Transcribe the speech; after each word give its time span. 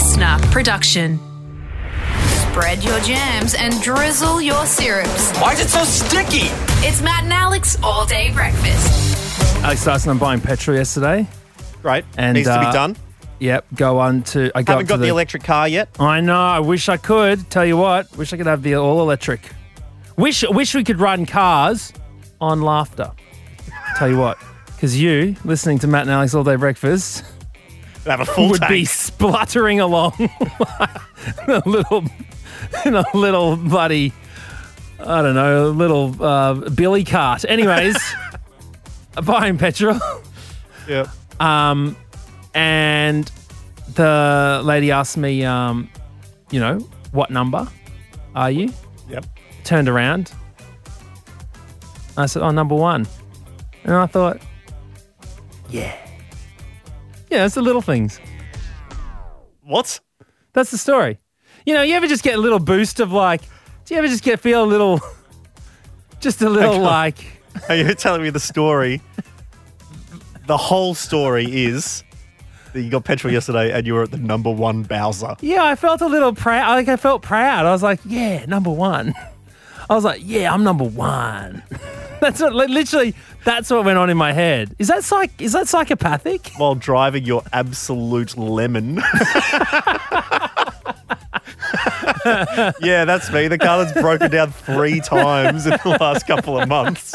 listener 0.00 0.38
production. 0.50 1.20
Spread 2.48 2.82
your 2.82 2.98
jams 3.00 3.52
and 3.52 3.78
drizzle 3.82 4.40
your 4.40 4.64
syrups. 4.64 5.30
Why 5.38 5.52
is 5.52 5.60
it 5.60 5.68
so 5.68 5.84
sticky? 5.84 6.46
It's 6.86 7.02
Matt 7.02 7.24
and 7.24 7.32
Alex 7.34 7.76
all 7.82 8.06
day 8.06 8.32
breakfast. 8.32 9.62
Alex 9.62 9.84
Dyson, 9.84 10.10
I'm 10.12 10.18
buying 10.18 10.40
petrol 10.40 10.74
yesterday. 10.74 11.28
Great. 11.82 12.06
And, 12.16 12.34
Needs 12.34 12.48
to 12.48 12.54
uh, 12.54 12.70
be 12.70 12.72
done. 12.72 12.96
Yep, 13.40 13.66
go 13.74 13.98
on 13.98 14.22
to. 14.22 14.50
I 14.54 14.62
got 14.62 14.72
Haven't 14.72 14.86
to 14.86 14.88
got 14.88 15.00
the, 15.00 15.08
electric 15.08 15.44
car 15.44 15.68
yet. 15.68 15.90
I 16.00 16.22
know. 16.22 16.40
I 16.40 16.60
wish 16.60 16.88
I 16.88 16.96
could. 16.96 17.50
Tell 17.50 17.66
you 17.66 17.76
what, 17.76 18.10
wish 18.16 18.32
I 18.32 18.38
could 18.38 18.46
have 18.46 18.62
the 18.62 18.76
all 18.76 19.02
electric. 19.02 19.50
Wish 20.16 20.42
wish 20.48 20.74
we 20.74 20.82
could 20.82 20.98
run 20.98 21.26
cars 21.26 21.92
on 22.40 22.62
laughter. 22.62 23.12
Tell 23.96 24.08
you 24.08 24.16
what, 24.16 24.38
because 24.66 24.98
you 24.98 25.36
listening 25.44 25.78
to 25.80 25.86
Matt 25.86 26.02
and 26.02 26.10
Alex 26.10 26.34
all 26.34 26.42
day 26.44 26.56
breakfast 26.56 27.22
Have 28.06 28.20
a 28.20 28.24
full 28.24 28.50
would 28.50 28.60
tank. 28.60 28.70
be 28.70 28.84
spluttering 28.84 29.80
along 29.80 30.14
in 30.18 31.50
a 31.50 31.62
little 31.66 32.04
in 32.84 32.94
a 32.94 33.04
little 33.14 33.56
bloody 33.56 34.12
I 35.02 35.22
don't 35.22 35.34
know, 35.34 35.66
a 35.66 35.68
little 35.68 36.22
uh, 36.22 36.54
billy 36.70 37.04
cart. 37.04 37.44
Anyways, 37.48 37.96
buying 39.24 39.56
petrol. 39.56 39.98
Yep. 40.88 41.08
Um, 41.40 41.96
and 42.54 43.30
the 43.94 44.60
lady 44.62 44.90
asked 44.90 45.16
me, 45.16 45.44
um, 45.44 45.90
you 46.50 46.60
know, 46.60 46.78
what 47.12 47.30
number 47.30 47.66
are 48.34 48.50
you? 48.50 48.72
Yep. 49.08 49.24
Turned 49.64 49.88
around. 49.88 50.32
I 52.16 52.26
said, 52.26 52.42
oh, 52.42 52.50
number 52.50 52.74
one. 52.74 53.06
And 53.84 53.94
I 53.94 54.06
thought, 54.06 54.40
yeah. 55.70 55.96
Yeah, 57.30 57.46
it's 57.46 57.54
the 57.54 57.62
little 57.62 57.82
things. 57.82 58.20
What? 59.62 60.00
That's 60.52 60.70
the 60.70 60.78
story. 60.78 61.18
You 61.64 61.74
know, 61.74 61.82
you 61.82 61.94
ever 61.94 62.06
just 62.06 62.22
get 62.24 62.34
a 62.34 62.40
little 62.40 62.58
boost 62.58 63.00
of 63.00 63.12
like, 63.12 63.42
do 63.84 63.94
you 63.94 63.98
ever 63.98 64.08
just 64.08 64.24
get 64.24 64.40
feel 64.40 64.64
a 64.64 64.66
little, 64.66 65.00
just 66.20 66.42
a 66.42 66.48
little 66.50 66.74
Okay. 66.74 66.80
like, 66.82 67.42
Are 67.68 67.76
you 67.76 67.94
telling 67.94 68.22
me 68.22 68.30
the 68.30 68.40
story? 68.40 69.00
the 70.46 70.56
whole 70.56 70.94
story 70.94 71.44
is 71.44 72.02
that 72.72 72.80
you 72.82 72.90
got 72.90 73.04
petrol 73.04 73.32
yesterday 73.32 73.70
and 73.72 73.86
you 73.86 73.94
were 73.94 74.02
at 74.04 74.10
the 74.10 74.16
number 74.16 74.50
one 74.50 74.82
Bowser. 74.82 75.36
Yeah, 75.40 75.64
I 75.64 75.76
felt 75.76 76.00
a 76.00 76.06
little 76.06 76.34
proud. 76.34 76.70
Like 76.74 76.88
I 76.88 76.96
felt 76.96 77.22
proud. 77.22 77.66
I 77.66 77.70
was 77.70 77.82
like, 77.82 78.00
yeah, 78.04 78.44
number 78.46 78.70
one. 78.70 79.14
I 79.90 79.94
was 79.94 80.04
like, 80.04 80.20
yeah, 80.24 80.52
I'm 80.52 80.64
number 80.64 80.84
one. 80.84 81.62
That's 82.20 82.40
what, 82.40 82.54
like, 82.54 82.68
literally, 82.68 83.14
that's 83.44 83.70
what 83.70 83.84
went 83.84 83.98
on 83.98 84.10
in 84.10 84.16
my 84.16 84.32
head. 84.32 84.74
Is 84.78 84.88
that 84.88 85.04
psych? 85.04 85.40
Is 85.40 85.52
that 85.52 85.68
psychopathic? 85.68 86.52
While 86.56 86.74
driving 86.74 87.24
your 87.24 87.42
absolute 87.52 88.36
lemon. 88.36 88.96
yeah, 92.80 93.04
that's 93.04 93.32
me. 93.32 93.48
The 93.48 93.58
car 93.58 93.84
that's 93.84 94.00
broken 94.00 94.30
down 94.30 94.52
three 94.52 95.00
times 95.00 95.66
in 95.66 95.72
the 95.72 95.96
last 96.00 96.26
couple 96.26 96.58
of 96.58 96.68
months. 96.68 97.14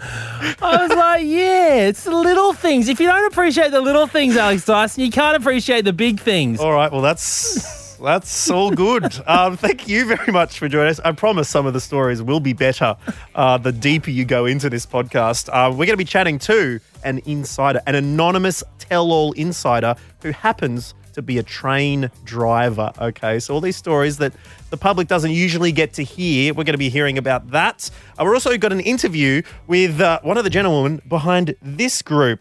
I 0.00 0.86
was 0.86 0.96
like, 0.96 1.24
yeah, 1.24 1.86
it's 1.88 2.04
the 2.04 2.14
little 2.14 2.52
things. 2.52 2.88
If 2.88 3.00
you 3.00 3.06
don't 3.06 3.30
appreciate 3.30 3.70
the 3.72 3.80
little 3.80 4.06
things, 4.06 4.36
Alex 4.36 4.64
Dyson, 4.64 5.04
you 5.04 5.10
can't 5.10 5.36
appreciate 5.36 5.84
the 5.84 5.92
big 5.92 6.20
things. 6.20 6.60
All 6.60 6.72
right, 6.72 6.90
well, 6.90 7.02
that's 7.02 7.77
that's 8.02 8.50
all 8.50 8.70
good. 8.70 9.14
Um, 9.28 9.56
thank 9.56 9.88
you 9.88 10.06
very 10.06 10.32
much 10.32 10.58
for 10.58 10.68
joining 10.68 10.90
us. 10.90 11.00
I 11.00 11.12
promise 11.12 11.48
some 11.48 11.66
of 11.66 11.74
the 11.74 11.80
stories 11.80 12.22
will 12.22 12.40
be 12.40 12.54
better 12.54 12.96
uh, 13.34 13.58
the 13.58 13.72
deeper 13.72 14.10
you 14.10 14.24
go 14.24 14.46
into 14.46 14.70
this 14.70 14.86
podcast. 14.86 15.48
Uh, 15.50 15.70
we're 15.70 15.84
going 15.84 15.90
to 15.90 15.96
be 15.98 16.04
chatting 16.04 16.38
to 16.40 16.80
an 17.04 17.20
insider, 17.26 17.80
an 17.86 17.94
anonymous 17.94 18.64
tell-all 18.78 19.32
insider 19.32 19.94
who 20.22 20.30
happens 20.30 20.94
to 21.12 21.22
be 21.22 21.36
a 21.38 21.42
train 21.42 22.10
driver. 22.24 22.90
Okay, 22.98 23.38
so 23.38 23.52
all 23.54 23.60
these 23.60 23.76
stories 23.76 24.16
that 24.18 24.32
the 24.70 24.76
public 24.76 25.08
doesn't 25.08 25.32
usually 25.32 25.72
get 25.72 25.92
to 25.94 26.02
hear, 26.02 26.54
we're 26.54 26.64
going 26.64 26.74
to 26.74 26.78
be 26.78 26.88
hearing 26.88 27.18
about 27.18 27.50
that. 27.50 27.90
Uh, 28.18 28.24
we're 28.24 28.34
also 28.34 28.56
got 28.56 28.72
an 28.72 28.80
interview 28.80 29.42
with 29.66 30.00
uh, 30.00 30.20
one 30.22 30.38
of 30.38 30.44
the 30.44 30.50
gentlemen 30.50 31.02
behind 31.06 31.54
this 31.60 32.00
group. 32.02 32.40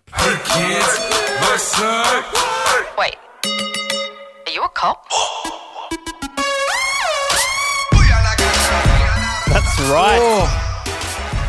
Wait, 2.97 3.15
are 4.45 4.51
you 4.51 4.63
a 4.63 4.69
cop? 4.69 5.05
Right. 9.89 10.19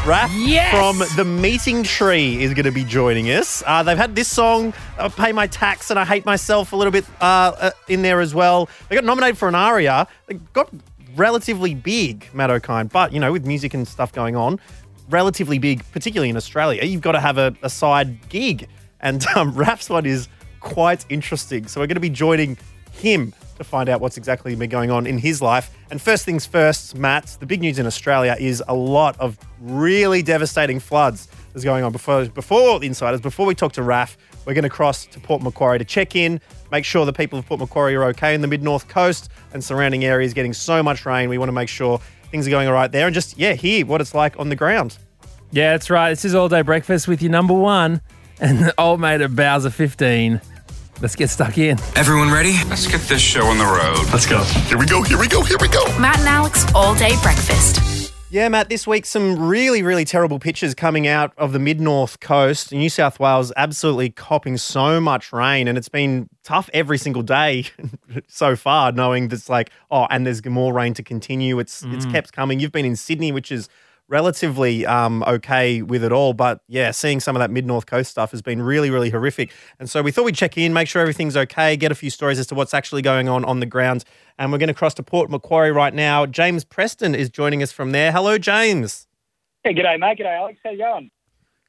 Raph 0.05 0.31
Yes! 0.33 0.73
from 0.73 1.03
The 1.17 1.25
Meeting 1.25 1.83
Tree 1.83 2.41
is 2.41 2.55
going 2.55 2.67
to 2.67 2.71
be 2.71 2.85
joining 2.85 3.27
us. 3.27 3.65
Uh, 3.67 3.83
they've 3.83 3.99
had 3.99 4.15
this 4.15 4.29
song, 4.29 4.73
uh, 4.97 5.09
Pay 5.09 5.33
My 5.33 5.49
Tax 5.49 5.91
and 5.91 5.99
I 5.99 6.05
Hate 6.05 6.25
Myself, 6.25 6.73
a 6.73 6.77
little 6.77 6.93
bit 6.93 7.05
uh, 7.21 7.25
uh, 7.59 7.71
in 7.89 8.03
there 8.03 8.21
as 8.21 8.37
well. 8.37 8.69
They 8.89 8.95
got 8.95 9.05
nominated 9.05 9.37
for 9.37 9.49
an 9.49 9.57
ARIA. 9.57 10.07
They 10.27 10.35
got 10.53 10.73
relatively 11.17 11.75
big, 11.75 12.29
Matt 12.33 12.51
O'Kine, 12.51 12.87
but, 12.87 13.13
you 13.13 13.19
know, 13.19 13.33
with 13.33 13.45
music 13.45 13.75
and 13.75 13.89
stuff 13.89 14.13
going 14.13 14.37
on, 14.37 14.61
relatively 15.11 15.59
big, 15.59 15.83
particularly 15.91 16.31
in 16.31 16.37
Australia, 16.37 16.85
you've 16.85 17.03
got 17.03 17.13
to 17.13 17.21
have 17.21 17.39
a, 17.39 17.57
a 17.63 17.69
side 17.69 18.29
gig. 18.29 18.69
And 19.01 19.27
um, 19.37 19.53
Raph's 19.53 19.91
one 19.91 20.07
is 20.07 20.29
quite 20.61 21.05
interesting. 21.09 21.67
So 21.67 21.81
we're 21.81 21.89
going 21.89 21.97
to 21.97 22.01
be 22.01 22.09
joining 22.09 22.57
him 22.93 23.35
to 23.59 23.65
find 23.65 23.89
out 23.89 24.01
what's 24.01 24.17
exactly 24.17 24.55
been 24.55 24.71
going 24.71 24.91
on 24.91 25.07
in 25.07 25.19
his 25.19 25.43
life. 25.43 25.71
And 25.91 26.01
first 26.01 26.25
things 26.25 26.47
first, 26.47 26.97
Matt, 26.97 27.37
the 27.41 27.47
big 27.47 27.61
news 27.61 27.79
in 27.79 27.87
Australia 27.87 28.37
is 28.39 28.63
a 28.67 28.75
lot 28.75 29.19
of 29.21 29.39
really 29.61 30.23
devastating 30.23 30.81
floods 30.81 31.29
that's 31.53 31.65
going 31.65 31.85
on. 31.85 31.93
Before, 31.93 32.25
before 32.27 32.79
the 32.81 32.87
insiders, 32.87 33.21
before 33.21 33.47
we 33.47 33.55
talk 33.55 33.73
to 33.73 33.83
Raph, 33.83 34.17
we're 34.47 34.55
going 34.55 34.65
to 34.65 34.71
cross 34.71 35.07
to 35.07 35.21
Port 35.21 35.43
Macquarie 35.43 35.79
to 35.79 35.85
check 35.85 36.17
in, 36.17 36.41
make 36.73 36.85
sure 36.85 37.05
the 37.05 37.13
people 37.13 37.39
of 37.39 37.47
Port 37.47 37.61
Macquarie 37.61 37.95
are 37.97 38.05
okay 38.05 38.35
in 38.35 38.41
the 38.41 38.47
mid 38.47 38.63
north 38.63 38.89
coast 38.89 39.31
and 39.53 39.63
surrounding 39.63 40.05
areas 40.05 40.33
getting 40.33 40.55
so 40.55 40.83
much 40.83 41.05
rain. 41.05 41.29
We 41.29 41.39
want 41.39 41.49
to 41.49 41.53
make 41.55 41.69
sure 41.69 42.01
things 42.31 42.47
are 42.47 42.51
going 42.51 42.69
all 42.69 42.75
right 42.75 42.91
there 42.91 43.07
and 43.07 43.15
just, 43.15 43.39
yeah, 43.39 43.55
hear 43.55 43.85
what 43.85 44.01
it's 44.01 44.15
like 44.15 44.39
on 44.39 44.49
the 44.49 44.57
ground. 44.57 44.97
Yeah, 45.51 45.73
that's 45.73 45.91
right. 45.91 46.11
This 46.11 46.25
is 46.25 46.35
all 46.35 46.49
day 46.49 46.63
breakfast 46.63 47.09
with 47.09 47.23
your 47.23 47.31
number 47.31 47.55
one 47.55 48.01
and 48.41 48.59
the 48.59 48.75
old 48.79 49.01
mate 49.01 49.21
at 49.21 49.35
Bowser 49.35 49.71
15. 49.71 50.41
Let's 51.01 51.15
get 51.15 51.31
stuck 51.31 51.59
in. 51.59 51.79
Everyone 51.95 52.33
ready? 52.33 52.55
Let's 52.69 52.89
get 52.89 53.01
this 53.03 53.23
show 53.23 53.45
on 53.47 53.59
the 53.59 53.65
road. 53.65 54.05
Let's 54.13 54.27
go. 54.27 54.43
Here 54.43 54.77
we 54.77 54.87
go. 54.87 55.03
Here 55.03 55.19
we 55.19 55.29
go. 55.29 55.45
Here 55.45 55.57
we 55.61 55.69
go. 55.69 55.85
Matt 55.99 56.19
and 56.19 56.29
Alex 56.29 56.67
all 56.75 56.95
day 56.97 57.15
breakfast. 57.23 58.13
Yeah, 58.31 58.49
Matt, 58.49 58.69
this 58.69 58.87
week 58.87 59.07
some 59.07 59.49
really, 59.49 59.83
really 59.83 60.05
terrible 60.05 60.39
pictures 60.39 60.75
coming 60.75 61.07
out 61.07 61.33
of 61.39 61.53
the 61.53 61.61
mid 61.61 61.81
north 61.81 62.19
coast. 62.19 62.73
New 62.73 62.91
South 62.91 63.21
Wales 63.21 63.53
absolutely 63.57 64.11
copping 64.11 64.59
so 64.59 65.01
much 65.01 65.33
rain, 65.33 65.69
and 65.69 65.79
it's 65.79 65.89
been 65.89 66.29
tough 66.43 66.69
every 66.75 66.99
single 66.99 67.23
day 67.23 67.67
so 68.27 68.57
far, 68.57 68.91
knowing 68.91 69.29
that's 69.29 69.49
like, 69.49 69.71
oh, 69.91 70.09
and 70.11 70.27
there's 70.27 70.45
more 70.45 70.75
rain 70.75 70.95
to 70.95 71.03
continue. 71.03 71.59
It's 71.61 71.85
it's 71.85 72.05
mm. 72.05 72.13
kept 72.13 72.33
coming. 72.33 72.61
You've 72.61 72.73
been 72.73 72.85
in 72.85 72.97
Sydney, 72.97 73.33
which 73.33 73.53
is 73.53 73.69
relatively 74.09 74.87
um, 74.87 75.23
okay 75.25 75.83
with 75.83 76.03
it 76.03 76.13
all, 76.13 76.33
but 76.33 76.63
yeah, 76.67 76.91
seeing 76.91 77.21
some 77.21 77.37
of 77.37 77.41
that 77.41 77.51
mid 77.51 77.67
north 77.67 77.87
coast 77.87 78.11
stuff 78.11 78.31
has 78.31 78.43
been 78.43 78.63
really, 78.63 78.91
really 78.91 79.11
horrific. 79.11 79.53
And 79.79 79.89
so 79.89 80.03
we 80.03 80.11
thought 80.11 80.25
we'd 80.25 80.35
check 80.35 80.57
in, 80.57 80.73
make 80.73 80.89
sure 80.89 81.03
everything's 81.03 81.37
okay, 81.37 81.77
get 81.77 81.93
a 81.93 81.95
few 81.95 82.11
stories 82.11 82.39
as 82.39 82.47
to 82.49 82.55
what's 82.55 82.75
actually 82.75 83.03
going 83.03 83.29
on 83.29 83.45
on 83.45 83.61
the 83.61 83.67
ground. 83.67 84.05
And 84.39 84.51
we're 84.51 84.59
going 84.59 84.69
to 84.69 84.75
cross 84.75 84.95
to 84.95 85.03
Port 85.03 85.31
Macquarie 85.31 85.73
right 85.73 85.95
now. 85.95 86.27
James 86.27 86.65
Preston 86.65 87.15
is 87.15 87.29
joining 87.29 87.63
us 87.63 87.73
from 87.73 87.93
there. 87.93 88.11
Hello, 88.13 88.39
James. 88.39 89.07
Hey, 89.65 89.75
g'day, 89.75 89.99
mate. 89.99 90.19
G'day, 90.19 90.37
Alex. 90.37 90.59
How 90.65 90.71
you 90.71 90.79
going? 90.79 91.11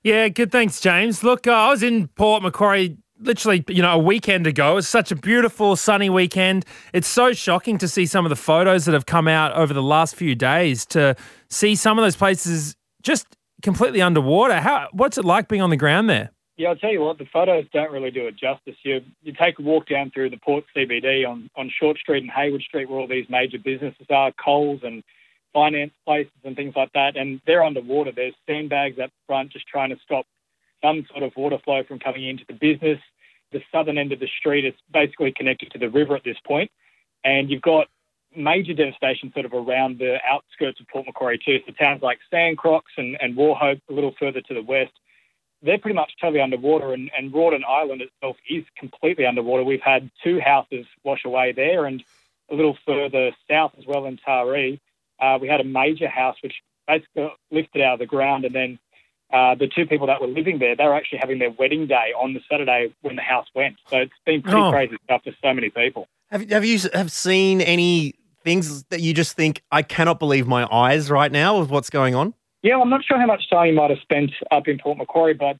Yeah, 0.03 0.29
good. 0.29 0.51
Thanks, 0.51 0.79
James. 0.79 1.23
Look, 1.23 1.45
uh, 1.45 1.51
I 1.51 1.69
was 1.69 1.83
in 1.83 2.07
Port 2.07 2.41
Macquarie 2.41 2.97
literally, 3.19 3.63
you 3.67 3.81
know, 3.81 3.93
a 3.93 3.97
weekend 3.97 4.47
ago. 4.47 4.73
It 4.73 4.75
was 4.75 4.87
such 4.87 5.11
a 5.11 5.15
beautiful, 5.15 5.75
sunny 5.75 6.09
weekend. 6.09 6.65
It's 6.93 7.07
so 7.07 7.33
shocking 7.33 7.77
to 7.79 7.87
see 7.87 8.05
some 8.05 8.25
of 8.25 8.29
the 8.29 8.35
photos 8.35 8.85
that 8.85 8.93
have 8.93 9.05
come 9.05 9.27
out 9.27 9.53
over 9.53 9.73
the 9.73 9.83
last 9.83 10.15
few 10.15 10.35
days 10.35 10.85
to 10.87 11.15
see 11.49 11.75
some 11.75 11.97
of 11.99 12.03
those 12.03 12.15
places 12.15 12.75
just 13.01 13.27
completely 13.61 14.01
underwater. 14.01 14.59
How? 14.59 14.87
What's 14.91 15.17
it 15.17 15.25
like 15.25 15.47
being 15.47 15.61
on 15.61 15.69
the 15.69 15.77
ground 15.77 16.09
there? 16.09 16.31
Yeah, 16.57 16.69
I'll 16.69 16.75
tell 16.75 16.91
you 16.91 16.99
what, 16.99 17.17
the 17.17 17.25
photos 17.31 17.65
don't 17.71 17.91
really 17.91 18.11
do 18.11 18.27
it 18.27 18.35
justice. 18.35 18.75
You 18.83 19.01
you 19.21 19.31
take 19.31 19.59
a 19.59 19.61
walk 19.61 19.87
down 19.87 20.11
through 20.11 20.29
the 20.31 20.37
Port 20.37 20.65
CBD 20.75 21.25
on, 21.25 21.49
on 21.55 21.71
Short 21.79 21.97
Street 21.97 22.21
and 22.21 22.31
Hayward 22.31 22.61
Street, 22.63 22.89
where 22.89 22.99
all 22.99 23.07
these 23.07 23.29
major 23.29 23.57
businesses 23.57 24.07
are, 24.09 24.33
Coles 24.33 24.81
and 24.83 25.01
finance 25.53 25.93
places 26.05 26.33
and 26.43 26.55
things 26.55 26.73
like 26.75 26.91
that, 26.93 27.15
and 27.15 27.41
they're 27.47 27.63
underwater. 27.63 28.11
There's 28.13 28.33
sandbags 28.45 28.99
up 28.99 29.09
front 29.25 29.53
just 29.53 29.67
trying 29.67 29.89
to 29.89 29.97
stop 30.03 30.25
some 30.83 31.05
sort 31.09 31.23
of 31.23 31.31
water 31.35 31.57
flow 31.63 31.83
from 31.87 31.99
coming 31.99 32.27
into 32.27 32.43
the 32.47 32.53
business. 32.53 32.99
The 33.51 33.61
southern 33.71 33.97
end 33.97 34.11
of 34.11 34.19
the 34.19 34.29
street 34.39 34.65
is 34.65 34.73
basically 34.91 35.31
connected 35.31 35.71
to 35.71 35.79
the 35.79 35.89
river 35.89 36.15
at 36.15 36.23
this 36.23 36.37
point, 36.45 36.71
and 37.23 37.49
you've 37.49 37.61
got 37.61 37.87
major 38.35 38.73
devastation 38.73 39.31
sort 39.33 39.45
of 39.45 39.53
around 39.53 39.97
the 39.97 40.17
outskirts 40.27 40.79
of 40.79 40.87
Port 40.87 41.07
Macquarie 41.07 41.39
too. 41.43 41.59
So 41.65 41.73
towns 41.73 42.01
like 42.03 42.19
Sancrox 42.31 42.81
and, 42.97 43.17
and 43.19 43.35
Wauchope 43.35 43.81
a 43.89 43.93
little 43.93 44.13
further 44.19 44.41
to 44.41 44.53
the 44.53 44.61
west, 44.61 44.91
they're 45.63 45.79
pretty 45.79 45.95
much 45.95 46.11
totally 46.21 46.39
underwater 46.39 46.93
and, 46.93 47.09
and 47.17 47.33
Rawdon 47.33 47.63
Island 47.67 48.01
itself 48.01 48.37
is 48.47 48.63
completely 48.77 49.25
underwater. 49.25 49.63
We've 49.63 49.81
had 49.81 50.09
two 50.23 50.39
houses 50.39 50.85
wash 51.03 51.25
away 51.25 51.53
there 51.53 51.85
and 51.85 52.03
a 52.51 52.55
little 52.55 52.77
further 52.85 53.31
south 53.49 53.73
as 53.77 53.85
well 53.85 54.05
in 54.05 54.17
Taree, 54.17 54.79
uh, 55.19 55.37
we 55.39 55.47
had 55.47 55.59
a 55.59 55.65
major 55.65 56.07
house 56.07 56.37
which 56.41 56.55
basically 56.87 57.29
lifted 57.51 57.81
out 57.81 57.93
of 57.93 57.99
the 57.99 58.05
ground 58.05 58.45
and 58.45 58.55
then 58.55 58.79
uh, 59.31 59.55
the 59.55 59.67
two 59.67 59.85
people 59.85 60.07
that 60.07 60.19
were 60.21 60.27
living 60.27 60.59
there, 60.59 60.75
they 60.75 60.83
were 60.85 60.95
actually 60.95 61.19
having 61.19 61.39
their 61.39 61.51
wedding 61.51 61.85
day 61.87 62.13
on 62.17 62.33
the 62.33 62.41
Saturday 62.49 62.93
when 63.01 63.15
the 63.15 63.21
house 63.21 63.47
went. 63.55 63.75
So 63.89 63.97
it's 63.97 64.11
been 64.25 64.41
pretty 64.41 64.57
Oh. 64.61 64.71
crazy 64.71 64.97
stuff 65.03 65.23
for 65.23 65.31
so 65.41 65.53
many 65.53 65.69
people. 65.69 66.07
Have, 66.31 66.49
have 66.49 66.65
you 66.65 66.79
have 66.93 67.11
seen 67.11 67.61
any 67.61 68.13
things 68.43 68.83
that 68.85 69.01
you 69.01 69.13
just 69.13 69.35
think, 69.35 69.61
I 69.71 69.81
cannot 69.81 70.17
believe 70.19 70.47
my 70.47 70.67
eyes 70.71 71.11
right 71.11 71.31
now 71.31 71.59
with 71.59 71.69
what's 71.69 71.89
going 71.89 72.15
on? 72.15 72.33
Yeah, 72.63 72.79
I'm 72.79 72.89
not 72.89 73.03
sure 73.05 73.19
how 73.19 73.25
much 73.25 73.49
time 73.49 73.67
you 73.67 73.73
might 73.73 73.89
have 73.89 73.99
spent 73.99 74.31
up 74.51 74.67
in 74.67 74.77
Port 74.79 74.97
Macquarie, 74.97 75.33
but 75.33 75.57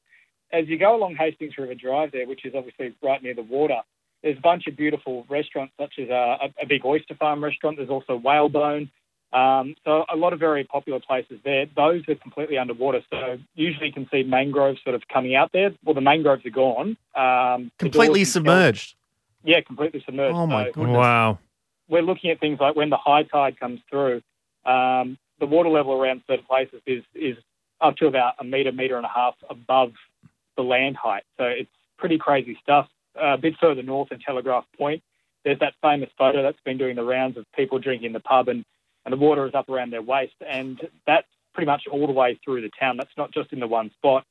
as 0.52 0.66
you 0.68 0.78
go 0.78 0.94
along 0.96 1.14
Hastings 1.16 1.56
River 1.56 1.74
Drive 1.74 2.12
there, 2.12 2.26
which 2.26 2.44
is 2.44 2.54
obviously 2.56 2.94
right 3.02 3.22
near 3.22 3.34
the 3.34 3.42
water, 3.42 3.80
there's 4.22 4.36
a 4.36 4.40
bunch 4.40 4.66
of 4.66 4.76
beautiful 4.76 5.24
restaurants, 5.30 5.72
such 5.80 5.94
as 5.98 6.10
uh, 6.10 6.36
a, 6.42 6.62
a 6.62 6.66
big 6.66 6.84
oyster 6.84 7.14
farm 7.14 7.42
restaurant. 7.42 7.76
There's 7.78 7.88
also 7.88 8.16
Whalebone. 8.16 8.90
Um, 9.32 9.76
so 9.84 10.04
a 10.12 10.16
lot 10.16 10.32
of 10.32 10.40
very 10.40 10.64
popular 10.64 10.98
places 11.00 11.38
there. 11.44 11.66
Those 11.76 12.02
are 12.08 12.16
completely 12.16 12.58
underwater. 12.58 13.00
So 13.10 13.38
usually 13.54 13.86
you 13.86 13.92
can 13.92 14.08
see 14.10 14.22
mangroves 14.24 14.82
sort 14.82 14.94
of 14.96 15.02
coming 15.12 15.34
out 15.36 15.52
there. 15.52 15.70
Well, 15.84 15.94
the 15.94 16.00
mangroves 16.00 16.44
are 16.44 16.50
gone. 16.50 16.96
Um, 17.14 17.70
Completely 17.78 18.20
doors 18.20 18.32
themselves- 18.32 18.32
submerged. 18.32 18.94
Yeah, 19.44 19.60
completely 19.60 20.02
submerged. 20.04 20.34
Oh, 20.36 20.46
my 20.46 20.66
So- 20.66 20.72
goodness. 20.72 20.96
Wow. 20.96 21.38
we're 21.88 22.02
looking 22.02 22.30
at 22.30 22.38
things 22.38 22.60
like 22.60 22.76
when 22.76 22.88
the 22.90 22.96
high 22.96 23.24
tide 23.24 23.58
comes 23.58 23.80
through, 23.90 24.22
um, 24.64 25.18
the 25.40 25.46
water 25.46 25.68
level 25.68 25.92
around 25.92 26.22
certain 26.26 26.44
places 26.44 26.80
is 26.86 27.02
is 27.14 27.36
up 27.80 27.96
to 27.96 28.06
about 28.06 28.34
a 28.38 28.44
meter, 28.44 28.70
meter 28.70 28.96
and 28.96 29.04
a 29.06 29.08
half 29.08 29.34
above 29.48 29.92
the 30.56 30.62
land 30.62 30.96
height. 30.96 31.24
So 31.38 31.44
it's 31.46 31.70
pretty 31.98 32.18
crazy 32.18 32.56
stuff. 32.62 32.88
Uh, 33.20 33.34
a 33.34 33.38
bit 33.38 33.56
further 33.58 33.82
north 33.82 34.12
in 34.12 34.20
Telegraph 34.20 34.66
Point, 34.78 35.02
there's 35.44 35.58
that 35.60 35.74
famous 35.82 36.10
photo 36.18 36.42
that's 36.42 36.60
been 36.60 36.78
doing 36.78 36.94
the 36.94 37.02
rounds 37.02 37.36
of 37.36 37.44
people 37.52 37.78
drinking 37.80 38.06
in 38.08 38.12
the 38.12 38.20
pub 38.20 38.48
and, 38.48 38.64
and 39.10 39.20
the 39.20 39.24
water 39.24 39.46
is 39.46 39.54
up 39.54 39.68
around 39.68 39.90
their 39.90 40.02
waist. 40.02 40.34
And 40.46 40.80
that's 41.06 41.26
pretty 41.52 41.66
much 41.66 41.86
all 41.90 42.06
the 42.06 42.12
way 42.12 42.38
through 42.44 42.62
the 42.62 42.70
town. 42.78 42.96
That's 42.96 43.16
not 43.16 43.32
just 43.32 43.52
in 43.52 43.60
the 43.60 43.66
one 43.66 43.90
spot. 43.92 44.24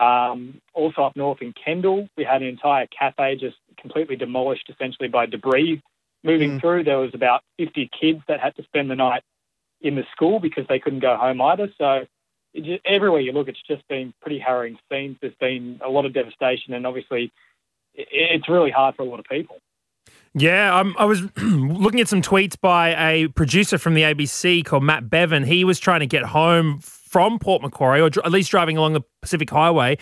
Um, 0.00 0.60
also 0.72 1.02
up 1.02 1.16
north 1.16 1.42
in 1.42 1.52
Kendall, 1.52 2.08
we 2.16 2.24
had 2.24 2.42
an 2.42 2.48
entire 2.48 2.86
cafe 2.86 3.36
just 3.36 3.56
completely 3.78 4.16
demolished 4.16 4.68
essentially 4.68 5.08
by 5.08 5.26
debris 5.26 5.82
moving 6.24 6.52
Mm. 6.52 6.60
through. 6.60 6.84
There 6.84 6.98
was 6.98 7.14
about 7.14 7.42
50 7.58 7.88
kids 8.00 8.20
that 8.26 8.40
had 8.40 8.56
to 8.56 8.62
spend 8.64 8.90
the 8.90 8.96
night 8.96 9.22
in 9.80 9.94
the 9.94 10.04
school 10.12 10.40
because 10.40 10.66
they 10.66 10.78
couldn't 10.78 11.00
go 11.00 11.16
home 11.16 11.40
either. 11.40 11.72
So 11.78 12.06
it 12.54 12.64
just, 12.64 12.84
everywhere 12.84 13.20
you 13.20 13.32
look, 13.32 13.48
it's 13.48 13.62
just 13.62 13.86
been 13.88 14.12
pretty 14.20 14.38
harrowing 14.38 14.78
scenes. 14.90 15.18
There's 15.20 15.34
been 15.34 15.80
a 15.84 15.88
lot 15.88 16.04
of 16.04 16.12
devastation, 16.12 16.74
and 16.74 16.86
obviously, 16.86 17.30
i- 17.98 18.06
it's 18.10 18.48
really 18.48 18.70
hard 18.70 18.94
for 18.94 19.02
a 19.02 19.06
lot 19.06 19.20
of 19.20 19.26
people. 19.26 19.58
Yeah, 20.34 20.78
um, 20.78 20.94
I 20.98 21.04
was 21.04 21.22
looking 21.42 22.00
at 22.00 22.08
some 22.08 22.22
tweets 22.22 22.58
by 22.58 22.94
a 23.10 23.28
producer 23.28 23.76
from 23.76 23.94
the 23.94 24.02
ABC 24.02 24.64
called 24.64 24.82
Matt 24.82 25.10
Bevan. 25.10 25.44
He 25.44 25.64
was 25.64 25.78
trying 25.78 26.00
to 26.00 26.06
get 26.06 26.24
home 26.24 26.80
from 26.80 27.38
Port 27.38 27.60
Macquarie, 27.60 28.00
or 28.00 28.08
dr- 28.08 28.24
at 28.24 28.32
least 28.32 28.50
driving 28.50 28.78
along 28.78 28.94
the 28.94 29.02
Pacific 29.20 29.50
Highway, 29.50 29.98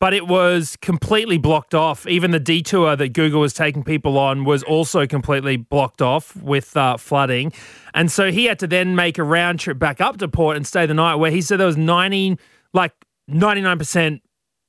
but 0.00 0.14
it 0.14 0.26
was 0.26 0.76
completely 0.82 1.38
blocked 1.38 1.74
off. 1.74 2.06
Even 2.08 2.32
the 2.32 2.40
detour 2.40 2.96
that 2.96 3.10
Google 3.10 3.40
was 3.40 3.52
taking 3.52 3.84
people 3.84 4.18
on 4.18 4.44
was 4.44 4.64
also 4.64 5.06
completely 5.06 5.56
blocked 5.56 6.02
off 6.02 6.34
with 6.36 6.76
uh, 6.76 6.96
flooding. 6.96 7.52
And 7.94 8.10
so 8.10 8.32
he 8.32 8.46
had 8.46 8.58
to 8.58 8.66
then 8.66 8.96
make 8.96 9.18
a 9.18 9.22
round 9.22 9.60
trip 9.60 9.78
back 9.78 10.00
up 10.00 10.18
to 10.18 10.28
port 10.28 10.56
and 10.56 10.66
stay 10.66 10.86
the 10.86 10.94
night, 10.94 11.16
where 11.16 11.30
he 11.30 11.40
said 11.40 11.58
there 11.58 11.66
was 11.66 11.76
90, 11.76 12.36
like 12.72 12.92
99% 13.30 14.20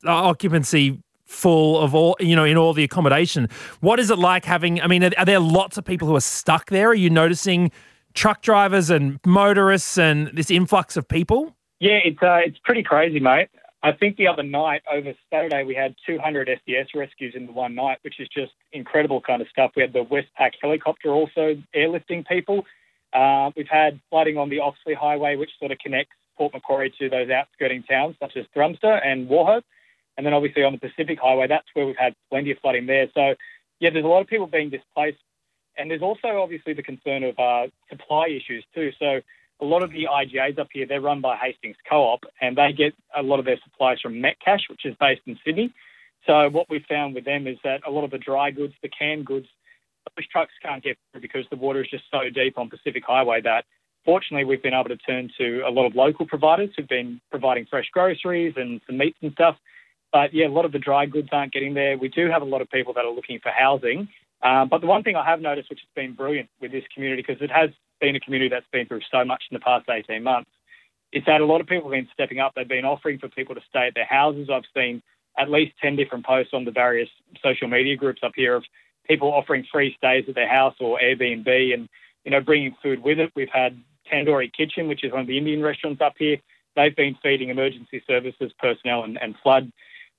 uh, 0.05 0.09
occupancy 0.09 1.01
full 1.29 1.79
of 1.79 1.93
all 1.93 2.15
you 2.19 2.35
know 2.35 2.43
in 2.43 2.57
all 2.57 2.73
the 2.73 2.83
accommodation 2.83 3.47
what 3.81 3.99
is 3.99 4.09
it 4.09 4.17
like 4.17 4.43
having 4.45 4.81
i 4.81 4.87
mean 4.87 5.03
are, 5.03 5.11
are 5.17 5.25
there 5.25 5.39
lots 5.39 5.77
of 5.77 5.85
people 5.85 6.07
who 6.07 6.15
are 6.15 6.21
stuck 6.21 6.69
there 6.71 6.89
are 6.89 6.95
you 6.95 7.09
noticing 7.09 7.71
truck 8.15 8.41
drivers 8.41 8.89
and 8.89 9.19
motorists 9.25 9.97
and 9.97 10.31
this 10.33 10.49
influx 10.49 10.97
of 10.97 11.07
people 11.07 11.55
Yeah, 11.79 11.99
it's 12.03 12.21
uh, 12.21 12.39
it's 12.45 12.57
pretty 12.63 12.83
crazy, 12.83 13.19
mate. 13.19 13.49
I 13.81 13.93
think 13.93 14.17
the 14.17 14.27
other 14.27 14.43
night 14.43 14.81
over 14.91 15.13
Saturday 15.29 15.63
we 15.63 15.73
had 15.73 15.95
200 16.05 16.49
SES 16.65 16.87
rescues 16.93 17.33
in 17.35 17.45
the 17.45 17.53
one 17.53 17.75
night, 17.75 17.99
which 18.01 18.19
is 18.19 18.27
just 18.27 18.51
incredible 18.73 19.21
kind 19.21 19.41
of 19.41 19.47
stuff. 19.47 19.71
We 19.75 19.81
had 19.81 19.93
the 19.93 20.03
Westpac 20.03 20.51
helicopter 20.61 21.11
also 21.11 21.55
airlifting 21.73 22.27
people. 22.27 22.65
Uh, 23.13 23.51
we've 23.55 23.69
had 23.69 24.01
flooding 24.09 24.37
on 24.37 24.49
the 24.49 24.59
Oxley 24.59 24.93
Highway, 24.93 25.37
which 25.37 25.51
sort 25.59 25.71
of 25.71 25.79
connects 25.79 26.13
Port 26.37 26.53
Macquarie 26.53 26.93
to 26.99 27.09
those 27.09 27.29
outskirting 27.29 27.83
towns 27.83 28.17
such 28.19 28.35
as 28.35 28.45
Thrumster 28.55 28.99
and 29.05 29.29
Wauchope. 29.29 29.63
And 30.19 30.25
then 30.25 30.33
obviously 30.33 30.63
on 30.63 30.73
the 30.73 30.79
Pacific 30.79 31.17
Highway, 31.17 31.47
that's 31.47 31.67
where 31.75 31.85
we've 31.85 31.95
had 31.97 32.13
plenty 32.29 32.51
of 32.51 32.57
flooding 32.59 32.87
there. 32.87 33.07
So, 33.13 33.35
yeah, 33.79 33.89
there's 33.89 34.03
a 34.03 34.09
lot 34.09 34.19
of 34.19 34.27
people 34.27 34.47
being 34.47 34.69
displaced. 34.69 35.19
And 35.77 35.89
there's 35.89 36.01
also 36.01 36.41
obviously 36.41 36.73
the 36.73 36.83
concern 36.83 37.23
of 37.23 37.39
uh, 37.39 37.67
supply 37.89 38.27
issues 38.27 38.65
too. 38.75 38.91
So, 38.99 39.21
a 39.61 39.65
lot 39.65 39.81
of 39.81 39.91
the 39.91 40.07
IGAs 40.11 40.59
up 40.59 40.67
here, 40.73 40.85
they're 40.85 40.99
run 40.99 41.21
by 41.21 41.37
Hastings 41.37 41.77
Co-op, 41.89 42.25
and 42.41 42.57
they 42.57 42.73
get 42.73 42.93
a 43.15 43.23
lot 43.23 43.39
of 43.39 43.45
their 43.45 43.59
supplies 43.63 44.01
from 44.01 44.15
Metcash, 44.15 44.69
which 44.69 44.85
is 44.85 44.93
based 44.99 45.21
in 45.25 45.39
Sydney. 45.45 45.73
So 46.27 46.49
what 46.49 46.69
we 46.69 46.83
found 46.89 47.15
with 47.15 47.23
them 47.23 47.47
is 47.47 47.57
that 47.63 47.81
a 47.87 47.91
lot 47.91 48.03
of 48.03 48.11
the 48.11 48.17
dry 48.17 48.51
goods, 48.51 48.73
the 48.81 48.89
canned 48.89 49.25
goods, 49.25 49.47
those 50.17 50.27
trucks 50.27 50.51
can't 50.61 50.83
get 50.83 50.97
through 51.11 51.21
because 51.21 51.45
the 51.49 51.55
water 51.55 51.81
is 51.81 51.89
just 51.89 52.03
so 52.11 52.29
deep 52.33 52.57
on 52.57 52.69
Pacific 52.69 53.03
Highway 53.05 53.41
that 53.41 53.65
fortunately 54.05 54.45
we've 54.45 54.63
been 54.63 54.73
able 54.73 54.89
to 54.89 54.97
turn 54.97 55.29
to 55.37 55.61
a 55.67 55.71
lot 55.71 55.85
of 55.85 55.95
local 55.95 56.25
providers 56.25 56.69
who've 56.75 56.87
been 56.87 57.21
providing 57.31 57.65
fresh 57.69 57.89
groceries 57.91 58.53
and 58.57 58.81
some 58.85 58.97
meats 58.97 59.17
and 59.21 59.31
stuff. 59.33 59.55
But 60.11 60.33
yeah, 60.33 60.47
a 60.47 60.49
lot 60.49 60.65
of 60.65 60.71
the 60.71 60.79
dry 60.79 61.05
goods 61.05 61.29
aren't 61.31 61.53
getting 61.53 61.73
there. 61.73 61.97
We 61.97 62.09
do 62.09 62.29
have 62.29 62.41
a 62.41 62.45
lot 62.45 62.61
of 62.61 62.69
people 62.69 62.93
that 62.93 63.05
are 63.05 63.11
looking 63.11 63.39
for 63.41 63.51
housing. 63.51 64.07
Um, 64.41 64.69
but 64.69 64.81
the 64.81 64.87
one 64.87 65.03
thing 65.03 65.15
I 65.15 65.25
have 65.25 65.41
noticed, 65.41 65.69
which 65.69 65.81
has 65.81 65.89
been 65.95 66.13
brilliant 66.13 66.49
with 66.61 66.71
this 66.71 66.83
community, 66.93 67.23
because 67.25 67.41
it 67.41 67.51
has 67.51 67.69
been 67.99 68.15
a 68.15 68.19
community 68.19 68.49
that's 68.49 68.65
been 68.71 68.87
through 68.87 69.01
so 69.11 69.25
much 69.25 69.43
in 69.51 69.55
the 69.55 69.59
past 69.59 69.89
18 69.89 70.23
months, 70.23 70.49
is 71.11 71.23
that 71.25 71.41
a 71.41 71.45
lot 71.45 71.61
of 71.61 71.67
people 71.67 71.91
have 71.91 71.97
been 71.97 72.07
stepping 72.13 72.39
up. 72.39 72.53
They've 72.55 72.67
been 72.67 72.85
offering 72.85 73.19
for 73.19 73.27
people 73.27 73.55
to 73.55 73.61
stay 73.69 73.87
at 73.87 73.95
their 73.95 74.05
houses. 74.05 74.49
I've 74.51 74.63
seen 74.75 75.01
at 75.37 75.49
least 75.49 75.73
10 75.81 75.95
different 75.95 76.25
posts 76.25 76.53
on 76.53 76.65
the 76.65 76.71
various 76.71 77.09
social 77.43 77.67
media 77.67 77.95
groups 77.95 78.21
up 78.23 78.31
here 78.35 78.55
of 78.55 78.63
people 79.07 79.29
offering 79.29 79.65
free 79.71 79.93
stays 79.97 80.25
at 80.27 80.35
their 80.35 80.49
house 80.49 80.75
or 80.79 80.99
Airbnb 80.99 81.73
and, 81.73 81.89
you 82.23 82.31
know, 82.31 82.41
bringing 82.41 82.75
food 82.81 83.01
with 83.01 83.19
it. 83.19 83.31
We've 83.35 83.49
had 83.51 83.77
Tandoori 84.11 84.51
Kitchen, 84.53 84.87
which 84.87 85.03
is 85.03 85.11
one 85.11 85.21
of 85.21 85.27
the 85.27 85.37
Indian 85.37 85.61
restaurants 85.61 86.01
up 86.01 86.13
here. 86.17 86.37
They've 86.75 86.95
been 86.95 87.17
feeding 87.21 87.49
emergency 87.49 88.03
services 88.07 88.51
personnel 88.59 89.03
and, 89.03 89.17
and 89.21 89.35
flood 89.41 89.71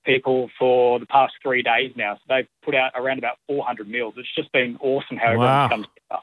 people 0.05 0.49
for 0.57 0.99
the 0.99 1.05
past 1.05 1.33
three 1.43 1.61
days 1.61 1.91
now. 1.95 2.15
So 2.15 2.21
they've 2.29 2.47
put 2.63 2.75
out 2.75 2.91
around 2.95 3.17
about 3.19 3.37
400 3.47 3.87
meals. 3.87 4.15
It's 4.17 4.33
just 4.35 4.51
been 4.51 4.77
awesome 4.81 5.17
how 5.17 5.35
Wow. 5.37 5.65
everyone's 5.65 5.69
come 5.69 5.83
together. 5.95 6.21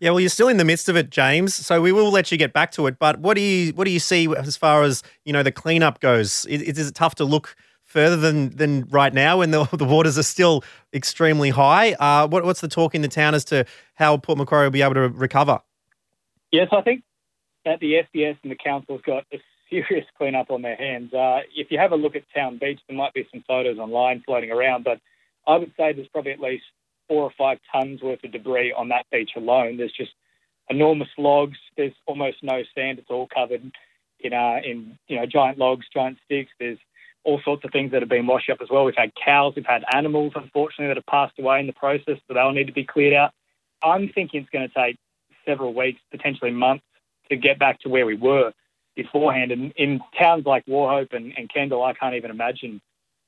Yeah, 0.00 0.10
well, 0.10 0.18
you're 0.20 0.30
still 0.30 0.48
in 0.48 0.56
the 0.56 0.64
midst 0.64 0.88
of 0.88 0.96
it, 0.96 1.10
James. 1.10 1.54
So 1.54 1.80
we 1.80 1.92
will 1.92 2.10
let 2.10 2.32
you 2.32 2.38
get 2.38 2.52
back 2.52 2.72
to 2.72 2.88
it. 2.88 2.98
But 2.98 3.20
what 3.20 3.34
do 3.34 3.40
you 3.40 3.72
what 3.74 3.84
do 3.84 3.92
you 3.92 4.00
see 4.00 4.26
as 4.36 4.56
far 4.56 4.82
as 4.82 5.02
you 5.24 5.32
know 5.32 5.44
the 5.44 5.52
cleanup 5.52 6.00
goes? 6.00 6.44
Is, 6.46 6.62
is 6.62 6.88
it 6.88 6.94
tough 6.96 7.14
to 7.16 7.24
look 7.24 7.54
further 7.84 8.16
than 8.16 8.50
than 8.56 8.86
right 8.90 9.14
now 9.14 9.38
when 9.38 9.52
the 9.52 9.64
the 9.72 9.84
waters 9.84 10.18
are 10.18 10.24
still 10.24 10.64
extremely 10.92 11.50
high? 11.50 11.92
Uh, 11.92 12.26
what, 12.26 12.44
what's 12.44 12.60
the 12.60 12.66
talk 12.68 12.96
in 12.96 13.02
the 13.02 13.08
town 13.08 13.32
as 13.32 13.44
to 13.44 13.64
how 13.94 14.16
Port 14.16 14.38
Macquarie 14.38 14.64
will 14.66 14.72
be 14.72 14.82
able 14.82 14.94
to 14.94 15.08
recover? 15.08 15.60
Yes, 16.50 16.66
I 16.72 16.80
think 16.80 17.04
that 17.64 17.78
the 17.78 18.00
SES 18.12 18.36
and 18.42 18.50
the 18.50 18.56
council's 18.56 19.02
got 19.02 19.24
a 19.32 19.38
serious 19.72 20.06
cleanup 20.18 20.50
on 20.50 20.62
their 20.62 20.76
hands. 20.76 21.12
Uh, 21.12 21.40
if 21.54 21.70
you 21.70 21.78
have 21.78 21.92
a 21.92 21.96
look 21.96 22.16
at 22.16 22.24
Town 22.34 22.58
Beach, 22.58 22.80
there 22.88 22.96
might 22.96 23.14
be 23.14 23.26
some 23.32 23.44
photos 23.46 23.78
online 23.78 24.22
floating 24.24 24.50
around, 24.50 24.84
but 24.84 25.00
I 25.46 25.56
would 25.56 25.72
say 25.76 25.92
there's 25.92 26.08
probably 26.08 26.32
at 26.32 26.40
least 26.40 26.64
four 27.08 27.24
or 27.24 27.32
five 27.36 27.58
tons 27.72 28.00
worth 28.02 28.22
of 28.24 28.32
debris 28.32 28.72
on 28.72 28.88
that 28.88 29.06
beach 29.10 29.30
alone. 29.36 29.76
There's 29.76 29.92
just 29.92 30.12
enormous 30.70 31.08
logs. 31.18 31.58
There's 31.76 31.94
almost 32.06 32.38
no 32.42 32.62
sand. 32.74 32.98
It's 32.98 33.10
all 33.10 33.28
covered 33.32 33.72
in 34.20 34.32
uh, 34.32 34.58
in 34.64 34.98
you 35.08 35.16
know 35.16 35.26
giant 35.26 35.58
logs, 35.58 35.86
giant 35.92 36.18
sticks. 36.24 36.52
There's 36.60 36.78
all 37.24 37.40
sorts 37.44 37.64
of 37.64 37.70
things 37.70 37.92
that 37.92 38.02
have 38.02 38.08
been 38.08 38.26
washed 38.26 38.50
up 38.50 38.58
as 38.60 38.68
well. 38.70 38.84
We've 38.84 38.94
had 38.96 39.12
cows, 39.14 39.54
we've 39.54 39.64
had 39.64 39.84
animals, 39.94 40.32
unfortunately, 40.34 40.88
that 40.88 40.96
have 40.96 41.06
passed 41.06 41.38
away 41.38 41.60
in 41.60 41.68
the 41.68 41.72
process, 41.72 42.18
so 42.26 42.34
they'll 42.34 42.50
need 42.50 42.66
to 42.66 42.72
be 42.72 42.84
cleared 42.84 43.14
out. 43.14 43.30
I'm 43.82 44.08
thinking 44.08 44.40
it's 44.40 44.50
going 44.50 44.68
to 44.68 44.74
take 44.74 44.96
several 45.46 45.72
weeks, 45.72 46.00
potentially 46.10 46.50
months, 46.50 46.84
to 47.30 47.36
get 47.36 47.60
back 47.60 47.80
to 47.80 47.88
where 47.88 48.06
we 48.06 48.16
were 48.16 48.52
beforehand. 48.96 49.52
And 49.52 49.72
in 49.76 50.00
towns 50.18 50.46
like 50.46 50.64
Wauchope 50.66 51.14
and, 51.14 51.32
and 51.36 51.52
Kendall, 51.52 51.84
I 51.84 51.92
can't 51.94 52.14
even 52.14 52.30
imagine 52.30 52.80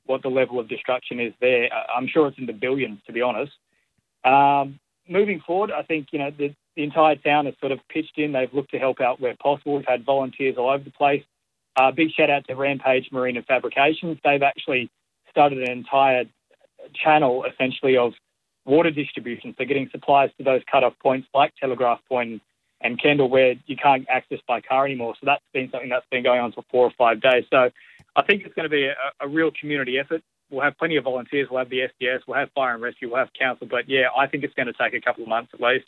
what 0.05 0.21
the 0.21 0.29
level 0.29 0.59
of 0.59 0.69
destruction 0.69 1.19
is 1.19 1.33
there. 1.41 1.69
I'm 1.73 2.07
sure 2.07 2.27
it's 2.27 2.37
in 2.37 2.45
the 2.45 2.53
billions, 2.53 2.99
to 3.07 3.13
be 3.13 3.21
honest. 3.21 3.53
Um, 4.23 4.79
moving 5.07 5.41
forward, 5.45 5.71
I 5.71 5.83
think 5.83 6.07
you 6.11 6.19
know 6.19 6.31
the, 6.31 6.53
the 6.75 6.83
entire 6.83 7.15
town 7.15 7.45
has 7.45 7.55
sort 7.59 7.71
of 7.71 7.79
pitched 7.89 8.17
in. 8.17 8.31
They've 8.31 8.53
looked 8.53 8.71
to 8.71 8.79
help 8.79 9.01
out 9.01 9.19
where 9.19 9.35
possible. 9.35 9.75
We've 9.77 9.85
had 9.87 10.05
volunteers 10.05 10.55
all 10.57 10.69
over 10.69 10.83
the 10.83 10.91
place. 10.91 11.23
Uh, 11.75 11.91
big 11.91 12.11
shout 12.11 12.29
out 12.29 12.47
to 12.47 12.55
Rampage 12.55 13.09
Marine 13.11 13.37
and 13.37 13.45
Fabrications. 13.45 14.17
They've 14.23 14.41
actually 14.41 14.89
started 15.29 15.59
an 15.59 15.71
entire 15.71 16.25
channel, 16.93 17.43
essentially, 17.43 17.97
of 17.97 18.13
water 18.65 18.91
distribution. 18.91 19.53
So 19.57 19.65
getting 19.65 19.89
supplies 19.91 20.29
to 20.37 20.43
those 20.43 20.61
cut-off 20.71 20.93
points 21.01 21.27
like 21.33 21.53
Telegraph 21.59 21.99
Point 22.07 22.41
and 22.85 23.01
Kendall, 23.01 23.29
where 23.29 23.55
you 23.65 23.75
can't 23.75 24.05
access 24.09 24.37
by 24.47 24.61
car 24.61 24.85
anymore. 24.85 25.15
So 25.19 25.25
that's 25.25 25.43
been 25.53 25.69
something 25.71 25.89
that's 25.89 26.05
been 26.11 26.23
going 26.23 26.39
on 26.39 26.51
for 26.51 26.63
four 26.69 26.85
or 26.85 26.91
five 26.95 27.19
days. 27.19 27.43
So 27.49 27.71
I 28.15 28.21
think 28.21 28.43
it's 28.45 28.53
going 28.53 28.65
to 28.65 28.69
be 28.69 28.85
a, 28.85 28.93
a 29.19 29.27
real 29.27 29.49
community 29.59 29.97
effort. 29.97 30.21
We'll 30.51 30.63
have 30.63 30.77
plenty 30.77 30.95
of 30.95 31.03
volunteers. 31.05 31.47
We'll 31.49 31.59
have 31.59 31.69
the 31.71 31.81
SES. 31.99 32.21
We'll 32.27 32.37
have 32.37 32.49
fire 32.53 32.75
and 32.75 32.83
rescue. 32.83 33.09
We'll 33.09 33.17
have 33.17 33.29
council. 33.37 33.67
But 33.69 33.89
yeah, 33.89 34.03
I 34.15 34.27
think 34.27 34.43
it's 34.43 34.53
going 34.53 34.67
to 34.67 34.73
take 34.73 34.93
a 34.93 35.01
couple 35.01 35.23
of 35.23 35.29
months 35.29 35.51
at 35.53 35.59
least. 35.59 35.85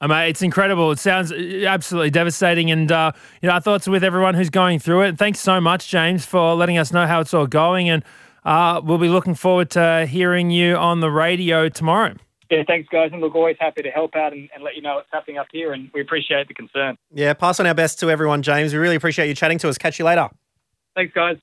I 0.00 0.06
mean, 0.06 0.28
it's 0.28 0.42
incredible. 0.42 0.92
It 0.92 1.00
sounds 1.00 1.32
uh, 1.32 1.64
absolutely 1.66 2.10
devastating. 2.10 2.70
And, 2.70 2.92
uh, 2.92 3.10
you 3.42 3.48
know, 3.48 3.54
our 3.54 3.60
thoughts 3.60 3.88
with 3.88 4.04
everyone 4.04 4.34
who's 4.36 4.50
going 4.50 4.78
through 4.78 5.02
it. 5.02 5.08
And 5.08 5.18
thanks 5.18 5.40
so 5.40 5.60
much, 5.60 5.88
James, 5.88 6.24
for 6.24 6.54
letting 6.54 6.78
us 6.78 6.92
know 6.92 7.08
how 7.08 7.18
it's 7.18 7.34
all 7.34 7.48
going. 7.48 7.90
And 7.90 8.04
uh, 8.44 8.80
we'll 8.84 8.98
be 8.98 9.08
looking 9.08 9.34
forward 9.34 9.70
to 9.70 10.06
hearing 10.06 10.52
you 10.52 10.76
on 10.76 11.00
the 11.00 11.10
radio 11.10 11.68
tomorrow. 11.68 12.14
Yeah, 12.50 12.62
thanks, 12.66 12.88
guys. 12.88 13.10
And 13.12 13.20
look, 13.20 13.34
always 13.34 13.56
happy 13.60 13.82
to 13.82 13.90
help 13.90 14.16
out 14.16 14.32
and, 14.32 14.48
and 14.54 14.64
let 14.64 14.74
you 14.74 14.82
know 14.82 14.96
what's 14.96 15.10
happening 15.12 15.38
up 15.38 15.48
here. 15.52 15.72
And 15.72 15.90
we 15.92 16.00
appreciate 16.00 16.48
the 16.48 16.54
concern. 16.54 16.96
Yeah, 17.12 17.34
pass 17.34 17.60
on 17.60 17.66
our 17.66 17.74
best 17.74 18.00
to 18.00 18.10
everyone, 18.10 18.42
James. 18.42 18.72
We 18.72 18.78
really 18.78 18.96
appreciate 18.96 19.28
you 19.28 19.34
chatting 19.34 19.58
to 19.58 19.68
us. 19.68 19.76
Catch 19.76 19.98
you 19.98 20.04
later. 20.04 20.28
Thanks, 20.94 21.12
guys. 21.12 21.36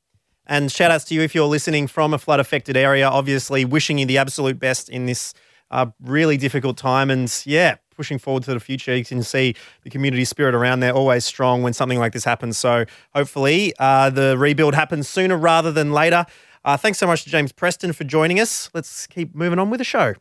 And 0.48 0.72
shout 0.72 0.92
outs 0.92 1.06
to 1.06 1.16
you 1.16 1.22
if 1.22 1.34
you're 1.34 1.48
listening 1.48 1.88
from 1.88 2.14
a 2.14 2.18
flood 2.18 2.40
affected 2.40 2.78
area. 2.78 3.08
Obviously, 3.08 3.66
wishing 3.66 3.98
you 3.98 4.06
the 4.06 4.18
absolute 4.18 4.60
best 4.60 4.90
in 4.90 5.06
this 5.06 5.34
uh, 5.72 5.88
really 6.02 6.38
difficult 6.38 6.78
time. 6.78 7.10
And 7.10 7.32
yeah, 7.46 7.76
pushing 7.96 8.18
forward 8.18 8.44
to 8.44 8.54
the 8.54 8.60
future. 8.60 8.96
You 8.96 9.06
can 9.06 9.24
see 9.24 9.56
the 9.84 9.90
community 9.90 10.26
spirit 10.26 10.54
around 10.54 10.82
there 10.82 10.94
always 10.94 11.26
strong 11.26 11.64
when 11.64 11.74
something 11.74 12.00
like 12.00 12.14
this 12.14 12.26
happens. 12.26 12.58
So 12.58 12.86
hopefully, 13.14 13.74
uh, 13.80 14.10
the 14.10 14.38
rebuild 14.38 14.76
happens 14.76 15.08
sooner 15.08 15.38
rather 15.38 15.72
than 15.72 15.92
later. 15.92 16.26
Uh, 16.64 16.78
thanks 16.78 16.98
so 16.98 17.06
much 17.06 17.24
to 17.24 17.30
James 17.30 17.52
Preston 17.52 17.94
for 17.94 18.04
joining 18.04 18.40
us. 18.40 18.70
Let's 18.74 19.06
keep 19.08 19.36
moving 19.36 19.60
on 19.60 19.70
with 19.70 19.78
the 19.78 19.84
show. 19.84 20.16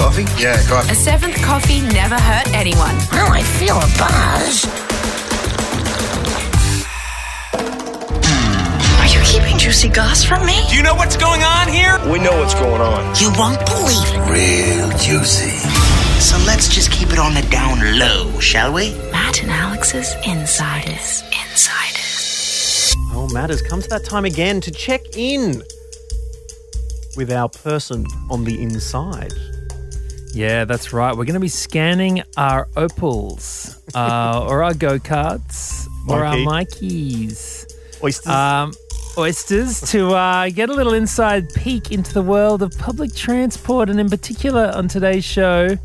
Coffee? 0.00 0.24
Yeah, 0.42 0.54
A 0.90 0.94
seventh 0.94 1.36
coffee 1.42 1.82
never 1.82 2.14
hurt 2.14 2.48
anyone. 2.54 2.96
Oh, 3.12 3.28
I 3.30 3.42
feel 3.42 3.76
a 3.76 3.86
buzz. 4.00 4.64
Are 8.98 9.06
you 9.14 9.20
keeping 9.26 9.58
juicy 9.58 9.90
goss 9.90 10.24
from 10.24 10.46
me? 10.46 10.58
Do 10.70 10.76
you 10.76 10.82
know 10.82 10.94
what's 10.94 11.18
going 11.18 11.42
on 11.42 11.68
here? 11.68 11.98
We 12.10 12.18
know 12.18 12.34
what's 12.40 12.54
going 12.54 12.80
on. 12.80 13.14
You 13.20 13.30
won't 13.36 13.60
believe 13.66 14.08
it. 14.14 14.30
Real 14.30 14.88
juicy. 14.96 15.50
So 16.18 16.38
let's 16.46 16.74
just 16.74 16.90
keep 16.90 17.12
it 17.12 17.18
on 17.18 17.34
the 17.34 17.42
down 17.50 17.98
low, 17.98 18.40
shall 18.40 18.72
we? 18.72 18.94
Matt 19.12 19.42
and 19.42 19.50
Alex's 19.50 20.14
Insiders. 20.26 21.22
Insiders. 21.42 22.94
Oh, 23.12 23.28
Matt, 23.34 23.50
has 23.50 23.60
come 23.60 23.82
to 23.82 23.88
that 23.90 24.04
time 24.04 24.24
again 24.24 24.62
to 24.62 24.70
check 24.70 25.02
in 25.14 25.62
with 27.18 27.30
our 27.30 27.50
person 27.50 28.06
on 28.30 28.44
the 28.44 28.62
inside. 28.62 29.34
Yeah, 30.32 30.64
that's 30.64 30.92
right. 30.92 31.10
We're 31.10 31.24
going 31.24 31.34
to 31.34 31.40
be 31.40 31.48
scanning 31.48 32.22
our 32.36 32.68
opals 32.76 33.80
uh, 33.94 34.46
or 34.48 34.62
our 34.62 34.74
go 34.74 34.98
cards 34.98 35.88
or 36.08 36.24
our 36.24 36.36
Mykis. 36.36 37.66
Oysters. 38.02 38.26
Um, 38.26 38.72
oysters 39.18 39.80
to 39.90 40.10
uh, 40.10 40.48
get 40.50 40.70
a 40.70 40.72
little 40.72 40.94
inside 40.94 41.52
peek 41.54 41.92
into 41.92 42.14
the 42.14 42.22
world 42.22 42.62
of 42.62 42.72
public 42.78 43.14
transport 43.14 43.90
and 43.90 43.98
in 43.98 44.08
particular 44.08 44.70
on 44.74 44.88
today's 44.88 45.24
show 45.24 45.76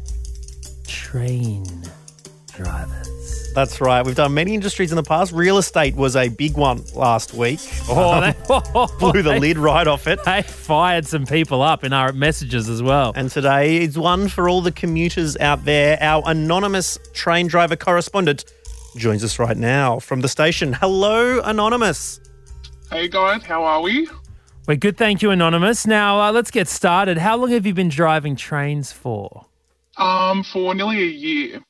train 0.87 1.65
drivers 2.53 3.14
That's 3.55 3.79
right. 3.79 4.05
We've 4.05 4.15
done 4.15 4.33
many 4.33 4.53
industries 4.53 4.91
in 4.91 4.97
the 4.97 5.03
past. 5.03 5.31
Real 5.31 5.57
estate 5.57 5.95
was 5.95 6.17
a 6.17 6.27
big 6.27 6.57
one 6.57 6.83
last 6.93 7.33
week. 7.33 7.61
oh, 7.87 8.19
they, 8.19 8.33
Blew 8.99 9.21
the 9.21 9.31
they- 9.31 9.39
lid 9.39 9.57
right 9.57 9.87
off 9.87 10.07
it. 10.07 10.21
they 10.25 10.41
fired 10.41 11.07
some 11.07 11.25
people 11.25 11.61
up 11.61 11.85
in 11.85 11.93
our 11.93 12.11
messages 12.11 12.67
as 12.67 12.83
well 12.83 13.13
And 13.15 13.31
today 13.31 13.77
is 13.81 13.97
one 13.97 14.27
for 14.27 14.49
all 14.49 14.61
the 14.61 14.73
commuters 14.73 15.37
out 15.37 15.63
there. 15.63 15.97
Our 16.01 16.21
anonymous 16.25 16.99
train 17.13 17.47
driver 17.47 17.77
correspondent 17.77 18.43
joins 18.97 19.23
us 19.23 19.39
right 19.39 19.55
now 19.57 19.99
from 19.99 20.19
the 20.19 20.27
station. 20.29 20.73
Hello, 20.73 21.39
Anonymous. 21.39 22.19
Hey 22.91 23.07
guys, 23.07 23.41
how 23.43 23.63
are 23.63 23.81
we? 23.81 24.09
we're 24.67 24.75
good 24.75 24.97
thank 24.97 25.21
you 25.21 25.29
anonymous 25.31 25.85
now 25.85 26.19
uh, 26.19 26.31
let's 26.31 26.49
get 26.49 26.67
started 26.67 27.19
how 27.19 27.37
long 27.37 27.51
have 27.51 27.67
you 27.67 27.73
been 27.73 27.87
driving 27.87 28.35
trains 28.35 28.91
for 28.91 29.45
Um, 29.97 30.43
for 30.43 30.73
nearly 30.73 31.01
a 31.03 31.05
year. 31.05 31.61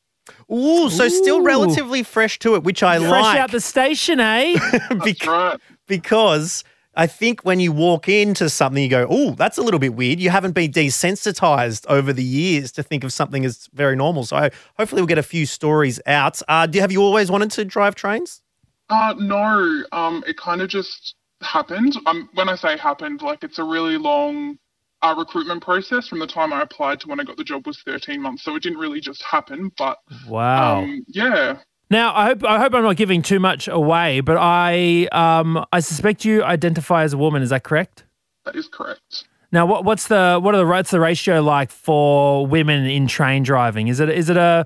Ooh, 0.52 0.90
so 0.90 1.08
still 1.08 1.42
relatively 1.42 2.04
fresh 2.04 2.38
to 2.40 2.56
it, 2.56 2.64
which 2.64 2.84
I 2.84 3.00
fresh 3.00 3.10
like. 3.24 3.40
out 3.40 3.52
the 3.52 3.60
station 3.60 4.20
eh 4.20 4.58
That's 4.90 5.04
Bec- 5.04 5.26
right. 5.26 5.60
because 5.88 6.64
I 6.96 7.08
think 7.08 7.42
when 7.42 7.60
you 7.60 7.72
walk 7.72 8.08
into 8.08 8.50
something, 8.50 8.82
you 8.82 8.88
go, 8.90 9.06
"Oh, 9.10 9.32
that's 9.32 9.58
a 9.58 9.62
little 9.62 9.80
bit 9.80 9.96
weird." 9.96 10.20
You 10.20 10.30
haven't 10.30 10.54
been 10.54 10.72
desensitized 10.72 11.86
over 11.88 12.14
the 12.14 12.24
years 12.24 12.72
to 12.74 12.84
think 12.84 13.04
of 13.04 13.12
something 13.12 13.44
as 13.44 13.68
very 13.74 13.96
normal. 13.96 14.24
So 14.24 14.50
hopefully, 14.78 15.02
we'll 15.02 15.08
get 15.08 15.18
a 15.18 15.24
few 15.24 15.46
stories 15.46 16.00
out. 16.06 16.42
Uh, 16.48 16.68
do 16.68 16.80
have 16.80 16.92
you 16.92 17.02
always 17.02 17.30
wanted 17.30 17.52
to 17.52 17.66
drive 17.66 17.96
trains? 17.96 18.42
Uh, 18.90 19.14
no, 19.18 19.84
um, 19.92 20.24
it 20.28 20.38
kind 20.38 20.62
of 20.62 20.70
just 20.70 21.16
happened. 21.42 21.98
Um, 22.06 22.30
when 22.34 22.48
I 22.50 22.56
say 22.56 22.78
happened, 22.78 23.22
like 23.22 23.44
it's 23.44 23.60
a 23.60 23.64
really 23.64 23.98
long 23.98 24.58
uh, 25.02 25.14
recruitment 25.18 25.62
process 25.64 26.08
from 26.08 26.20
the 26.20 26.28
time 26.28 26.54
I 26.54 26.62
applied 26.62 27.00
to 27.02 27.08
when 27.08 27.20
I 27.20 27.24
got 27.24 27.38
the 27.38 27.44
job 27.44 27.68
was 27.68 27.82
13 27.86 28.22
months. 28.22 28.44
So 28.44 28.56
it 28.56 28.64
didn't 28.64 28.80
really 28.80 29.02
just 29.02 29.22
happen, 29.24 29.72
but 29.78 30.00
wow 30.28 30.84
um, 30.84 31.06
yeah. 31.08 31.58
Now, 31.92 32.16
I 32.16 32.26
hope 32.26 32.44
I 32.44 32.60
hope 32.60 32.74
I'm 32.74 32.84
not 32.84 32.96
giving 32.96 33.22
too 33.22 33.40
much 33.40 33.68
away, 33.68 34.20
but 34.22 34.38
I 34.40 35.08
um 35.12 35.64
I 35.72 35.80
suspect 35.82 36.26
you 36.26 36.44
identify 36.44 37.04
as 37.04 37.14
a 37.14 37.18
woman. 37.18 37.44
Is 37.44 37.52
that 37.52 37.64
correct? 37.64 38.06
That 38.46 38.56
is 38.56 38.68
correct. 38.68 39.26
Now, 39.52 39.66
what 39.66 39.86
what's 39.86 40.08
the 40.08 40.40
what 40.42 40.56
are 40.56 40.58
the 40.58 40.66
what's 40.66 40.92
the 40.92 41.00
ratio 41.00 41.42
like 41.42 41.70
for 41.70 42.48
women 42.48 42.86
in 42.86 43.08
train 43.08 43.44
driving? 43.44 43.88
Is 43.88 44.00
it 44.00 44.10
is 44.10 44.30
it 44.30 44.38
a 44.38 44.66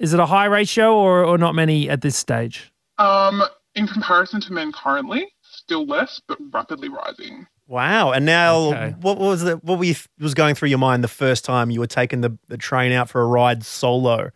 is 0.00 0.12
it 0.12 0.20
a 0.20 0.26
high 0.26 0.46
ratio 0.46 0.94
or 0.94 1.24
or 1.24 1.38
not 1.38 1.54
many 1.54 1.88
at 1.88 2.00
this 2.00 2.16
stage? 2.16 2.72
Um, 2.98 3.42
in 3.74 3.86
comparison 3.86 4.40
to 4.42 4.52
men 4.52 4.72
currently, 4.72 5.32
still 5.72 5.86
less, 5.86 6.20
but 6.28 6.38
rapidly 6.52 6.88
rising. 6.90 7.46
Wow! 7.66 8.12
And 8.12 8.26
now, 8.26 8.56
Okay. 8.56 8.94
what 9.00 9.16
was 9.18 9.42
the 9.42 9.56
what 9.58 9.78
were 9.78 9.84
you, 9.84 9.94
was 10.20 10.34
going 10.34 10.54
through 10.54 10.68
your 10.68 10.78
mind 10.78 11.02
the 11.02 11.08
first 11.08 11.44
time 11.44 11.70
you 11.70 11.80
were 11.80 11.86
taking 11.86 12.20
the, 12.20 12.36
the 12.48 12.58
train 12.58 12.92
out 12.92 13.08
for 13.08 13.22
a 13.22 13.26
ride 13.26 13.64
solo? 13.64 14.30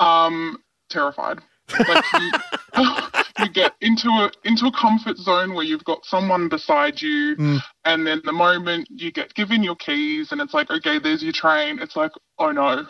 Um, 0.00 0.58
terrified. 0.88 1.38
Like 1.86 2.04
you, 2.18 2.30
you 3.44 3.48
get 3.50 3.74
into 3.80 4.08
a 4.08 4.30
into 4.44 4.66
a 4.66 4.72
comfort 4.72 5.18
zone 5.18 5.54
where 5.54 5.64
you've 5.64 5.84
got 5.84 6.04
someone 6.04 6.48
beside 6.48 7.00
you, 7.00 7.36
Mm. 7.36 7.60
and 7.84 8.04
then 8.06 8.20
the 8.24 8.32
moment 8.32 8.88
you 8.90 9.12
get 9.12 9.32
given 9.34 9.62
your 9.62 9.76
keys, 9.76 10.32
and 10.32 10.40
it's 10.40 10.54
like, 10.54 10.70
okay, 10.70 10.98
there's 10.98 11.22
your 11.22 11.32
train. 11.32 11.78
It's 11.78 11.94
like, 11.94 12.10
oh 12.38 12.50
no, 12.50 12.84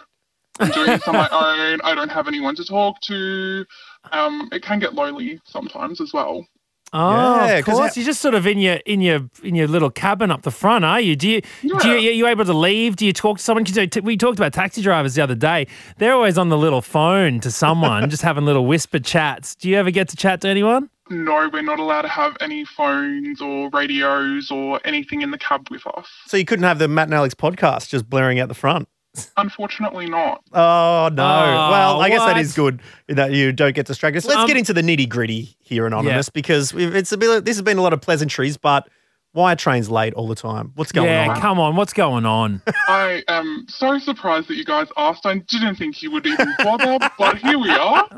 I'm 0.60 0.70
doing 0.70 0.86
this 0.86 1.06
on 1.06 1.16
my 1.16 1.28
own. 1.32 1.80
I 1.82 1.94
don't 1.94 2.10
have 2.10 2.28
anyone 2.28 2.54
to 2.56 2.64
talk 2.64 2.98
to. 3.02 3.66
Um, 4.12 4.48
it 4.52 4.62
can 4.62 4.78
get 4.78 4.94
lonely 4.94 5.38
sometimes 5.44 6.00
as 6.00 6.12
well. 6.14 6.46
Oh, 6.92 7.44
Yeah, 7.46 7.52
of 7.58 7.64
'cause 7.64 7.76
course. 7.78 7.96
You're 7.96 8.06
just 8.06 8.20
sort 8.20 8.34
of 8.34 8.46
in 8.46 8.58
your 8.58 8.74
in 8.84 9.00
your 9.00 9.20
in 9.44 9.54
your 9.54 9.68
little 9.68 9.90
cabin 9.90 10.30
up 10.30 10.42
the 10.42 10.50
front, 10.50 10.84
are 10.84 11.00
you? 11.00 11.14
Do 11.14 11.28
you 11.28 11.40
do 11.62 11.88
you, 11.88 12.10
are 12.10 12.12
you 12.12 12.26
able 12.26 12.44
to 12.44 12.52
leave? 12.52 12.96
Do 12.96 13.06
you 13.06 13.12
talk 13.12 13.38
to 13.38 13.42
someone? 13.44 13.64
'Cause, 13.64 13.78
we 14.02 14.16
talked 14.16 14.38
about 14.38 14.52
taxi 14.52 14.82
drivers 14.82 15.14
the 15.14 15.22
other 15.22 15.34
day. 15.36 15.66
They're 15.98 16.14
always 16.14 16.36
on 16.36 16.48
the 16.48 16.58
little 16.58 16.82
phone 16.82 17.38
to 17.40 17.50
someone, 17.50 18.10
just 18.14 18.22
having 18.22 18.44
little 18.44 18.66
whisper 18.66 18.98
chats. 18.98 19.54
Do 19.54 19.68
you 19.68 19.76
ever 19.76 19.90
get 19.92 20.08
to 20.08 20.16
chat 20.16 20.40
to 20.40 20.48
anyone? 20.48 20.90
No, 21.12 21.48
we're 21.52 21.62
not 21.62 21.78
allowed 21.80 22.02
to 22.02 22.08
have 22.08 22.36
any 22.40 22.64
phones 22.64 23.40
or 23.40 23.68
radios 23.72 24.50
or 24.50 24.80
anything 24.84 25.22
in 25.22 25.30
the 25.32 25.38
cab 25.38 25.66
with 25.70 25.84
us. 25.86 26.06
So 26.26 26.36
you 26.36 26.44
couldn't 26.44 26.64
have 26.64 26.78
the 26.78 26.86
Matt 26.88 27.08
and 27.08 27.14
Alex 27.14 27.34
podcast 27.34 27.88
just 27.88 28.08
blaring 28.08 28.38
out 28.38 28.46
the 28.48 28.54
front. 28.54 28.88
Unfortunately, 29.36 30.08
not. 30.08 30.42
Oh 30.52 31.10
no! 31.12 31.24
Oh, 31.24 31.70
well, 31.70 32.00
I 32.00 32.08
guess 32.08 32.20
that 32.20 32.34
what? 32.34 32.40
is 32.40 32.54
good 32.54 32.80
that 33.08 33.32
you 33.32 33.50
don't 33.52 33.74
get 33.74 33.86
distracted. 33.86 34.20
So 34.20 34.28
let's 34.28 34.42
Um, 34.42 34.46
get 34.46 34.56
into 34.56 34.72
the 34.72 34.82
nitty 34.82 35.08
gritty 35.08 35.56
here, 35.58 35.86
anonymous, 35.86 36.28
because 36.28 36.72
we've, 36.72 36.94
it's 36.94 37.10
a 37.10 37.16
bit. 37.16 37.44
This 37.44 37.56
has 37.56 37.62
been 37.62 37.78
a 37.78 37.82
lot 37.82 37.92
of 37.92 38.00
pleasantries, 38.00 38.56
but 38.56 38.88
why 39.32 39.52
are 39.52 39.56
trains 39.56 39.90
late 39.90 40.14
all 40.14 40.28
the 40.28 40.34
time? 40.36 40.72
What's 40.76 40.92
going 40.92 41.08
yeah, 41.08 41.28
on? 41.28 41.36
Yeah, 41.36 41.40
come 41.40 41.58
on. 41.58 41.76
What's 41.76 41.92
going 41.92 42.24
on? 42.24 42.62
I 42.88 43.22
am 43.26 43.66
so 43.68 43.98
surprised 43.98 44.48
that 44.48 44.56
you 44.56 44.64
guys 44.64 44.86
asked. 44.96 45.26
I 45.26 45.38
didn't 45.38 45.76
think 45.76 46.02
you 46.02 46.10
would 46.12 46.26
even 46.26 46.52
bother, 46.58 46.98
but 47.18 47.38
here 47.38 47.58
we 47.58 47.70
are. 47.70 48.08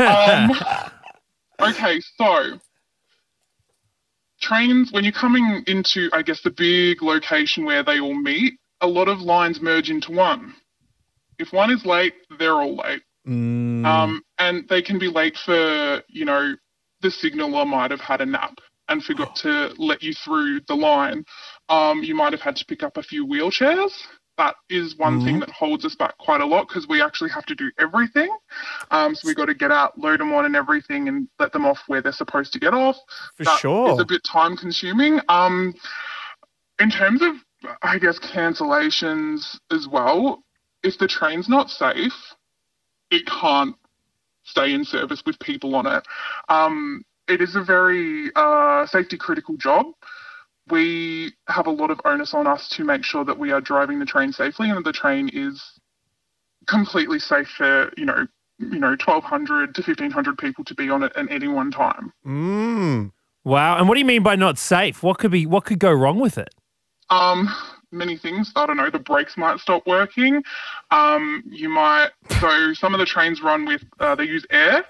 Um, 0.00 0.50
okay, 1.70 2.00
so 2.16 2.58
trains, 4.40 4.92
when 4.92 5.04
you're 5.04 5.12
coming 5.12 5.62
into, 5.66 6.08
I 6.12 6.22
guess, 6.22 6.40
the 6.42 6.50
big 6.50 7.02
location 7.02 7.64
where 7.64 7.82
they 7.82 8.00
all 8.00 8.14
meet, 8.14 8.54
a 8.80 8.86
lot 8.86 9.08
of 9.08 9.20
lines 9.20 9.60
merge 9.60 9.90
into 9.90 10.12
one. 10.12 10.54
If 11.38 11.52
one 11.52 11.70
is 11.70 11.84
late, 11.84 12.14
they're 12.38 12.54
all 12.54 12.76
late. 12.76 13.02
Mm, 13.26 13.84
Um, 13.86 14.22
and 14.38 14.66
they 14.68 14.82
can 14.82 14.98
be 14.98 15.08
late 15.08 15.36
for, 15.36 16.02
you 16.08 16.24
know, 16.24 16.54
the 17.02 17.10
signaller 17.10 17.64
might 17.64 17.90
have 17.90 18.00
had 18.00 18.20
a 18.20 18.26
nap 18.26 18.58
and 18.88 19.02
forgot 19.04 19.36
to 19.36 19.72
let 19.78 20.02
you 20.02 20.12
through 20.12 20.60
the 20.68 20.74
line. 20.74 21.24
Um, 21.68 22.02
you 22.02 22.14
might 22.14 22.32
have 22.32 22.42
had 22.42 22.56
to 22.56 22.64
pick 22.66 22.82
up 22.82 22.96
a 22.96 23.02
few 23.02 23.26
wheelchairs. 23.26 23.92
That 24.36 24.54
is 24.70 24.96
one 24.96 25.22
thing 25.24 25.38
that 25.40 25.50
holds 25.50 25.84
us 25.84 25.94
back 25.94 26.16
quite 26.18 26.40
a 26.40 26.46
lot 26.46 26.66
because 26.68 26.88
we 26.88 27.02
actually 27.02 27.28
have 27.30 27.44
to 27.46 27.54
do 27.54 27.70
everything. 27.78 28.34
Um, 28.90 29.14
so 29.14 29.28
we've 29.28 29.36
got 29.36 29.46
to 29.46 29.54
get 29.54 29.70
out, 29.70 29.98
load 29.98 30.20
them 30.20 30.32
on, 30.32 30.46
and 30.46 30.56
everything, 30.56 31.08
and 31.08 31.28
let 31.38 31.52
them 31.52 31.66
off 31.66 31.78
where 31.88 32.00
they're 32.00 32.10
supposed 32.12 32.52
to 32.54 32.58
get 32.58 32.72
off. 32.72 32.96
for 33.36 33.44
That 33.44 33.58
sure. 33.60 33.92
is 33.92 33.98
a 34.00 34.04
bit 34.06 34.22
time 34.24 34.56
consuming. 34.56 35.20
Um, 35.28 35.74
in 36.78 36.90
terms 36.90 37.20
of, 37.20 37.34
I 37.82 37.98
guess, 37.98 38.18
cancellations 38.18 39.58
as 39.70 39.86
well, 39.88 40.42
if 40.82 40.98
the 40.98 41.08
train's 41.08 41.48
not 41.48 41.70
safe, 41.70 42.34
it 43.10 43.26
can't 43.26 43.76
stay 44.44 44.72
in 44.72 44.84
service 44.84 45.22
with 45.26 45.38
people 45.40 45.74
on 45.74 45.86
it. 45.86 46.04
Um, 46.48 47.04
it 47.28 47.40
is 47.40 47.56
a 47.56 47.62
very 47.62 48.30
uh, 48.34 48.86
safety 48.86 49.16
critical 49.16 49.56
job. 49.56 49.86
We 50.70 51.32
have 51.48 51.66
a 51.66 51.70
lot 51.70 51.90
of 51.90 52.00
onus 52.04 52.34
on 52.34 52.46
us 52.46 52.68
to 52.70 52.84
make 52.84 53.04
sure 53.04 53.24
that 53.24 53.38
we 53.38 53.50
are 53.50 53.60
driving 53.60 53.98
the 53.98 54.06
train 54.06 54.32
safely 54.32 54.68
and 54.68 54.78
that 54.78 54.84
the 54.84 54.92
train 54.92 55.30
is 55.32 55.62
completely 56.66 57.18
safe 57.18 57.48
for 57.56 57.90
you 57.96 58.04
know 58.04 58.26
you 58.58 58.78
know 58.78 58.90
1200 58.90 59.74
to 59.74 59.80
1500 59.80 60.36
people 60.36 60.62
to 60.62 60.74
be 60.74 60.90
on 60.90 61.02
it 61.02 61.10
at 61.16 61.30
any 61.32 61.48
one 61.48 61.70
time 61.70 62.12
Mm. 62.26 63.12
Wow. 63.42 63.78
And 63.78 63.88
what 63.88 63.94
do 63.94 64.00
you 64.00 64.06
mean 64.06 64.22
by 64.22 64.36
not 64.36 64.58
safe? 64.58 65.02
What 65.02 65.18
could 65.18 65.30
be 65.30 65.46
what 65.46 65.64
could 65.64 65.78
go 65.78 65.90
wrong 65.90 66.20
with 66.20 66.36
it? 66.36 66.54
Um 67.10 67.48
many 67.92 68.16
things 68.16 68.52
i 68.56 68.64
don't 68.66 68.76
know 68.76 68.88
the 68.90 68.98
brakes 68.98 69.36
might 69.36 69.58
stop 69.58 69.84
working 69.86 70.42
um 70.90 71.42
you 71.50 71.68
might 71.68 72.10
so 72.40 72.72
some 72.74 72.94
of 72.94 73.00
the 73.00 73.06
trains 73.06 73.42
run 73.42 73.64
with 73.66 73.82
uh, 73.98 74.14
they 74.14 74.24
use 74.24 74.46
air 74.50 74.84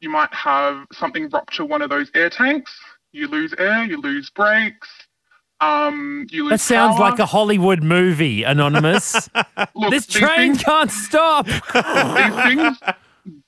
you 0.00 0.10
might 0.10 0.32
have 0.34 0.84
something 0.92 1.28
rupture 1.30 1.64
one 1.64 1.80
of 1.82 1.88
those 1.90 2.10
air 2.14 2.28
tanks 2.28 2.72
you 3.12 3.26
lose 3.28 3.54
air 3.58 3.84
you 3.84 3.98
lose 4.00 4.28
brakes 4.30 4.88
um 5.60 6.26
you 6.30 6.42
lose 6.44 6.50
That 6.50 6.60
sounds 6.60 6.96
power. 6.96 7.10
like 7.10 7.18
a 7.20 7.26
Hollywood 7.26 7.84
movie, 7.84 8.42
Anonymous. 8.42 9.28
Look, 9.76 9.90
this 9.90 10.08
train 10.08 10.54
things- 10.56 10.62
can't 10.64 10.90
stop. 10.90 11.46
these 11.46 12.42
things 12.42 12.78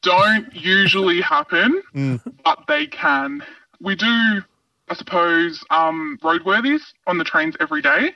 don't 0.03 0.55
usually 0.55 1.21
happen, 1.21 1.83
but 2.45 2.59
they 2.69 2.87
can. 2.87 3.43
We 3.81 3.97
do, 3.97 4.43
I 4.95 4.97
suppose, 4.97 5.65
um, 5.71 6.19
roadworthies 6.23 6.81
on 7.09 7.19
the 7.19 7.25
trains 7.25 7.57
every 7.59 7.83
day. 7.83 8.13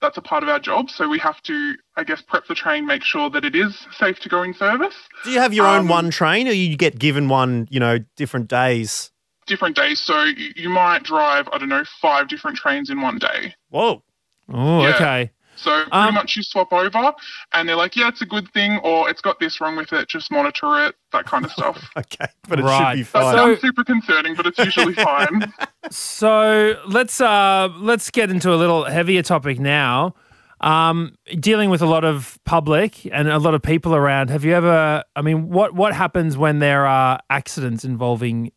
That's 0.00 0.16
a 0.16 0.22
part 0.22 0.42
of 0.42 0.48
our 0.48 0.58
job. 0.58 0.88
So 0.88 1.06
we 1.06 1.18
have 1.18 1.42
to, 1.42 1.74
I 1.96 2.04
guess, 2.04 2.22
prep 2.22 2.46
the 2.46 2.54
train, 2.54 2.86
make 2.86 3.02
sure 3.04 3.28
that 3.28 3.44
it 3.44 3.54
is 3.54 3.86
safe 3.98 4.18
to 4.20 4.30
go 4.30 4.42
in 4.42 4.54
service. 4.54 4.94
Do 5.24 5.30
you 5.30 5.40
have 5.40 5.52
your 5.52 5.66
own 5.66 5.80
Um, 5.80 5.88
one 5.88 6.10
train, 6.10 6.48
or 6.48 6.52
you 6.52 6.74
get 6.74 6.98
given 6.98 7.28
one? 7.28 7.68
You 7.70 7.80
know, 7.80 7.98
different 8.16 8.48
days. 8.48 9.10
Different 9.46 9.76
days. 9.76 10.00
So 10.00 10.22
you, 10.22 10.52
you 10.56 10.70
might 10.70 11.02
drive, 11.02 11.48
I 11.52 11.58
don't 11.58 11.68
know, 11.68 11.84
five 12.00 12.28
different 12.28 12.56
trains 12.56 12.88
in 12.88 13.02
one 13.02 13.18
day. 13.18 13.54
Whoa. 13.68 14.02
Oh, 14.48 14.82
Yeah. 14.82 14.94
okay. 14.94 15.30
So 15.56 15.70
pretty 15.82 15.90
Um, 15.92 16.14
much 16.14 16.34
you 16.36 16.42
swap 16.42 16.72
over 16.72 17.12
and 17.52 17.68
they're 17.68 17.76
like, 17.76 17.94
yeah, 17.94 18.08
it's 18.08 18.22
a 18.22 18.26
good 18.26 18.50
thing, 18.52 18.78
or 18.82 19.08
it's 19.10 19.20
got 19.20 19.38
this 19.38 19.60
wrong 19.60 19.76
with 19.76 19.92
it, 19.92 20.08
just 20.08 20.30
monitor 20.30 20.86
it, 20.86 20.94
that 21.12 21.26
kind 21.26 21.44
of 21.44 21.52
stuff. 21.52 21.78
Okay, 21.96 22.26
but 22.48 22.58
it 22.58 22.64
Right. 22.64 22.90
should 22.90 22.96
be 22.96 23.02
That 23.02 23.08
fine. 23.10 23.22
So- 23.34 23.36
sounds 23.46 23.60
super 23.60 23.84
concerning, 23.84 24.34
but 24.34 24.46
it's 24.46 24.58
usually 24.58 24.94
fine. 25.10 25.52
So 25.90 26.76
let's 26.86 27.20
uh 27.20 27.68
let's 27.76 28.10
get 28.10 28.30
into 28.30 28.52
a 28.52 28.56
little 28.56 28.84
heavier 28.84 29.22
topic 29.22 29.60
now. 29.60 30.14
Um, 30.60 31.16
dealing 31.40 31.70
with 31.70 31.82
a 31.82 31.86
lot 31.86 32.04
of 32.04 32.38
public 32.44 33.04
and 33.12 33.28
a 33.28 33.38
lot 33.40 33.52
of 33.54 33.62
people 33.62 33.96
around. 33.96 34.30
Have 34.30 34.44
you 34.44 34.54
ever? 34.54 35.02
I 35.16 35.20
mean, 35.22 35.48
what 35.48 35.74
what 35.74 35.92
happens 35.92 36.36
when 36.36 36.60
there 36.60 36.86
are 36.86 37.18
accidents 37.30 37.84
involving 37.84 38.52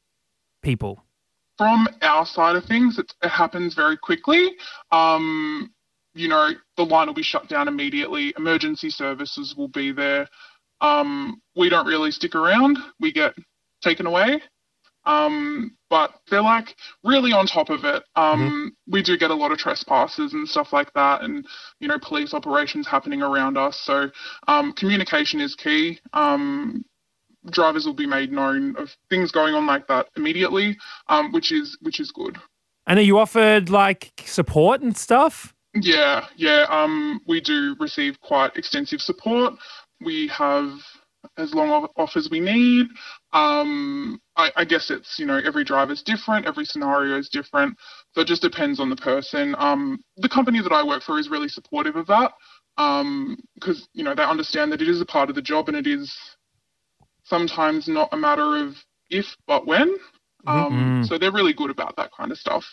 people? 0.61 1.01
from 1.57 1.87
our 2.01 2.25
side 2.25 2.57
of 2.57 2.65
things, 2.65 2.99
it, 2.99 3.13
it 3.23 3.29
happens 3.29 3.73
very 3.75 3.95
quickly. 3.95 4.51
Um, 4.91 5.71
you 6.15 6.27
know, 6.27 6.49
the 6.77 6.83
line 6.83 7.07
will 7.07 7.13
be 7.13 7.21
shut 7.21 7.47
down 7.47 7.67
immediately. 7.67 8.33
Emergency 8.37 8.89
services 8.89 9.55
will 9.55 9.67
be 9.67 9.91
there. 9.91 10.27
Um, 10.81 11.41
we 11.55 11.69
don't 11.69 11.85
really 11.85 12.11
stick 12.11 12.35
around. 12.35 12.77
We 12.99 13.11
get 13.11 13.33
taken 13.83 14.07
away. 14.07 14.41
Um, 15.05 15.77
but 15.89 16.15
they're 16.29 16.41
like 16.41 16.75
really 17.03 17.31
on 17.31 17.45
top 17.45 17.69
of 17.69 17.85
it. 17.85 18.03
Um, 18.15 18.75
We 18.87 19.03
do 19.03 19.17
get 19.17 19.29
a 19.29 19.35
lot 19.35 19.51
of 19.51 19.57
trespasses 19.57 20.33
and 20.33 20.47
stuff 20.47 20.73
like 20.73 20.91
that, 20.93 21.21
and 21.21 21.45
you 21.79 21.87
know, 21.87 21.99
police 21.99 22.33
operations 22.33 22.87
happening 22.87 23.21
around 23.21 23.57
us. 23.57 23.79
So 23.81 24.09
um, 24.47 24.73
communication 24.73 25.39
is 25.41 25.55
key. 25.55 25.99
Um, 26.13 26.83
drivers 27.51 27.85
will 27.85 27.93
be 27.93 28.07
made 28.07 28.31
known 28.31 28.75
of 28.77 28.89
things 29.09 29.31
going 29.31 29.53
on 29.53 29.67
like 29.67 29.87
that 29.87 30.07
immediately, 30.17 30.77
um, 31.07 31.31
which 31.31 31.51
is 31.51 31.77
which 31.81 31.99
is 31.99 32.11
good. 32.11 32.37
And 32.87 32.99
are 32.99 33.03
you 33.03 33.19
offered 33.19 33.69
like 33.69 34.23
support 34.25 34.81
and 34.81 34.97
stuff? 34.97 35.54
Yeah, 35.75 36.27
yeah. 36.37 36.65
Um, 36.69 37.19
we 37.27 37.41
do 37.41 37.75
receive 37.79 38.19
quite 38.21 38.55
extensive 38.55 39.01
support. 39.01 39.53
We 40.01 40.27
have 40.29 40.69
as 41.37 41.53
long 41.53 41.71
of- 41.71 41.89
off 41.97 42.15
as 42.15 42.29
we 42.29 42.39
need. 42.39 42.87
Um, 43.33 44.21
I, 44.37 44.51
I 44.55 44.65
guess 44.65 44.89
it's 44.89 45.19
you 45.19 45.25
know 45.25 45.37
every 45.43 45.63
driver 45.63 45.91
is 45.91 46.01
different, 46.03 46.45
every 46.45 46.65
scenario 46.65 47.17
is 47.17 47.29
different, 47.29 47.77
so 48.13 48.21
it 48.21 48.27
just 48.27 48.41
depends 48.41 48.79
on 48.79 48.89
the 48.89 48.95
person. 48.95 49.55
Um, 49.57 49.99
the 50.17 50.29
company 50.29 50.61
that 50.61 50.71
I 50.71 50.83
work 50.83 51.03
for 51.03 51.19
is 51.19 51.29
really 51.29 51.49
supportive 51.49 51.95
of 51.95 52.07
that 52.07 52.31
because 52.77 53.87
you 53.93 54.03
know 54.03 54.13
they 54.15 54.23
understand 54.23 54.71
that 54.71 54.81
it 54.81 54.87
is 54.89 55.01
a 55.01 55.05
part 55.05 55.29
of 55.29 55.35
the 55.35 55.41
job 55.41 55.67
and 55.67 55.77
it 55.77 55.87
is 55.87 56.15
sometimes 57.23 57.87
not 57.87 58.09
a 58.13 58.17
matter 58.17 58.57
of 58.57 58.75
if 59.09 59.25
but 59.47 59.65
when. 59.65 59.95
Um, 60.47 61.01
Mhm. 61.01 61.07
So 61.07 61.17
they're 61.17 61.31
really 61.31 61.53
good 61.53 61.71
about 61.71 61.95
that 61.97 62.11
kind 62.15 62.31
of 62.31 62.37
stuff. 62.37 62.65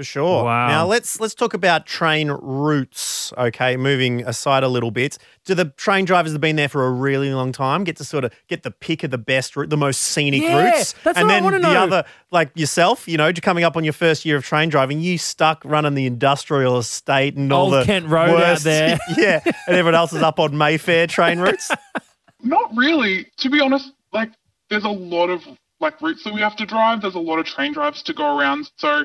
For 0.00 0.04
sure. 0.04 0.44
Wow. 0.44 0.68
Now 0.68 0.86
let's 0.86 1.20
let's 1.20 1.34
talk 1.34 1.52
about 1.52 1.84
train 1.84 2.30
routes. 2.30 3.34
Okay, 3.36 3.76
moving 3.76 4.22
aside 4.22 4.62
a 4.62 4.68
little 4.68 4.90
bit. 4.90 5.18
Do 5.44 5.54
the 5.54 5.66
train 5.66 6.06
drivers 6.06 6.32
that 6.32 6.36
have 6.36 6.40
been 6.40 6.56
there 6.56 6.70
for 6.70 6.86
a 6.86 6.90
really 6.90 7.30
long 7.34 7.52
time 7.52 7.84
get 7.84 7.98
to 7.98 8.04
sort 8.04 8.24
of 8.24 8.32
get 8.48 8.62
the 8.62 8.70
pick 8.70 9.04
of 9.04 9.10
the 9.10 9.18
best 9.18 9.56
route, 9.56 9.68
the 9.68 9.76
most 9.76 10.00
scenic 10.00 10.40
Yeah, 10.40 10.56
routes? 10.56 10.94
that's 11.04 11.18
and 11.18 11.26
what 11.28 11.32
I 11.32 11.36
then 11.36 11.44
wanna 11.44 11.58
the 11.58 11.72
know. 11.74 11.82
other, 11.82 12.04
like 12.30 12.50
yourself, 12.54 13.06
you 13.06 13.18
know, 13.18 13.30
coming 13.42 13.62
up 13.62 13.76
on 13.76 13.84
your 13.84 13.92
first 13.92 14.24
year 14.24 14.36
of 14.38 14.42
train 14.46 14.70
driving, 14.70 15.00
you 15.00 15.18
stuck 15.18 15.62
running 15.66 15.92
the 15.92 16.06
industrial 16.06 16.78
estate 16.78 17.36
and 17.36 17.52
all 17.52 17.64
Old 17.64 17.82
the 17.82 17.84
Kent 17.84 18.06
Road 18.06 18.40
out 18.42 18.60
there. 18.60 18.98
yeah, 19.18 19.42
and 19.44 19.54
everyone 19.68 19.96
else 19.96 20.14
is 20.14 20.22
up 20.22 20.40
on 20.40 20.56
Mayfair 20.56 21.08
train 21.08 21.40
routes. 21.40 21.70
Not 22.42 22.74
really. 22.74 23.26
To 23.40 23.50
be 23.50 23.60
honest, 23.60 23.92
like 24.14 24.30
there's 24.70 24.84
a 24.84 24.88
lot 24.88 25.28
of 25.28 25.42
like 25.78 26.00
routes 26.00 26.24
that 26.24 26.32
we 26.34 26.40
have 26.40 26.56
to 26.56 26.66
drive. 26.66 27.02
There's 27.02 27.14
a 27.14 27.18
lot 27.20 27.38
of 27.38 27.46
train 27.46 27.72
drives 27.72 28.02
to 28.04 28.12
go 28.14 28.38
around. 28.38 28.70
So 28.76 29.04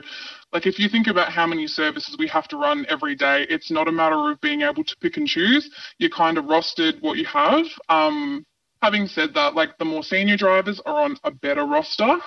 like 0.56 0.65
if 0.65 0.80
you 0.80 0.88
think 0.88 1.08
about 1.08 1.34
how 1.34 1.46
many 1.46 1.68
services 1.68 2.15
we 2.18 2.28
have 2.30 2.48
to 2.48 2.56
run 2.56 2.86
every 2.88 3.13
day, 3.13 3.46
it's 3.50 3.70
not 3.70 3.89
a 3.89 3.91
matter 3.91 4.32
of 4.32 4.39
being 4.39 4.62
able 4.62 4.86
to 4.86 4.96
pick 5.02 5.18
and 5.18 5.28
choose. 5.28 5.70
You're 6.00 6.10
kind 6.10 6.38
of 6.38 6.46
rostered 6.46 7.02
what 7.02 7.18
you 7.18 7.26
have. 7.26 7.65
Um 7.89 8.46
having 8.82 9.06
said 9.06 9.34
that, 9.34 9.54
like 9.54 9.78
the 9.80 9.86
more 9.86 10.04
senior 10.04 10.38
drivers 10.38 10.80
are 10.86 11.02
on 11.04 11.18
a 11.26 11.32
better 11.32 11.65
roster 11.65 12.18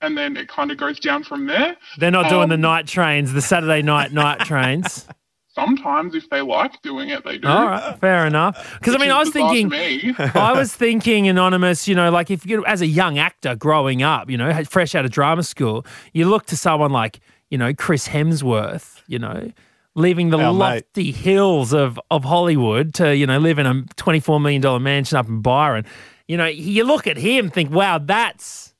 and 0.00 0.16
then 0.16 0.38
it 0.38 0.48
kind 0.48 0.70
of 0.70 0.78
goes 0.78 0.98
down 0.98 1.22
from 1.22 1.46
there. 1.46 1.76
They're 1.98 2.10
not 2.10 2.30
doing 2.30 2.48
the 2.48 2.54
Um, 2.54 2.62
night 2.62 2.86
trains, 2.86 3.34
the 3.34 3.42
Saturday 3.42 3.82
night 3.82 4.10
night 4.12 4.40
trains. 4.50 5.06
Sometimes 5.54 6.14
if 6.14 6.28
they 6.30 6.42
like 6.42 6.80
doing 6.82 7.08
it, 7.10 7.24
they 7.24 7.38
do. 7.38 7.48
All 7.48 7.66
right, 7.66 7.98
fair 7.98 8.26
enough. 8.26 8.76
Because 8.78 8.94
I 8.94 8.98
mean, 8.98 9.10
I 9.10 9.18
was 9.18 9.30
thinking. 9.30 9.72
I 10.34 10.52
was 10.52 10.74
thinking, 10.84 11.28
anonymous. 11.28 11.88
You 11.88 11.94
know, 11.94 12.10
like 12.10 12.30
if 12.30 12.44
you, 12.44 12.64
as 12.66 12.82
a 12.82 12.86
young 12.86 13.18
actor 13.18 13.54
growing 13.54 14.02
up, 14.02 14.28
you 14.30 14.36
know, 14.36 14.64
fresh 14.64 14.94
out 14.94 15.06
of 15.06 15.10
drama 15.10 15.42
school, 15.42 15.86
you 16.12 16.28
look 16.28 16.44
to 16.46 16.56
someone 16.58 16.90
like, 16.92 17.20
you 17.50 17.58
know, 17.58 17.72
Chris 17.74 18.08
Hemsworth. 18.08 19.02
You 19.06 19.18
know, 19.18 19.52
leaving 19.94 20.30
the 20.30 20.38
Our 20.38 20.52
mate. 20.52 20.58
lofty 20.58 21.12
hills 21.12 21.72
of 21.72 22.00
of 22.10 22.24
Hollywood 22.24 22.94
to 22.94 23.16
you 23.16 23.26
know 23.26 23.38
live 23.38 23.58
in 23.58 23.66
a 23.66 23.82
twenty 23.96 24.20
four 24.20 24.40
million 24.40 24.62
dollar 24.62 24.80
mansion 24.80 25.16
up 25.16 25.28
in 25.28 25.40
Byron. 25.42 25.84
You 26.28 26.36
know, 26.36 26.46
you 26.46 26.82
look 26.84 27.06
at 27.06 27.16
him, 27.16 27.50
think, 27.50 27.70
wow, 27.70 27.98
that's 27.98 28.74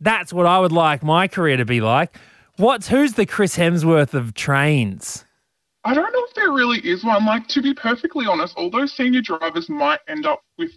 that's 0.00 0.32
what 0.32 0.46
I 0.46 0.58
would 0.58 0.72
like 0.72 1.02
my 1.02 1.28
career 1.28 1.56
to 1.56 1.64
be 1.64 1.80
like. 1.80 2.16
What's 2.56 2.88
who's 2.88 3.14
the 3.14 3.26
Chris 3.26 3.56
Hemsworth 3.56 4.14
of 4.14 4.34
trains? 4.34 5.24
I 5.86 5.92
don't 5.92 6.12
know 6.12 6.24
if 6.24 6.34
there 6.34 6.50
really 6.52 6.78
is 6.78 7.04
one. 7.04 7.26
Like, 7.26 7.46
to 7.48 7.60
be 7.60 7.74
perfectly 7.74 8.26
honest, 8.26 8.56
all 8.56 8.70
those 8.70 8.92
senior 8.92 9.20
drivers 9.20 9.68
might 9.68 10.00
end 10.08 10.24
up 10.24 10.42
with 10.56 10.70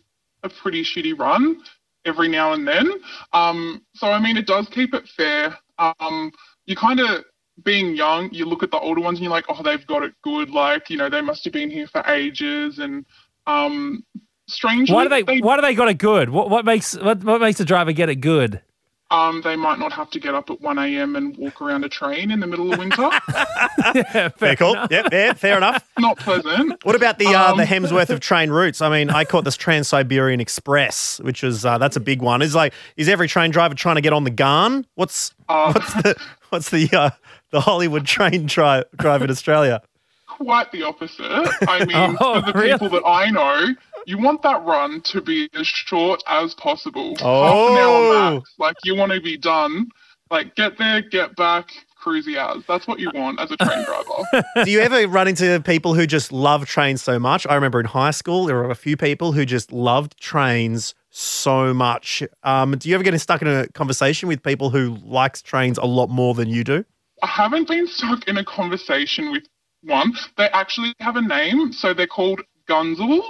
a 0.44 0.50
pretty 0.50 0.84
shitty 0.84 1.18
run 1.18 1.62
every 2.04 2.28
now 2.28 2.54
and 2.54 2.68
then. 2.68 2.92
Um, 3.32 3.86
so, 3.94 4.08
I 4.08 4.20
mean, 4.20 4.36
it 4.38 4.48
does 4.48 4.68
keep 4.70 4.94
it 4.94 5.08
fair. 5.08 5.58
Um, 5.80 6.32
you 6.68 6.76
kind 6.76 7.00
of, 7.00 7.26
being 7.64 7.96
young, 7.96 8.30
you 8.32 8.46
look 8.46 8.62
at 8.62 8.70
the 8.70 8.78
older 8.78 9.02
ones 9.02 9.18
and 9.18 9.24
you're 9.24 9.32
like, 9.32 9.46
oh, 9.50 9.64
they've 9.64 9.86
got 9.88 10.04
it 10.04 10.14
good. 10.22 10.52
Like, 10.52 10.92
you 10.92 10.98
know, 10.98 11.10
they 11.10 11.22
must 11.22 11.44
have 11.44 11.54
been 11.54 11.72
here 11.72 11.88
for 11.88 12.04
ages. 12.08 12.78
And 12.78 13.04
um, 13.48 14.04
strangely, 14.48 14.94
Why 14.94 15.04
do 15.04 15.10
they, 15.10 15.40
Why 15.40 15.56
do 15.56 15.64
they 15.64 15.74
got 15.74 15.90
it 15.90 15.98
good? 15.98 16.30
What 16.30 16.52
what 16.52 16.66
makes 16.66 16.96
what, 16.96 17.24
what 17.24 17.42
makes 17.42 17.58
the 17.58 17.66
driver 17.66 17.94
get 17.94 18.10
it 18.10 18.18
good? 18.18 18.62
Um, 19.10 19.42
they 19.42 19.56
might 19.56 19.80
not 19.80 19.94
have 19.94 20.10
to 20.12 20.20
get 20.20 20.36
up 20.36 20.50
at 20.50 20.60
1 20.60 20.78
a.m. 20.80 21.16
and 21.16 21.36
walk 21.38 21.62
around 21.62 21.86
a 21.86 21.90
train 21.90 22.30
in 22.30 22.42
the 22.42 22.48
middle 22.48 22.74
of 22.74 22.78
winter. 22.80 23.10
yeah, 23.96 24.28
Fair 24.30 24.56
call. 24.58 24.76
Yep, 24.92 25.08
yeah, 25.14 25.34
fair 25.34 25.56
enough. 25.58 25.88
not 26.00 26.18
pleasant. 26.20 26.84
What 26.84 26.96
about 26.96 27.18
the 27.18 27.28
uh, 27.28 27.52
Um, 27.52 27.58
the 27.58 27.64
Hemsworth 27.64 28.10
of 28.10 28.20
train 28.30 28.50
routes? 28.50 28.82
I 28.82 28.90
mean, 28.90 29.10
I 29.10 29.24
caught 29.24 29.46
this 29.46 29.56
Trans 29.56 29.88
Siberian 29.88 30.42
Express, 30.42 31.20
which 31.22 31.42
is 31.44 31.66
uh, 31.66 31.78
that's 31.78 31.96
a 31.96 32.02
big 32.02 32.22
one. 32.22 32.42
Is 32.42 32.54
like, 32.54 32.74
is 32.98 33.08
every 33.08 33.30
train 33.30 33.52
driver 33.52 33.76
trying 33.76 33.96
to 33.96 34.02
get 34.02 34.12
on 34.12 34.26
the 34.26 34.30
Ghan? 34.32 34.86
What's 34.96 35.34
Uh, 35.48 35.72
what's 35.72 35.94
the 35.94 36.16
what's 36.50 36.70
the 36.70 36.90
uh, 36.92 37.10
the 37.52 37.62
Hollywood 37.62 38.06
train 38.06 38.48
tri- 38.48 38.84
drive 38.98 39.22
in 39.22 39.30
Australia? 39.30 39.82
quite 40.28 40.72
the 40.72 40.84
opposite. 40.84 41.26
I 41.68 41.84
mean, 41.86 42.16
Oh, 42.20 42.42
for 42.42 42.52
the 42.52 42.60
really? 42.60 42.74
people 42.74 42.90
that 42.90 43.04
I 43.08 43.32
know, 43.32 43.74
you 44.08 44.18
want 44.18 44.42
that 44.42 44.64
run 44.64 45.02
to 45.02 45.22
be 45.22 45.50
as 45.54 45.68
short 45.68 46.24
as 46.28 46.54
possible. 46.56 47.10
Half 47.18 47.20
an 47.22 47.28
Oh. 47.28 47.78
hour 47.78 48.36
max. 48.36 48.54
Like 48.58 48.78
you 48.86 48.96
want 48.96 49.12
to 49.12 49.20
be 49.22 49.38
done. 49.38 49.88
Like 50.32 50.56
get 50.56 50.78
there, 50.78 51.02
get 51.02 51.36
back, 51.36 51.70
cruisy 52.02 52.38
hours. 52.38 52.64
That's 52.68 52.88
what 52.88 53.00
you 53.00 53.12
want 53.14 53.40
as 53.40 53.52
a 53.52 53.58
train 53.58 53.84
driver. 53.84 54.44
Do 54.66 54.72
you 54.72 54.80
ever 54.80 55.06
run 55.08 55.28
into 55.28 55.62
people 55.66 55.94
who 55.94 56.08
just 56.08 56.32
love 56.32 56.66
trains 56.66 57.02
so 57.02 57.20
much? 57.20 57.46
I 57.48 57.56
remember 57.56 57.82
in 57.82 57.86
high 57.86 58.12
school 58.12 58.46
there 58.46 58.56
were 58.56 58.70
a 58.72 58.76
few 58.76 58.96
people 58.96 59.34
who 59.34 59.46
just 59.46 59.72
loved 59.74 60.18
trains 60.18 60.96
so 61.10 61.74
much. 61.74 62.24
Um, 62.44 62.78
do 62.78 62.88
you 62.88 62.96
ever 62.96 63.04
get 63.04 63.20
stuck 63.20 63.42
in 63.42 63.48
a 63.50 63.68
conversation 63.70 64.30
with 64.30 64.42
people 64.42 64.70
who 64.70 64.98
likes 65.04 65.42
trains 65.42 65.78
a 65.78 65.86
lot 65.86 66.10
more 66.10 66.34
than 66.34 66.48
you 66.50 66.64
do? 66.64 66.86
I 67.24 67.28
haven't 67.28 67.68
been 67.68 67.88
stuck 67.88 68.26
in 68.28 68.38
a 68.38 68.46
conversation 68.46 69.32
with 69.32 69.44
one. 69.84 70.14
They 70.38 70.46
actually 70.50 70.94
have 71.00 71.16
a 71.18 71.22
name, 71.22 71.74
so 71.74 71.94
they're 71.94 72.06
called 72.08 72.42
Gunzels. 72.70 73.24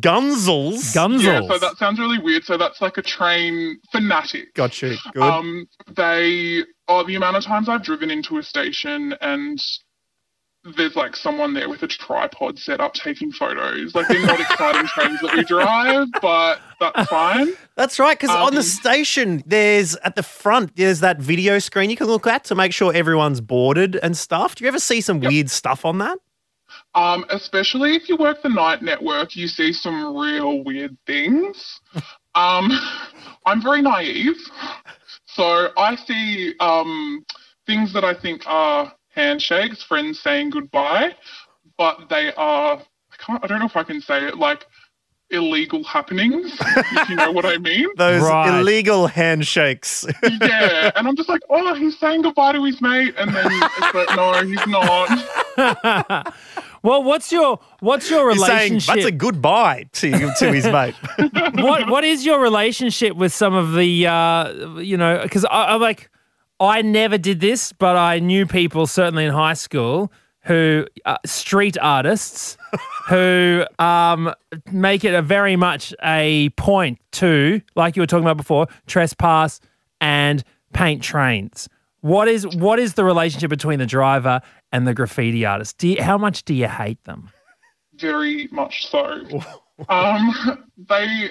Gunzels. 0.00 0.94
Gunzels. 0.94 1.22
Yeah, 1.22 1.40
so 1.48 1.58
that 1.58 1.76
sounds 1.78 1.98
really 1.98 2.18
weird. 2.18 2.44
So 2.44 2.56
that's 2.56 2.80
like 2.80 2.98
a 2.98 3.02
train 3.02 3.78
fanatic. 3.90 4.54
Got 4.54 4.80
you. 4.82 4.96
Good. 5.12 5.22
Um, 5.22 5.66
they 5.96 6.62
oh 6.88 7.04
the 7.04 7.14
amount 7.14 7.36
of 7.36 7.44
times 7.44 7.68
I've 7.68 7.82
driven 7.82 8.10
into 8.10 8.38
a 8.38 8.42
station 8.42 9.14
and 9.20 9.60
there's 10.76 10.94
like 10.94 11.16
someone 11.16 11.54
there 11.54 11.68
with 11.68 11.82
a 11.82 11.88
tripod 11.88 12.56
set 12.58 12.80
up 12.80 12.94
taking 12.94 13.32
photos. 13.32 13.96
Like 13.96 14.06
they're 14.06 14.24
not 14.24 14.38
exciting 14.38 14.86
trains 14.94 15.20
that 15.20 15.34
we 15.34 15.42
drive, 15.42 16.06
but 16.20 16.60
that's 16.78 17.08
fine. 17.08 17.48
That's 17.76 17.98
right, 17.98 18.16
because 18.16 18.30
on 18.34 18.52
the 18.52 18.58
Um, 18.58 18.62
station, 18.62 19.42
there's 19.44 19.96
at 20.04 20.14
the 20.14 20.22
front, 20.22 20.76
there's 20.76 21.00
that 21.00 21.18
video 21.18 21.58
screen 21.58 21.90
you 21.90 21.96
can 21.96 22.06
look 22.06 22.28
at 22.28 22.44
to 22.44 22.54
make 22.54 22.72
sure 22.72 22.92
everyone's 22.94 23.40
boarded 23.40 23.96
and 24.04 24.16
stuff. 24.16 24.54
Do 24.54 24.62
you 24.64 24.68
ever 24.68 24.78
see 24.78 25.00
some 25.00 25.18
weird 25.18 25.50
stuff 25.50 25.84
on 25.84 25.98
that? 25.98 26.18
Um, 26.94 27.24
especially 27.30 27.94
if 27.96 28.08
you 28.08 28.16
work 28.16 28.42
the 28.42 28.48
night 28.48 28.82
network, 28.82 29.34
you 29.34 29.48
see 29.48 29.72
some 29.72 30.16
real 30.16 30.62
weird 30.64 30.96
things. 31.06 31.80
Um, 32.34 32.70
I'm 33.44 33.62
very 33.62 33.82
naive, 33.82 34.38
so 35.26 35.68
I 35.76 35.96
see 35.96 36.54
um, 36.60 37.26
things 37.66 37.92
that 37.92 38.04
I 38.04 38.14
think 38.18 38.44
are 38.46 38.90
handshakes, 39.14 39.82
friends 39.82 40.20
saying 40.20 40.48
goodbye, 40.48 41.14
but 41.76 42.08
they 42.08 42.32
are 42.38 42.78
I 42.78 43.16
can't 43.18 43.44
I 43.44 43.46
don't 43.46 43.60
know 43.60 43.66
if 43.66 43.76
I 43.76 43.82
can 43.82 44.00
say 44.00 44.26
it 44.26 44.38
like 44.38 44.64
illegal 45.32 45.82
happenings, 45.84 46.52
if 46.60 47.08
you 47.08 47.16
know 47.16 47.32
what 47.32 47.44
I 47.44 47.58
mean. 47.58 47.88
Those 47.96 48.22
Right. 48.22 48.60
illegal 48.60 49.06
handshakes. 49.08 50.06
Yeah, 50.22 50.90
and 50.94 51.08
I'm 51.08 51.16
just 51.16 51.28
like, 51.28 51.40
oh, 51.50 51.74
he's 51.74 51.98
saying 51.98 52.22
goodbye 52.22 52.52
to 52.52 52.64
his 52.64 52.80
mate, 52.80 53.14
and 53.18 53.34
then 53.34 53.46
it's 53.50 53.94
like, 53.94 54.16
no, 54.16 54.44
he's 54.46 54.66
not. 54.66 55.08
well, 56.82 57.02
what's 57.02 57.30
your 57.32 57.58
what's 57.80 58.10
your 58.10 58.30
He's 58.32 58.44
saying 58.44 58.72
relationship? 58.74 58.94
that's 58.94 59.06
a 59.06 59.12
goodbye 59.12 59.86
to 59.92 60.10
to 60.38 60.52
his 60.52 60.66
mate. 60.66 60.94
what 61.54 61.88
what 61.90 62.04
is 62.04 62.24
your 62.24 62.40
relationship 62.40 63.16
with 63.16 63.32
some 63.32 63.54
of 63.54 63.74
the 63.74 64.06
uh, 64.06 64.78
you 64.78 64.96
know 64.96 65.20
because 65.22 65.44
I, 65.46 65.64
I 65.64 65.74
like 65.76 66.10
I 66.60 66.82
never 66.82 67.18
did 67.18 67.40
this, 67.40 67.72
but 67.72 67.96
I 67.96 68.18
knew 68.20 68.46
people 68.46 68.86
certainly 68.86 69.24
in 69.24 69.32
high 69.32 69.54
school 69.54 70.12
who 70.44 70.86
uh, 71.04 71.16
street 71.24 71.76
artists 71.80 72.56
who 73.08 73.64
um, 73.78 74.32
make 74.70 75.04
it 75.04 75.14
a 75.14 75.22
very 75.22 75.56
much 75.56 75.94
a 76.02 76.48
point 76.50 76.98
to 77.12 77.60
like 77.74 77.96
you 77.96 78.02
were 78.02 78.06
talking 78.06 78.24
about 78.24 78.36
before 78.36 78.66
trespass 78.86 79.60
and 80.00 80.42
paint 80.72 81.02
trains. 81.02 81.68
What 82.00 82.26
is 82.26 82.46
what 82.56 82.78
is 82.78 82.94
the 82.94 83.04
relationship 83.04 83.50
between 83.50 83.78
the 83.78 83.86
driver 83.86 84.40
and 84.72 84.86
the 84.86 84.94
graffiti 84.94 85.44
artist? 85.44 85.78
Do 85.78 85.88
you, 85.88 86.02
how 86.02 86.18
much 86.18 86.44
do 86.44 86.54
you 86.54 86.66
hate 86.66 87.02
them? 87.04 87.30
very 88.02 88.48
much 88.50 88.88
so. 88.88 89.22
um, 89.88 90.64
they, 90.76 91.30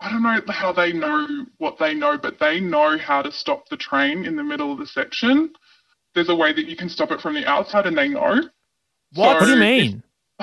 I 0.00 0.10
don't 0.10 0.22
know 0.22 0.40
how 0.48 0.72
they 0.72 0.92
know 0.92 1.46
what 1.58 1.78
they 1.78 1.94
know, 1.94 2.16
but 2.16 2.38
they 2.38 2.60
know 2.60 2.96
how 2.98 3.22
to 3.22 3.32
stop 3.32 3.68
the 3.68 3.76
train 3.76 4.24
in 4.24 4.36
the 4.36 4.44
middle 4.44 4.72
of 4.72 4.78
the 4.78 4.86
section. 4.86 5.52
There's 6.14 6.28
a 6.28 6.34
way 6.34 6.52
that 6.52 6.66
you 6.66 6.76
can 6.76 6.88
stop 6.88 7.10
it 7.10 7.20
from 7.20 7.34
the 7.34 7.46
outside, 7.46 7.86
and 7.86 7.96
they 7.96 8.08
know. 8.08 8.42
What, 9.14 9.40
So 9.40 9.46
do 9.46 9.52
you 9.52 9.58
mean? 9.58 10.02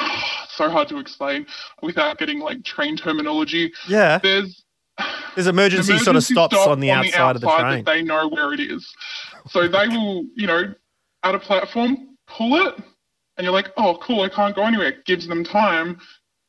so 0.50 0.70
hard 0.70 0.88
to 0.90 1.00
explain 1.00 1.46
without 1.82 2.18
getting 2.18 2.40
like 2.40 2.64
train 2.64 2.98
terminology. 2.98 3.72
Yeah. 3.88 4.20
There's 4.20 4.64
There's 5.36 5.48
emergency, 5.48 5.98
sort 6.00 6.16
of 6.16 6.24
stops 6.24 6.56
stop 6.56 6.70
on 6.70 6.80
the 6.80 6.92
outside 6.92 7.36
of 7.36 7.42
the 7.42 7.48
train. 7.48 7.84
That 7.84 7.86
they 7.86 8.02
know 8.02 8.28
where 8.28 8.54
it 8.54 8.60
is. 8.60 8.90
So 9.48 9.68
they 9.68 9.88
will, 9.88 10.26
you 10.36 10.48
know, 10.48 10.74
at 11.24 11.36
a 11.36 11.40
platform, 11.40 12.18
pull 12.28 12.56
it, 12.68 12.76
and 13.38 13.44
you're 13.44 13.54
like, 13.54 13.72
oh, 13.78 13.98
cool, 14.02 14.22
I 14.22 14.30
can't 14.30 14.56
go 14.56 14.64
anywhere. 14.64 14.88
It 14.88 15.06
gives 15.06 15.28
them 15.28 15.44
time 15.44 16.00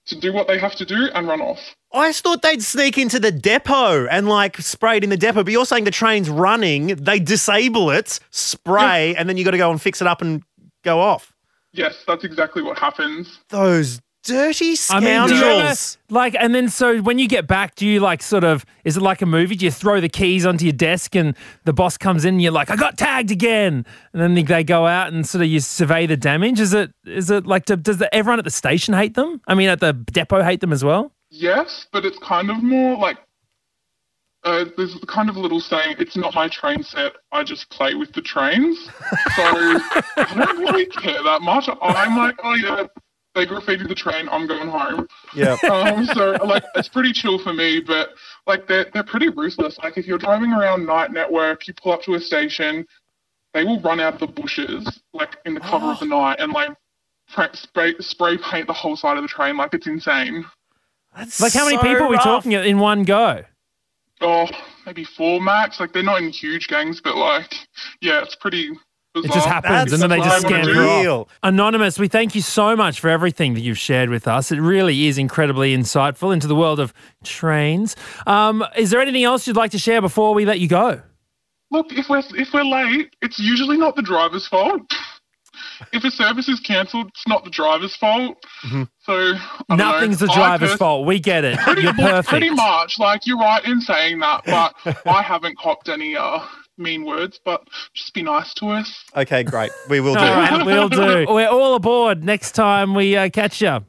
to 0.07 0.19
do 0.19 0.33
what 0.33 0.47
they 0.47 0.59
have 0.59 0.75
to 0.77 0.85
do 0.85 1.09
and 1.15 1.29
run 1.29 1.41
off. 1.41 1.59
I 1.93 2.09
just 2.09 2.23
thought 2.23 2.43
they'd 2.43 2.63
sneak 2.63 2.99
into 2.99 3.19
the 3.19 3.33
depot 3.33 4.07
and 4.07 4.29
like 4.29 4.59
spray 4.59 4.99
it 4.99 5.05
in 5.05 5.11
the 5.11 5.17
depot, 5.17 5.45
but 5.45 5.53
you're 5.53 5.67
saying 5.67 5.85
the 5.85 5.91
train's 5.91 6.29
running, 6.29 6.89
they 6.89 7.19
disable 7.19 7.91
it, 7.91 8.19
spray, 8.31 9.15
and 9.17 9.29
then 9.29 9.37
you 9.37 9.45
got 9.45 9.53
to 9.53 9.59
go 9.59 9.71
and 9.71 9.81
fix 9.81 10.01
it 10.01 10.07
up 10.07 10.21
and 10.23 10.43
go 10.85 11.01
off. 11.01 11.33
Yes, 11.73 12.05
that's 12.07 12.25
exactly 12.25 12.63
what 12.63 12.79
happens. 12.79 13.41
Those 13.51 14.01
dirty 14.27 14.75
I 14.91 15.01
mean, 15.01 15.27
do 15.29 15.35
you 15.35 15.43
ever, 15.45 15.75
scoundrels. 15.75 15.99
like, 16.11 16.35
and 16.39 16.55
then 16.55 16.69
so 16.69 16.99
when 17.01 17.19
you 17.19 17.29
get 17.29 17.47
back, 17.47 17.75
do 17.77 17.87
you 17.87 18.01
like 18.01 18.23
sort 18.23 18.45
of, 18.45 18.65
is 18.85 18.97
it 18.97 19.01
like 19.03 19.23
a 19.23 19.27
movie? 19.27 19.55
Do 19.57 19.65
you 19.65 19.71
throw 19.71 20.01
the 20.01 20.09
keys 20.09 20.45
onto 20.45 20.65
your 20.65 20.73
desk 20.73 21.15
and 21.15 21.35
the 21.65 21.73
boss 21.73 21.97
comes 21.97 22.25
in 22.25 22.35
and 22.35 22.43
you're 22.43 22.53
like, 22.53 22.71
I 22.71 22.77
got 22.77 22.99
tagged 22.99 23.31
again? 23.31 23.87
And 24.13 24.23
then 24.23 24.35
they- 24.35 24.43
they 24.43 24.65
go 24.65 24.87
out 24.87 25.13
and 25.13 25.27
sort 25.27 25.43
of 25.43 25.49
you 25.49 25.61
survey 25.61 26.07
the 26.07 26.17
damage. 26.17 26.61
Is 26.61 26.73
it, 26.75 26.93
is 27.05 27.31
it 27.31 27.47
like, 27.47 27.65
do- 27.65 27.77
does 27.77 27.99
the, 27.99 28.15
everyone 28.15 28.39
at 28.39 28.45
the 28.45 28.51
station 28.51 28.95
hate 28.95 29.15
them? 29.15 29.41
I 29.49 29.55
mean, 29.55 29.69
at 29.69 29.81
the 29.81 29.93
depot 29.93 30.43
hate 30.43 30.61
them 30.61 30.73
as 30.73 30.83
well? 30.85 31.13
Yes, 31.31 31.87
but 31.93 32.05
it's 32.05 32.19
kind 32.19 32.51
of 32.51 32.63
more 32.63 32.97
like 32.99 33.19
uh, 34.45 34.65
there's 34.77 34.95
the 35.01 35.07
kind 35.09 35.29
of 35.29 35.35
a 35.35 35.41
little 35.41 35.61
saying, 35.61 35.97
it's 35.99 36.17
not 36.17 36.33
my 36.35 36.47
train 36.49 36.81
set, 36.85 37.15
I 37.33 37.43
just 37.43 37.69
play 37.71 37.95
with 37.97 38.13
the 38.13 38.23
trains. 38.23 38.79
So 38.85 38.91
I 39.43 40.33
don't 40.37 40.59
really 40.61 40.87
care 40.87 41.21
that 41.25 41.43
much. 41.43 41.69
I'm 41.83 42.17
like, 42.17 42.37
oh 42.45 42.55
yeah, 42.55 42.85
they 43.37 43.47
graffitied 43.47 43.87
the 43.87 43.95
train, 43.95 44.29
I'm 44.31 44.49
going 44.49 44.69
home. 44.69 45.07
Yeah. 45.35 45.57
Um, 45.71 46.07
so 46.07 46.33
like 46.45 46.65
it's 46.75 46.89
pretty 46.89 47.13
chill 47.13 47.39
for 47.39 47.53
me, 47.53 47.81
but 47.81 48.11
like 48.47 48.67
they're 48.67 48.87
they're 48.93 49.05
pretty 49.05 49.29
ruthless. 49.29 49.79
Like 49.83 49.97
if 49.99 50.07
you're 50.07 50.19
driving 50.19 50.53
around 50.53 50.87
night 50.87 51.13
network, 51.13 51.69
you 51.69 51.75
pull 51.75 51.93
up 51.93 52.03
to 52.03 52.15
a 52.15 52.21
station, 52.21 52.85
they 53.55 53.63
will 53.65 53.81
run 53.81 54.01
out 54.01 54.15
of 54.15 54.21
the 54.21 54.27
bushes 54.27 55.01
like 55.13 55.37
in 55.45 55.55
the 55.55 55.61
cover 55.61 55.87
of 55.93 56.01
the 56.01 56.07
night 56.19 56.37
and 56.41 56.53
like 56.53 56.71
spray 57.55 57.95
spray 58.01 58.39
paint 58.39 58.67
the 58.67 58.73
whole 58.73 58.97
side 58.97 59.17
of 59.17 59.23
the 59.23 59.29
train. 59.29 59.57
Like 59.57 59.75
it's 59.75 59.87
insane. 59.87 60.45
That's 61.17 61.41
Like, 61.41 61.53
how 61.53 61.65
many 61.65 61.77
so 61.77 61.83
people 61.83 62.03
are 62.07 62.09
we 62.09 62.17
rough. 62.17 62.25
talking 62.25 62.53
in 62.53 62.79
one 62.79 63.05
go? 63.05 63.43
Oh, 64.21 64.47
maybe 64.87 65.05
four 65.05 65.41
max. 65.41 65.79
Like 65.81 65.93
they're 65.93 66.03
not 66.03 66.23
in 66.23 66.31
huge 66.31 66.69
gangs, 66.69 67.01
but 67.03 67.17
like 67.17 67.53
yeah, 68.01 68.23
it's 68.23 68.35
pretty. 68.37 68.71
Bizarre. 69.23 69.31
It 69.31 69.35
just 69.35 69.47
happens 69.49 69.93
and 69.93 70.03
then 70.03 70.11
they 70.11 70.19
just 70.19 70.45
what 70.45 70.53
I 70.53 70.57
wanna 70.57 70.65
scamper 70.65 70.81
do. 70.81 70.89
off. 70.89 71.03
real. 71.03 71.29
Anonymous, 71.43 71.99
we 71.99 72.09
thank 72.09 72.35
you 72.35 72.41
so 72.43 72.77
much 72.77 73.01
for 73.01 73.09
everything 73.09 73.55
that 73.55 73.61
you've 73.61 73.79
shared 73.79 74.11
with 74.11 74.29
us. 74.29 74.53
It 74.53 74.61
really 74.61 75.07
is 75.07 75.19
incredibly 75.19 75.77
insightful 75.77 76.33
into 76.33 76.47
the 76.47 76.55
world 76.57 76.81
of 76.81 76.93
trains. 77.25 77.97
Um, 78.27 78.65
is 78.77 78.91
there 78.91 79.01
anything 79.01 79.25
else 79.25 79.47
you'd 79.47 79.57
like 79.57 79.71
to 79.73 79.79
share 79.79 80.01
before 80.01 80.35
we 80.35 80.45
let 80.45 80.61
you 80.61 80.69
go? 80.69 81.01
Look, 81.71 81.87
if 81.93 82.09
we're 82.09 82.23
if 82.37 82.53
we're 82.55 82.65
late, 82.65 83.15
it's 83.23 83.39
usually 83.39 83.77
not 83.77 83.97
the 83.97 84.03
driver's 84.03 84.47
fault. 84.47 84.83
If 85.93 86.05
a 86.05 86.11
service 86.11 86.49
is 86.49 86.61
cancelled, 86.61 87.09
it's 87.09 87.27
not 87.27 87.45
the 87.45 87.51
driver's 87.51 87.95
fault. 87.97 88.37
So 88.71 89.13
I 89.13 89.39
don't 89.69 89.79
know. 89.79 89.93
Nothing's 89.93 90.19
the 90.21 90.27
driver's 90.29 90.71
pers- 90.71 90.79
fault. 90.79 91.07
We 91.07 91.19
get 91.19 91.45
it. 91.45 91.59
Pretty, 91.59 91.83
You're 91.83 91.93
perfect. 91.95 92.29
pretty 92.29 92.51
much. 92.51 92.99
Like 92.99 93.27
you're 93.27 93.39
right 93.39 93.65
in 93.65 93.81
saying 93.81 94.21
that, 94.21 94.43
but 94.47 94.75
I 95.07 95.23
haven't 95.23 95.59
copped 95.59 95.89
any 95.89 96.17
uh, 96.17 96.39
mean 96.79 97.05
words. 97.05 97.41
But 97.45 97.67
just 97.95 98.15
be 98.15 98.23
nice 98.23 98.55
to 98.55 98.69
us. 98.71 99.05
Okay, 99.17 99.43
great. 99.43 99.71
We 99.89 100.01
will 100.01 100.15
do. 100.15 100.21
All 100.21 100.27
right, 100.27 100.53
And 100.53 100.67
we'll 100.67 100.89
do. 100.89 101.27
We're 101.29 101.49
all 101.49 101.75
aboard 101.75 102.25
next 102.25 102.53
time 102.53 102.95
we 102.95 103.17
uh, 103.17 103.29
catch 103.31 103.61
you. 103.61 103.85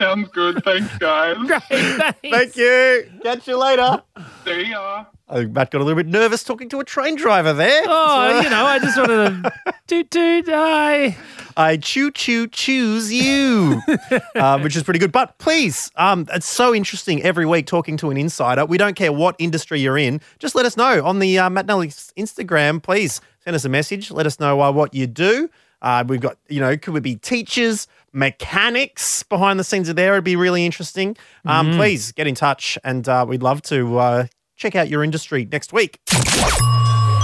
Sounds 0.00 0.28
good. 0.30 0.62
Thanks, 0.64 0.98
guys. 0.98 1.36
Great. 1.46 2.14
Thank 2.30 2.56
you. 2.56 3.10
Catch 3.22 3.46
you 3.46 3.56
later. 3.56 4.02
See 4.44 4.70
ya. 4.70 5.04
Oh, 5.26 5.46
Matt 5.46 5.70
got 5.70 5.80
a 5.80 5.84
little 5.84 5.96
bit 5.96 6.06
nervous 6.06 6.44
talking 6.44 6.68
to 6.68 6.80
a 6.80 6.84
train 6.84 7.16
driver 7.16 7.54
there. 7.54 7.82
Oh, 7.86 8.40
you 8.42 8.50
know, 8.50 8.66
I 8.66 8.78
just 8.78 8.98
wanted 8.98 9.42
to 9.42 9.74
toot 9.86 10.10
toot. 10.10 10.46
Hi. 10.48 11.16
I 11.56 11.78
choo 11.78 12.10
choo 12.10 12.46
choose 12.46 13.10
you, 13.10 13.80
um, 14.34 14.62
which 14.62 14.76
is 14.76 14.82
pretty 14.82 14.98
good. 14.98 15.12
But 15.12 15.38
please, 15.38 15.90
um, 15.96 16.26
it's 16.32 16.46
so 16.46 16.74
interesting 16.74 17.22
every 17.22 17.46
week 17.46 17.66
talking 17.66 17.96
to 17.98 18.10
an 18.10 18.18
insider. 18.18 18.66
We 18.66 18.76
don't 18.76 18.96
care 18.96 19.12
what 19.12 19.34
industry 19.38 19.80
you're 19.80 19.96
in. 19.96 20.20
Just 20.38 20.54
let 20.54 20.66
us 20.66 20.76
know 20.76 21.02
on 21.04 21.20
the 21.20 21.38
uh, 21.38 21.48
Matt 21.48 21.66
Nelly's 21.66 22.12
Instagram. 22.18 22.82
Please 22.82 23.22
send 23.44 23.56
us 23.56 23.64
a 23.64 23.70
message. 23.70 24.10
Let 24.10 24.26
us 24.26 24.38
know 24.38 24.60
uh, 24.60 24.72
what 24.72 24.92
you 24.92 25.06
do. 25.06 25.48
Uh, 25.80 26.04
we've 26.06 26.20
got, 26.20 26.36
you 26.48 26.60
know, 26.60 26.76
could 26.76 26.94
we 26.94 27.00
be 27.00 27.16
teachers, 27.16 27.86
mechanics 28.12 29.22
behind 29.22 29.60
the 29.60 29.64
scenes 29.64 29.88
are 29.88 29.94
there? 29.94 30.14
It'd 30.14 30.24
be 30.24 30.36
really 30.36 30.64
interesting. 30.66 31.16
Um, 31.44 31.76
Please 31.76 32.12
get 32.12 32.26
in 32.26 32.34
touch, 32.34 32.78
and 32.84 33.06
uh, 33.08 33.24
we'd 33.28 33.42
love 33.42 33.60
to 33.62 33.98
uh, 33.98 34.26
check 34.56 34.74
out 34.74 34.88
your 34.88 35.04
industry 35.04 35.46
next 35.50 35.72
week. 35.72 36.00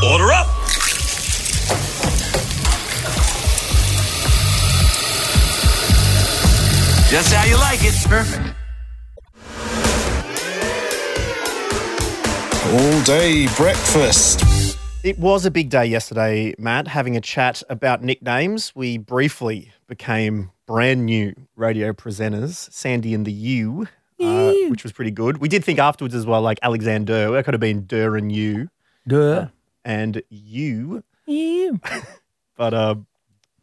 Order 0.04 0.32
up. 0.32 0.46
Just 7.10 7.32
how 7.32 7.44
you 7.44 7.56
like 7.56 7.80
it. 7.82 7.94
Perfect. 8.08 8.54
All 12.72 13.02
day 13.02 13.48
breakfast. 13.56 14.44
It 15.02 15.18
was 15.18 15.44
a 15.44 15.50
big 15.50 15.70
day 15.70 15.86
yesterday, 15.86 16.54
Matt, 16.56 16.86
having 16.86 17.16
a 17.16 17.20
chat 17.20 17.62
about 17.68 18.04
nicknames. 18.04 18.76
We 18.76 18.96
briefly 18.98 19.72
became 19.88 20.52
brand 20.66 21.04
new 21.04 21.34
radio 21.56 21.92
presenters, 21.92 22.70
Sandy 22.72 23.12
and 23.12 23.26
the 23.26 23.32
U, 23.32 23.88
uh, 24.20 24.52
which 24.68 24.82
was 24.82 24.92
pretty 24.92 25.10
good. 25.10 25.38
We 25.38 25.48
did 25.48 25.64
think 25.64 25.78
afterwards 25.78 26.14
as 26.14 26.26
well, 26.26 26.42
like 26.42 26.58
Alexander, 26.62 27.30
that 27.32 27.44
could 27.44 27.54
have 27.54 27.60
been 27.60 27.86
Dur 27.86 28.16
and 28.16 28.30
you 28.30 28.68
Duh. 29.06 29.46
and 29.84 30.22
you, 30.28 31.02
Yeah. 31.26 31.70
but 32.56 32.74
uh, 32.74 32.94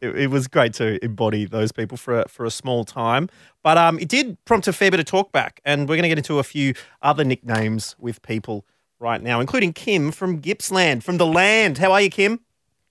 it, 0.00 0.16
it 0.18 0.26
was 0.30 0.48
great 0.48 0.74
to 0.74 1.02
embody 1.04 1.44
those 1.44 1.72
people 1.72 1.96
for 1.96 2.20
a, 2.20 2.28
for 2.28 2.44
a 2.44 2.50
small 2.50 2.84
time. 2.84 3.28
But 3.62 3.78
um, 3.78 3.98
it 3.98 4.08
did 4.08 4.36
prompt 4.44 4.68
a 4.68 4.72
fair 4.72 4.90
bit 4.90 5.00
of 5.00 5.06
talk 5.06 5.32
back, 5.32 5.60
and 5.64 5.82
we're 5.82 5.96
going 5.96 6.02
to 6.04 6.08
get 6.08 6.18
into 6.18 6.38
a 6.38 6.44
few 6.44 6.74
other 7.02 7.24
nicknames 7.24 7.94
with 7.98 8.20
people 8.22 8.64
right 9.00 9.22
now, 9.22 9.40
including 9.40 9.72
Kim 9.72 10.10
from 10.10 10.40
Gippsland, 10.40 11.04
from 11.04 11.18
the 11.18 11.26
land. 11.26 11.78
How 11.78 11.92
are 11.92 12.00
you, 12.00 12.10
Kim? 12.10 12.40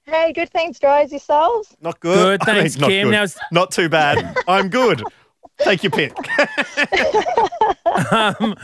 Hey, 0.06 0.32
good 0.32 0.50
thanks, 0.52 0.80
guys. 0.80 1.12
Yourselves? 1.12 1.76
Not 1.82 2.00
good. 2.00 2.40
Good, 2.40 2.50
I 2.50 2.54
mean, 2.54 2.62
thanks, 2.62 2.78
not 2.78 2.90
Kim. 2.90 3.08
good. 3.08 3.12
Now 3.12 3.24
it's- 3.24 3.38
Not 3.52 3.72
too 3.72 3.90
bad. 3.90 4.38
I'm 4.48 4.70
good. 4.70 5.04
Take 5.60 5.84
your 5.84 5.92
pick. 5.92 6.14
um, 8.12 8.56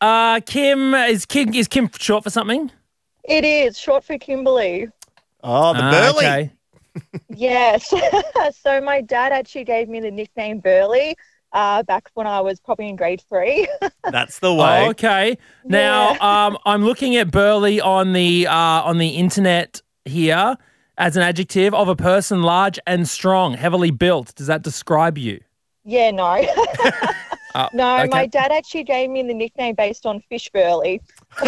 uh, 0.00 0.40
Kim 0.40 0.94
is 0.94 1.26
Kim 1.26 1.54
is 1.54 1.68
Kim 1.68 1.88
short 1.98 2.24
for 2.24 2.30
something? 2.30 2.70
It 3.24 3.44
is 3.44 3.78
short 3.78 4.04
for 4.04 4.18
Kimberly. 4.18 4.88
Oh, 5.42 5.72
the 5.74 5.80
Ah, 5.82 5.90
Burley. 5.90 6.26
okay. 6.26 6.52
Yes. 7.28 7.92
so 8.62 8.80
my 8.80 9.00
dad 9.00 9.32
actually 9.32 9.64
gave 9.64 9.88
me 9.88 10.00
the 10.00 10.10
nickname 10.10 10.60
Burley 10.60 11.16
uh, 11.52 11.82
back 11.84 12.10
when 12.14 12.26
I 12.26 12.40
was 12.40 12.60
probably 12.60 12.88
in 12.88 12.96
grade 12.96 13.22
three. 13.28 13.68
That's 14.10 14.38
the 14.40 14.52
way. 14.52 14.86
Oh, 14.86 14.90
okay. 14.90 15.38
Now, 15.64 16.18
um, 16.20 16.58
I'm 16.64 16.84
looking 16.84 17.16
at 17.16 17.30
burly 17.30 17.80
on 17.80 18.12
the 18.12 18.46
uh, 18.46 18.54
on 18.82 18.98
the 18.98 19.10
internet 19.10 19.80
here 20.04 20.56
as 20.98 21.16
an 21.16 21.22
adjective 21.22 21.74
of 21.74 21.88
a 21.88 21.96
person 21.96 22.42
large 22.42 22.78
and 22.86 23.08
strong, 23.08 23.54
heavily 23.54 23.90
built. 23.90 24.34
Does 24.34 24.46
that 24.48 24.62
describe 24.62 25.16
you? 25.18 25.40
Yeah, 25.84 26.10
no. 26.10 26.46
Uh, 27.54 27.68
no, 27.72 27.98
okay. 27.98 28.08
my 28.08 28.26
dad 28.26 28.50
actually 28.50 28.82
gave 28.82 29.08
me 29.08 29.22
the 29.22 29.32
nickname 29.32 29.76
based 29.76 30.06
on 30.06 30.20
Fish 30.28 30.50
Burley. 30.50 31.00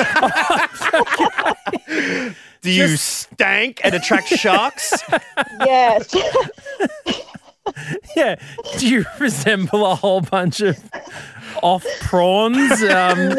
Do 2.60 2.70
you 2.70 2.96
stank 2.96 3.80
and 3.82 3.92
attract 3.92 4.28
sharks? 4.28 4.92
Yes. 5.60 6.14
Yeah. 8.14 8.36
Do 8.78 8.88
you 8.88 9.04
resemble 9.18 9.84
a 9.84 9.96
whole 9.96 10.20
bunch 10.20 10.60
of 10.60 10.78
off 11.62 11.84
prawns, 12.00 12.80
um, 12.84 13.36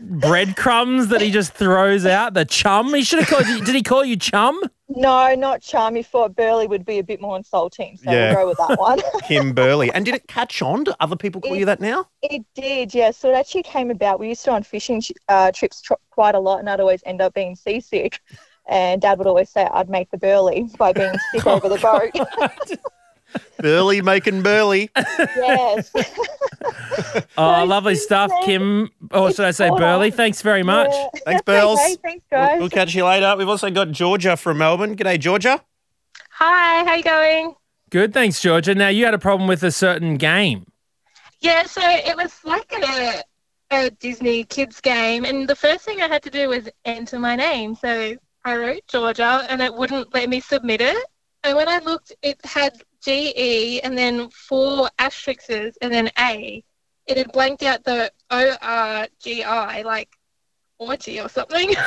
breadcrumbs 0.00 1.08
that 1.08 1.20
he 1.20 1.30
just 1.30 1.52
throws 1.54 2.06
out? 2.06 2.34
The 2.34 2.44
chum. 2.44 2.92
He 2.94 3.02
should 3.02 3.20
have 3.20 3.28
called 3.28 3.46
you. 3.46 3.64
Did 3.64 3.74
he 3.74 3.82
call 3.82 4.04
you 4.04 4.16
chum? 4.16 4.60
no, 4.88 5.34
not 5.34 5.62
chum. 5.62 5.94
He 5.94 6.02
thought 6.02 6.36
Burley 6.36 6.66
would 6.66 6.84
be 6.84 6.98
a 6.98 7.02
bit 7.02 7.20
more 7.20 7.36
insulting, 7.36 7.96
so 7.96 8.10
Yeah. 8.12 8.34
we'll 8.34 8.42
go 8.44 8.48
with 8.48 8.58
that 8.68 8.78
one. 8.78 9.00
Kim 9.26 9.52
Burley. 9.54 9.90
And 9.92 10.04
did 10.04 10.14
it 10.14 10.28
catch 10.28 10.60
on? 10.62 10.84
Do 10.84 10.92
other 11.00 11.16
people 11.16 11.40
call 11.40 11.56
you 11.56 11.64
that 11.66 11.80
now? 11.80 12.06
It 12.22 12.42
did, 12.54 12.94
yeah. 12.94 13.10
So 13.10 13.30
it 13.30 13.34
actually 13.34 13.62
came 13.64 13.90
about. 13.90 14.20
We 14.20 14.28
used 14.28 14.44
to 14.44 14.50
go 14.50 14.56
on 14.56 14.62
fishing 14.62 15.02
uh, 15.28 15.50
trips 15.52 15.80
tr- 15.80 15.94
quite 16.10 16.34
a 16.34 16.38
lot, 16.40 16.60
and 16.60 16.68
I'd 16.68 16.80
always 16.80 17.02
end 17.06 17.20
up 17.22 17.34
being 17.34 17.56
seasick. 17.56 18.20
And 18.68 19.00
Dad 19.02 19.18
would 19.18 19.26
always 19.26 19.50
say 19.50 19.68
I'd 19.72 19.90
make 19.90 20.10
the 20.10 20.18
burley 20.18 20.68
by 20.78 20.92
being 20.92 21.14
sick 21.32 21.46
over 21.46 21.68
the 21.68 21.78
boat. 21.78 22.78
Burley 23.58 24.02
making 24.02 24.42
burley. 24.42 24.90
yes. 24.96 25.90
Oh, 27.36 27.64
lovely 27.64 27.94
stuff, 27.94 28.30
Kim. 28.44 28.90
Oh, 29.10 29.24
or 29.24 29.32
should 29.32 29.44
I 29.44 29.50
say 29.50 29.68
Burley? 29.70 30.10
Thanks 30.10 30.42
very 30.42 30.62
much. 30.62 30.88
Yeah. 30.90 31.06
Thanks, 31.24 31.24
That's 31.24 31.42
Burls. 31.42 31.78
okay. 31.80 31.96
Thanks, 32.02 32.26
guys. 32.30 32.58
We'll 32.58 32.68
catch 32.70 32.94
you 32.94 33.04
later. 33.04 33.34
We've 33.36 33.48
also 33.48 33.70
got 33.70 33.90
Georgia 33.90 34.36
from 34.36 34.58
Melbourne. 34.58 34.96
G'day, 34.96 35.18
Georgia. 35.18 35.62
Hi, 36.30 36.84
how 36.84 36.94
you 36.94 37.02
going? 37.02 37.54
Good, 37.90 38.12
thanks, 38.12 38.40
Georgia. 38.40 38.74
Now 38.74 38.88
you 38.88 39.04
had 39.04 39.14
a 39.14 39.18
problem 39.18 39.48
with 39.48 39.62
a 39.62 39.70
certain 39.70 40.16
game. 40.16 40.66
Yeah, 41.40 41.64
so 41.64 41.80
it 41.84 42.16
was 42.16 42.38
like 42.44 42.72
a, 42.72 43.22
a 43.70 43.90
Disney 43.90 44.44
kids 44.44 44.80
game, 44.80 45.24
and 45.24 45.46
the 45.48 45.56
first 45.56 45.84
thing 45.84 46.00
I 46.02 46.08
had 46.08 46.22
to 46.22 46.30
do 46.30 46.48
was 46.48 46.68
enter 46.84 47.18
my 47.18 47.36
name. 47.36 47.74
So 47.74 48.16
I 48.44 48.56
wrote 48.56 48.80
Georgia, 48.88 49.46
and 49.48 49.60
it 49.60 49.74
wouldn't 49.74 50.12
let 50.14 50.28
me 50.28 50.40
submit 50.40 50.80
it. 50.80 51.04
And 51.44 51.56
when 51.56 51.68
I 51.68 51.78
looked, 51.78 52.12
it 52.22 52.40
had 52.44 52.80
G 53.04 53.32
E 53.36 53.80
and 53.80 53.96
then 53.96 54.28
four 54.30 54.88
asterisks 54.98 55.76
and 55.82 55.92
then 55.92 56.10
A. 56.18 56.62
It 57.06 57.18
had 57.18 57.32
blanked 57.32 57.62
out 57.62 57.84
the 57.84 58.10
O 58.30 58.56
R 58.62 59.06
G 59.20 59.42
I, 59.44 59.82
like 59.82 60.08
orgy 60.78 61.20
or 61.20 61.28
something. 61.28 61.74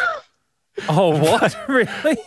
Oh, 0.89 1.10
what? 1.19 1.58
really? 1.67 2.17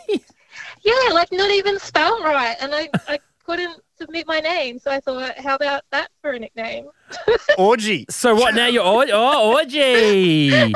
yeah, 0.82 1.12
like 1.12 1.30
not 1.30 1.52
even 1.52 1.78
spelled 1.78 2.24
right, 2.24 2.56
and 2.60 2.74
I, 2.74 2.88
I 3.06 3.20
couldn't 3.46 3.80
submit 3.96 4.26
my 4.26 4.40
name. 4.40 4.80
So 4.80 4.90
I 4.90 4.98
thought, 4.98 5.38
how 5.38 5.54
about 5.54 5.82
that 5.92 6.08
for 6.20 6.32
a 6.32 6.38
nickname? 6.40 6.88
Orgy. 7.58 8.06
So 8.10 8.34
what 8.34 8.56
now? 8.56 8.66
You're 8.66 8.82
or- 8.84 9.06
oh, 9.12 9.52
orgy. 9.54 10.50
you 10.50 10.74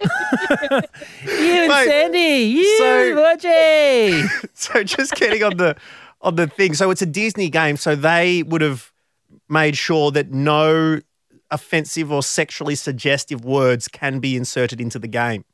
and 0.00 1.68
Mate, 1.68 1.86
Sandy. 1.86 2.44
You 2.44 2.78
so- 2.78 3.28
orgy. 3.28 4.22
So 4.54 4.82
just 4.82 5.14
getting 5.16 5.42
on 5.42 5.58
the 5.58 5.76
on 6.26 6.34
the 6.36 6.46
thing. 6.46 6.74
So 6.74 6.90
it's 6.90 7.00
a 7.02 7.06
Disney 7.06 7.48
game. 7.48 7.76
So 7.78 7.94
they 7.96 8.42
would 8.42 8.60
have 8.60 8.92
made 9.48 9.76
sure 9.76 10.10
that 10.10 10.30
no 10.32 11.00
offensive 11.50 12.10
or 12.12 12.22
sexually 12.22 12.74
suggestive 12.74 13.44
words 13.44 13.88
can 13.88 14.18
be 14.18 14.36
inserted 14.36 14.80
into 14.80 14.98
the 14.98 15.08
game. 15.08 15.44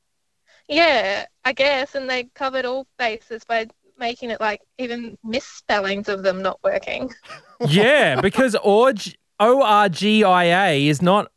Yeah, 0.69 1.27
I 1.45 1.53
guess, 1.53 1.95
and 1.95 2.09
they 2.09 2.25
covered 2.35 2.65
all 2.65 2.87
bases 2.99 3.45
by 3.45 3.67
making 3.99 4.31
it 4.31 4.41
like 4.41 4.61
even 4.79 5.19
misspellings 5.23 6.09
of 6.09 6.23
them 6.23 6.43
not 6.43 6.59
working. 6.65 7.13
Yeah, 7.69 8.21
because 8.21 8.57
org 8.65 8.99
O 9.39 9.63
R 9.63 9.89
G 9.89 10.25
I 10.25 10.45
A 10.71 10.87
is 10.89 11.01
not. 11.01 11.31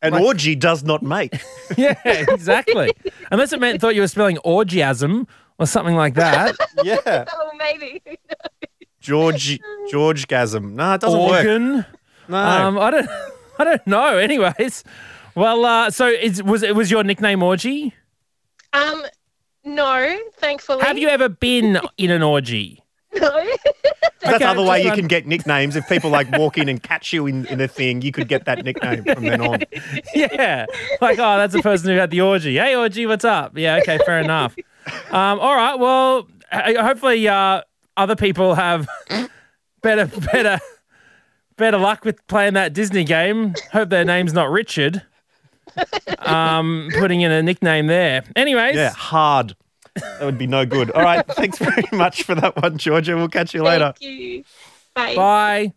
An 0.00 0.12
Like- 0.14 0.22
orgy 0.22 0.54
does 0.56 0.82
not 0.82 1.02
make. 1.02 1.32
Yeah, 1.76 1.94
exactly. 2.04 2.92
Unless 3.30 3.52
it 3.52 3.60
meant 3.60 3.80
thought 3.80 3.94
you 3.94 4.00
were 4.02 4.08
spelling 4.08 4.38
orgasm 4.38 5.26
or 5.58 5.66
something 5.66 5.96
like 5.96 6.14
that. 6.14 6.56
yeah. 6.82 7.24
oh, 7.32 7.50
maybe. 7.56 8.02
George 9.00 9.58
George 9.90 10.28
Gasm. 10.28 10.72
No, 10.72 10.94
it 10.94 11.00
doesn't 11.00 11.20
work. 11.20 11.30
Organ. 11.44 11.86
No. 12.28 12.36
Um, 12.36 12.78
I 12.78 12.90
don't. 12.90 13.08
I 13.58 13.64
don't 13.64 13.86
know. 13.86 14.16
Anyways, 14.16 14.82
well, 15.34 15.64
uh, 15.64 15.90
so 15.90 16.06
is, 16.08 16.42
was 16.42 16.62
it 16.62 16.74
was 16.74 16.90
your 16.90 17.04
nickname 17.04 17.42
orgy? 17.42 17.94
Um, 18.72 19.04
no, 19.64 20.18
thankfully. 20.36 20.82
Have 20.82 20.98
you 20.98 21.08
ever 21.08 21.28
been 21.28 21.80
in 21.98 22.10
an 22.10 22.22
orgy? 22.22 22.78
No. 23.14 23.46
That's 24.22 24.36
Okay, 24.36 24.44
other 24.44 24.62
way 24.62 24.82
you 24.84 24.92
can 24.92 25.06
get 25.06 25.26
nicknames. 25.26 25.76
If 25.76 25.86
people 25.86 26.08
like 26.08 26.30
walk 26.38 26.56
in 26.56 26.68
and 26.70 26.82
catch 26.82 27.12
you 27.12 27.26
in, 27.26 27.44
in 27.46 27.60
a 27.60 27.68
thing, 27.68 28.00
you 28.00 28.10
could 28.10 28.26
get 28.26 28.46
that 28.46 28.64
nickname 28.64 29.04
from 29.04 29.24
then 29.24 29.42
on. 29.42 29.62
yeah. 30.14 30.64
Like, 31.00 31.18
oh, 31.18 31.36
that's 31.36 31.52
the 31.52 31.60
person 31.60 31.90
who 31.90 31.98
had 31.98 32.10
the 32.10 32.22
orgy. 32.22 32.56
Hey, 32.56 32.74
orgy, 32.74 33.04
what's 33.04 33.24
up? 33.26 33.58
Yeah, 33.58 33.76
okay, 33.82 33.98
fair 34.06 34.20
enough. 34.20 34.56
Um, 35.10 35.38
all 35.40 35.54
right, 35.54 35.74
well, 35.78 36.28
hopefully 36.50 37.26
uh, 37.28 37.62
other 37.96 38.16
people 38.16 38.54
have 38.54 38.88
better, 39.82 40.06
better, 40.06 40.58
better 41.56 41.78
luck 41.78 42.04
with 42.04 42.26
playing 42.26 42.54
that 42.54 42.72
Disney 42.72 43.04
game. 43.04 43.54
Hope 43.72 43.90
their 43.90 44.04
name's 44.04 44.32
not 44.32 44.50
Richard. 44.50 45.02
Um, 46.18 46.90
putting 46.98 47.22
in 47.22 47.32
a 47.32 47.42
nickname 47.42 47.86
there. 47.86 48.24
Anyways, 48.36 48.76
Yeah, 48.76 48.90
hard. 48.92 49.56
That 49.94 50.22
would 50.22 50.38
be 50.38 50.46
no 50.46 50.64
good. 50.64 50.90
All 50.90 51.02
right, 51.02 51.26
thanks 51.26 51.58
very 51.58 51.84
much 51.92 52.22
for 52.22 52.34
that 52.34 52.56
one, 52.60 52.78
Georgia. 52.78 53.16
We'll 53.16 53.28
catch 53.28 53.54
you 53.54 53.62
later. 53.62 53.92
Thank 53.98 54.02
you. 54.02 54.44
Bye. 54.94 55.14
bye. 55.16 55.72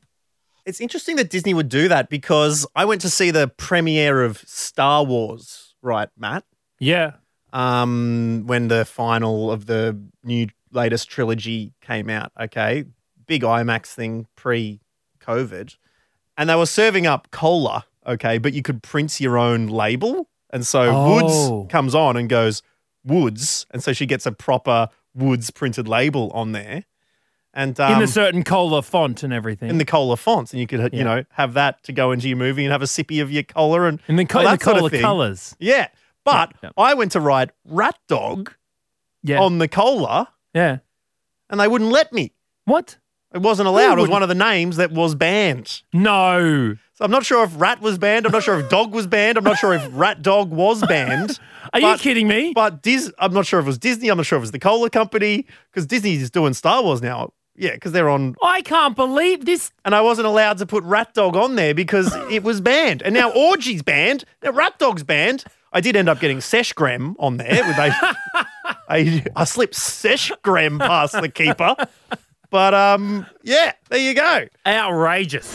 It's 0.65 0.81
interesting 0.81 1.15
that 1.17 1.29
Disney 1.29 1.53
would 1.53 1.69
do 1.69 1.87
that 1.89 2.09
because 2.09 2.65
I 2.75 2.85
went 2.85 3.01
to 3.01 3.09
see 3.09 3.29
the 3.31 3.47
premiere 3.49 4.23
of 4.23 4.37
Star 4.47 5.03
Wars, 5.03 5.75
right, 5.81 6.09
Matt? 6.17 6.43
Yeah. 6.79 7.11
Um, 7.59 8.43
when 8.47 8.67
the 8.67 8.83
final 8.85 9.49
of 9.51 9.65
the 9.65 9.97
new 10.23 10.47
latest 10.71 11.09
trilogy 11.09 11.71
came 11.81 12.09
out, 12.09 12.31
okay? 12.39 12.83
Big 13.27 13.43
IMAX 13.43 13.87
thing 13.93 14.27
pre 14.35 14.81
COVID. 15.21 15.77
And 16.37 16.49
they 16.49 16.55
were 16.55 16.65
serving 16.65 17.07
up 17.07 17.29
cola, 17.31 17.85
okay, 18.05 18.37
but 18.39 18.51
you 18.53 18.61
could 18.61 18.83
print 18.83 19.21
your 19.21 19.37
own 19.37 19.67
label. 19.67 20.27
And 20.51 20.67
so 20.67 20.81
Oh. 20.93 21.13
Woods 21.61 21.71
comes 21.71 21.95
on 21.95 22.17
and 22.17 22.27
goes, 22.27 22.61
Woods. 23.05 23.65
And 23.71 23.81
so 23.81 23.93
she 23.93 24.05
gets 24.05 24.25
a 24.25 24.31
proper 24.33 24.89
Woods 25.13 25.49
printed 25.49 25.87
label 25.87 26.31
on 26.33 26.51
there. 26.51 26.83
And 27.53 27.79
um, 27.79 27.93
in 27.93 28.01
a 28.01 28.07
certain 28.07 28.43
cola 28.43 28.81
font 28.81 29.23
and 29.23 29.31
everything. 29.31 29.69
in 29.69 29.77
the 29.77 29.85
cola 29.85 30.17
fonts, 30.17 30.51
and 30.51 30.59
you 30.59 30.67
could, 30.67 30.81
Yeah. 30.91 30.99
you 30.99 31.03
know, 31.05 31.23
have 31.31 31.53
that 31.53 31.81
to 31.85 31.93
go 31.93 32.11
into 32.11 32.27
your 32.27 32.35
movie 32.37 32.65
and 32.65 32.71
have 32.73 32.81
a 32.81 32.85
sippy 32.85 33.21
of 33.21 33.31
your 33.31 33.43
cola 33.43 33.83
and 33.83 34.01
in 34.09 34.17
the, 34.17 34.25
co- 34.25 34.39
the 34.39 34.49
that 34.49 34.61
sort 34.61 34.75
of 34.75 34.91
cola 34.91 35.01
colours. 35.01 35.55
Yeah, 35.57 35.87
but 36.25 36.51
Yeah, 36.61 36.71
I 36.77 36.93
went 36.95 37.13
to 37.13 37.19
write 37.21 37.51
rat 37.65 37.97
dog 38.09 38.53
Yeah. 39.23 39.39
on 39.39 39.59
the 39.59 39.67
cola, 39.69 40.29
yeah. 40.53 40.79
and 41.49 41.59
they 41.59 41.67
wouldn't 41.67 41.91
let 41.91 42.11
me. 42.11 42.33
What? 42.65 42.97
It 43.33 43.41
wasn't 43.41 43.67
allowed. 43.67 43.97
It 43.97 44.01
was 44.01 44.09
one 44.09 44.23
of 44.23 44.29
the 44.29 44.35
names 44.35 44.77
that 44.77 44.91
was 44.91 45.13
banned. 45.15 45.81
No. 45.93 46.75
So 46.93 47.03
I'm 47.03 47.11
not 47.11 47.25
sure 47.25 47.43
if 47.43 47.51
rat 47.59 47.81
was 47.81 47.97
banned. 47.97 48.25
I'm 48.25 48.31
not 48.31 48.43
sure 48.43 48.57
if 48.59 48.69
dog 48.69 48.93
was 48.93 49.07
banned. 49.07 49.37
I'm 49.37 49.43
not 49.43 49.57
sure 49.57 49.73
if 49.73 49.85
rat 49.91 50.21
dog 50.21 50.51
was 50.51 50.81
banned. 50.87 51.37
Are 51.73 51.79
you 51.81 51.97
kidding 51.97 52.27
me? 52.29 52.53
But 52.55 52.81
Dis- 52.81 53.11
I'm 53.19 53.33
not 53.33 53.45
sure 53.45 53.59
if 53.59 53.65
it 53.65 53.67
was 53.67 53.77
Disney. 53.77 54.07
I'm 54.07 54.15
not 54.15 54.25
sure 54.25 54.37
if 54.37 54.41
it 54.41 54.43
was 54.43 54.51
the 54.51 54.59
cola 54.59 54.89
company 54.89 55.45
because 55.71 55.85
Disney 55.85 56.13
is 56.13 56.29
doing 56.31 56.53
Star 56.53 56.81
Wars 56.81 57.01
now. 57.01 57.33
Yeah, 57.57 57.71
because 57.73 57.91
they're 57.91 58.09
on 58.09 58.35
I 58.41 58.61
can't 58.61 58.95
believe 58.95 59.45
this. 59.45 59.71
and 59.83 59.93
I 59.93 59.99
wasn't 60.01 60.27
allowed 60.27 60.57
to 60.59 60.65
put 60.65 60.83
Rat 60.85 61.13
Dog 61.13 61.35
on 61.35 61.55
there 61.55 61.73
because 61.73 62.13
it 62.31 62.43
was 62.43 62.61
banned. 62.61 63.01
And 63.01 63.13
now 63.13 63.31
Orgy's 63.31 63.81
banned. 63.83 64.23
Now 64.43 64.51
Rat 64.51 64.77
Dog's 64.79 65.03
banned. 65.03 65.43
I 65.75 65.81
did 65.81 65.97
end 65.97 66.07
up 66.07 66.21
getting 66.21 66.39
Sesh 66.39 66.73
Seshgram 66.73 67.15
on 67.19 67.35
there 67.35 67.61
with 67.67 67.77
a, 67.77 68.15
a 68.89 69.23
I 69.35 69.43
slipped 69.43 69.73
Seshgram 69.73 70.79
past 70.79 71.19
the 71.19 71.27
keeper. 71.27 71.75
But 72.49 72.73
um, 72.73 73.25
yeah, 73.43 73.73
there 73.89 73.99
you 73.99 74.13
go. 74.13 74.47
Outrageous. 74.65 75.53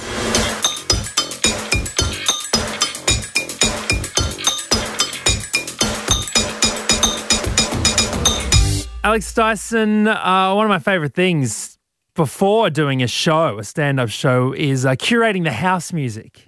Alex 9.03 9.33
Dyson, 9.33 10.07
uh, 10.07 10.53
one 10.55 10.67
of 10.67 10.69
my 10.69 10.79
favorite 10.79 11.15
things 11.15 11.79
before 12.13 12.69
doing 12.69 13.03
a 13.03 13.09
show, 13.09 13.59
a 13.59 13.65
stand 13.65 13.99
up 13.99 14.11
show, 14.11 14.53
is 14.53 14.85
uh, 14.85 14.97
curating 14.97 15.45
the 15.45 15.53
house 15.53 15.95
music. 15.95 16.47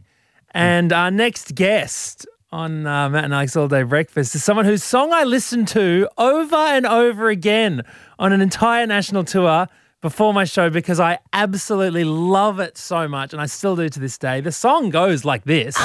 And 0.50 0.92
our 0.92 1.11
next 1.11 1.54
guest 1.54 2.26
on 2.52 2.86
uh, 2.86 3.08
Matt 3.08 3.24
and 3.24 3.34
Alex 3.34 3.56
All 3.56 3.66
Day 3.66 3.82
Breakfast 3.82 4.34
is 4.34 4.44
someone 4.44 4.66
whose 4.66 4.84
song 4.84 5.12
I 5.12 5.24
listened 5.24 5.68
to 5.68 6.08
over 6.18 6.54
and 6.54 6.86
over 6.86 7.30
again 7.30 7.82
on 8.18 8.32
an 8.32 8.40
entire 8.40 8.86
national 8.86 9.24
tour 9.24 9.66
before 10.02 10.34
my 10.34 10.44
show 10.44 10.68
because 10.68 11.00
I 11.00 11.18
absolutely 11.32 12.04
love 12.04 12.60
it 12.60 12.76
so 12.76 13.08
much 13.08 13.32
and 13.32 13.40
I 13.40 13.46
still 13.46 13.74
do 13.74 13.88
to 13.88 14.00
this 14.00 14.18
day. 14.18 14.40
The 14.40 14.52
song 14.52 14.90
goes 14.90 15.24
like 15.24 15.44
this. 15.44 15.76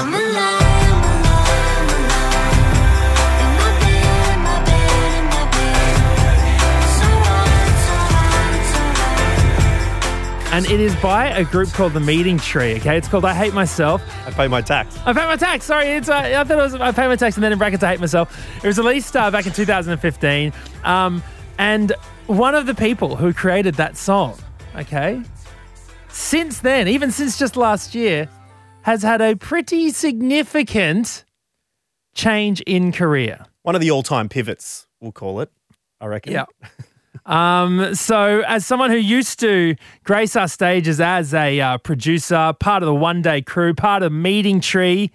And 10.57 10.65
it 10.65 10.79
is 10.79 10.95
by 10.95 11.27
a 11.27 11.43
group 11.43 11.69
called 11.69 11.93
The 11.93 11.99
Meeting 11.99 12.39
Tree, 12.39 12.77
okay? 12.77 12.97
It's 12.97 13.07
called 13.07 13.25
I 13.25 13.35
Hate 13.35 13.53
Myself. 13.53 14.01
I 14.25 14.31
pay 14.31 14.47
my 14.47 14.59
tax. 14.59 14.97
I 15.05 15.13
pay 15.13 15.23
my 15.27 15.35
tax. 15.35 15.65
Sorry, 15.65 15.85
it's 15.85 16.09
uh, 16.09 16.15
I 16.15 16.43
thought 16.43 16.57
it 16.57 16.61
was 16.63 16.73
I 16.73 16.91
pay 16.93 17.05
my 17.05 17.15
tax, 17.15 17.35
and 17.37 17.43
then 17.43 17.51
in 17.51 17.59
brackets 17.59 17.83
I 17.83 17.91
hate 17.91 17.99
myself. 17.99 18.35
It 18.63 18.65
was 18.65 18.79
released 18.79 19.15
uh, 19.15 19.29
back 19.29 19.45
in 19.45 19.53
2015, 19.53 20.51
um, 20.83 21.21
and 21.59 21.91
one 22.25 22.55
of 22.55 22.65
the 22.65 22.73
people 22.73 23.15
who 23.15 23.35
created 23.35 23.75
that 23.75 23.97
song, 23.97 24.35
okay, 24.75 25.21
since 26.07 26.61
then, 26.61 26.87
even 26.87 27.11
since 27.11 27.37
just 27.37 27.55
last 27.55 27.93
year, 27.93 28.27
has 28.81 29.03
had 29.03 29.21
a 29.21 29.35
pretty 29.35 29.91
significant 29.91 31.23
change 32.15 32.61
in 32.61 32.91
career. 32.91 33.45
One 33.61 33.75
of 33.75 33.81
the 33.81 33.91
all-time 33.91 34.27
pivots, 34.27 34.87
we'll 34.99 35.11
call 35.11 35.39
it. 35.39 35.51
I 36.01 36.07
reckon. 36.07 36.33
Yeah. 36.33 36.45
Um, 37.27 37.93
so, 37.93 38.41
as 38.47 38.65
someone 38.65 38.89
who 38.89 38.97
used 38.97 39.39
to 39.41 39.75
grace 40.05 40.37
our 40.37 40.47
stages 40.47 41.01
as 41.01 41.33
a 41.33 41.59
uh, 41.59 41.77
producer, 41.77 42.53
part 42.57 42.83
of 42.83 42.87
the 42.87 42.95
One 42.95 43.21
Day 43.21 43.41
Crew, 43.41 43.73
part 43.73 44.01
of 44.01 44.13
Meeting 44.13 44.61
Tree, 44.61 45.11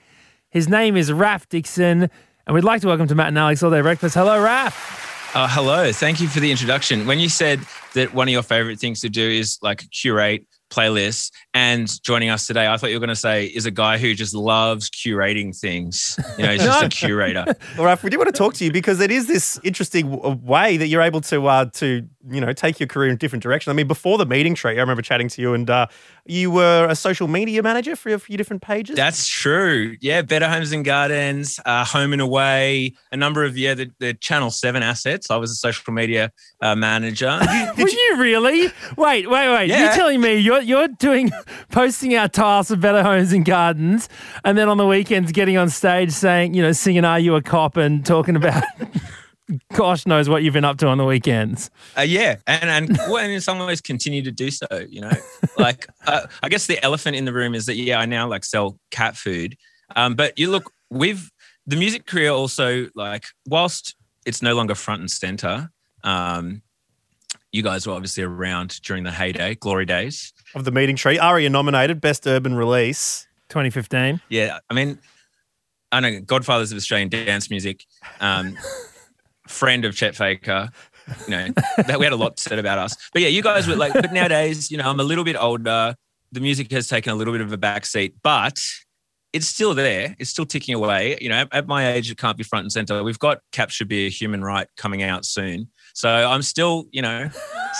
his 0.50 0.68
name 0.68 0.94
is 0.94 1.10
Raph 1.10 1.48
Dixon, 1.48 2.10
and 2.46 2.54
we'd 2.54 2.64
like 2.64 2.82
to 2.82 2.88
welcome 2.88 3.08
to 3.08 3.14
Matt 3.14 3.28
and 3.28 3.38
Alex 3.38 3.62
All 3.62 3.70
Day 3.70 3.80
Breakfast. 3.80 4.14
Hello, 4.14 4.38
Raph. 4.44 5.34
Uh, 5.34 5.48
hello. 5.48 5.90
Thank 5.90 6.20
you 6.20 6.28
for 6.28 6.40
the 6.40 6.50
introduction. 6.50 7.06
When 7.06 7.18
you 7.18 7.30
said 7.30 7.60
that 7.94 8.12
one 8.12 8.28
of 8.28 8.32
your 8.32 8.42
favorite 8.42 8.78
things 8.78 9.00
to 9.00 9.08
do 9.08 9.26
is 9.26 9.58
like 9.62 9.90
curate 9.90 10.44
playlists 10.68 11.30
and 11.54 12.02
joining 12.02 12.30
us 12.30 12.46
today, 12.46 12.66
I 12.66 12.76
thought 12.78 12.88
you 12.88 12.96
were 12.96 13.00
going 13.00 13.08
to 13.08 13.16
say 13.16 13.46
is 13.46 13.66
a 13.66 13.70
guy 13.70 13.98
who 13.98 14.14
just 14.14 14.34
loves 14.34 14.88
curating 14.88 15.58
things. 15.58 16.18
You 16.38 16.44
know, 16.44 16.52
he's 16.52 16.62
just 16.62 16.82
a 16.82 16.88
curator. 17.06 17.44
Well, 17.78 17.86
Raph, 17.86 18.02
we 18.02 18.10
do 18.10 18.18
want 18.18 18.28
to 18.28 18.36
talk 18.36 18.54
to 18.54 18.64
you 18.64 18.72
because 18.72 19.00
it 19.00 19.10
is 19.10 19.26
this 19.26 19.58
interesting 19.64 20.10
way 20.44 20.76
that 20.76 20.88
you're 20.88 21.02
able 21.02 21.20
to 21.22 21.46
uh, 21.46 21.64
to 21.74 22.06
you 22.28 22.40
know 22.40 22.52
take 22.52 22.78
your 22.78 22.86
career 22.86 23.08
in 23.08 23.14
a 23.14 23.18
different 23.18 23.42
directions. 23.42 23.72
I 23.72 23.74
mean, 23.74 23.88
before 23.88 24.18
the 24.18 24.26
meeting 24.26 24.54
tree, 24.54 24.72
I 24.72 24.80
remember 24.80 25.00
chatting 25.02 25.28
to 25.28 25.42
you, 25.42 25.54
and 25.54 25.68
uh, 25.70 25.86
you 26.26 26.50
were 26.50 26.86
a 26.88 26.94
social 26.94 27.28
media 27.28 27.62
manager 27.62 27.96
for 27.96 28.12
a 28.12 28.18
few 28.18 28.36
different 28.36 28.62
pages. 28.62 28.96
That's 28.96 29.26
true. 29.26 29.96
Yeah, 30.00 30.22
Better 30.22 30.48
Homes 30.48 30.72
and 30.72 30.84
Gardens, 30.84 31.58
uh, 31.64 31.84
Home 31.86 32.12
and 32.12 32.20
Away, 32.20 32.94
a 33.10 33.16
number 33.16 33.44
of 33.44 33.56
yeah 33.56 33.74
the, 33.74 33.90
the 33.98 34.14
Channel 34.14 34.50
Seven 34.50 34.82
assets. 34.82 35.30
I 35.30 35.36
was 35.36 35.50
a 35.50 35.54
social 35.54 35.92
media 35.92 36.30
uh, 36.60 36.76
manager. 36.76 37.38
Were 37.76 37.88
you 37.88 38.16
really? 38.18 38.70
Wait, 38.96 39.28
wait, 39.30 39.48
wait. 39.48 39.68
Yeah. 39.68 39.84
You're 39.84 39.94
telling 39.94 40.20
me 40.20 40.36
you're 40.36 40.60
you're 40.60 40.88
doing 40.88 41.30
posting 41.70 42.16
our 42.16 42.28
tasks 42.28 42.70
of 42.70 42.80
Better 42.80 43.02
Homes 43.02 43.32
and 43.32 43.44
Gardens, 43.44 44.08
and 44.44 44.56
then 44.56 44.68
on 44.68 44.76
the 44.76 44.86
weekends 44.86 45.32
getting 45.32 45.56
on 45.56 45.68
stage 45.70 46.10
saying, 46.10 46.54
you 46.54 46.62
know, 46.62 46.72
singing 46.72 47.04
"Are 47.04 47.18
You 47.18 47.34
a 47.34 47.42
Cop" 47.42 47.76
and 47.76 48.04
talking 48.04 48.36
about. 48.36 48.62
Gosh 49.74 50.06
knows 50.06 50.28
what 50.28 50.42
you've 50.42 50.54
been 50.54 50.64
up 50.64 50.78
to 50.78 50.86
on 50.86 50.96
the 50.96 51.04
weekends. 51.04 51.70
Uh, 51.98 52.02
yeah, 52.02 52.36
and 52.46 52.70
and, 52.70 52.96
well, 53.08 53.18
and 53.18 53.32
in 53.32 53.40
some 53.40 53.58
ways 53.58 53.80
continue 53.80 54.22
to 54.22 54.30
do 54.30 54.50
so. 54.50 54.66
You 54.88 55.02
know, 55.02 55.12
like 55.58 55.86
uh, 56.06 56.26
I 56.42 56.48
guess 56.48 56.66
the 56.66 56.82
elephant 56.82 57.16
in 57.16 57.24
the 57.24 57.32
room 57.32 57.54
is 57.54 57.66
that 57.66 57.76
yeah, 57.76 57.98
I 57.98 58.06
now 58.06 58.28
like 58.28 58.44
sell 58.44 58.78
cat 58.90 59.16
food. 59.16 59.56
Um, 59.94 60.14
but 60.14 60.38
you 60.38 60.50
look, 60.50 60.72
we've 60.90 61.30
the 61.66 61.76
music 61.76 62.06
career 62.06 62.30
also 62.30 62.88
like 62.94 63.24
whilst 63.46 63.94
it's 64.24 64.42
no 64.42 64.54
longer 64.54 64.74
front 64.74 65.00
and 65.00 65.10
center. 65.10 65.70
Um, 66.04 66.62
you 67.52 67.62
guys 67.62 67.86
were 67.86 67.92
obviously 67.92 68.22
around 68.22 68.80
during 68.82 69.04
the 69.04 69.10
heyday, 69.10 69.54
glory 69.54 69.84
days. 69.84 70.32
Of 70.54 70.64
the 70.64 70.70
meeting 70.70 70.96
tree. 70.96 71.18
Aria 71.18 71.50
nominated 71.50 72.00
best 72.00 72.26
urban 72.26 72.54
release. 72.54 73.26
2015. 73.48 74.20
Yeah, 74.30 74.58
I 74.70 74.74
mean, 74.74 74.98
I 75.92 76.00
know 76.00 76.20
Godfathers 76.20 76.72
of 76.72 76.76
Australian 76.76 77.10
dance 77.10 77.50
music, 77.50 77.84
um, 78.20 78.56
friend 79.48 79.84
of 79.84 79.94
Chet 79.94 80.16
Faker. 80.16 80.70
You 81.26 81.30
know, 81.30 81.48
that 81.76 81.98
we 81.98 82.06
had 82.06 82.12
a 82.12 82.16
lot 82.16 82.38
said 82.38 82.58
about 82.58 82.78
us. 82.78 82.96
But 83.12 83.22
yeah, 83.22 83.28
you 83.28 83.42
guys 83.42 83.66
were 83.66 83.74
like, 83.74 83.92
but 83.92 84.12
nowadays, 84.12 84.70
you 84.70 84.78
know, 84.78 84.88
I'm 84.88 85.00
a 85.00 85.04
little 85.04 85.24
bit 85.24 85.36
older. 85.36 85.96
The 86.30 86.40
music 86.40 86.70
has 86.70 86.86
taken 86.86 87.12
a 87.12 87.16
little 87.16 87.34
bit 87.34 87.40
of 87.40 87.52
a 87.52 87.58
backseat, 87.58 88.14
but 88.22 88.62
it's 89.32 89.46
still 89.46 89.74
there. 89.74 90.14
It's 90.18 90.30
still 90.30 90.46
ticking 90.46 90.74
away. 90.74 91.18
You 91.20 91.28
know, 91.28 91.36
at, 91.36 91.48
at 91.52 91.66
my 91.66 91.92
age, 91.92 92.10
it 92.10 92.18
can't 92.18 92.36
be 92.36 92.44
front 92.44 92.64
and 92.64 92.72
center. 92.72 93.02
We've 93.02 93.18
got 93.18 93.40
Cap 93.50 93.70
should 93.70 93.88
be 93.88 94.06
a 94.06 94.10
human 94.10 94.44
right 94.44 94.68
coming 94.76 95.02
out 95.02 95.24
soon. 95.24 95.68
So 95.92 96.08
I'm 96.08 96.42
still, 96.42 96.86
you 96.92 97.02
know, 97.02 97.28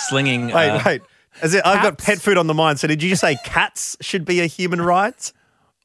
slinging. 0.09 0.47
Wait, 0.49 0.71
uh, 0.71 0.83
wait. 0.85 1.03
Is 1.43 1.55
it, 1.55 1.63
I've 1.65 1.83
got 1.83 1.99
pet 1.99 2.21
food 2.21 2.37
on 2.37 2.47
the 2.47 2.55
mind. 2.55 2.81
So 2.81 2.87
did 2.87 3.03
you 3.03 3.09
just 3.11 3.21
say 3.21 3.37
cats 3.45 3.97
should 4.01 4.25
be 4.25 4.41
a 4.41 4.47
human 4.47 4.81
right? 4.81 5.33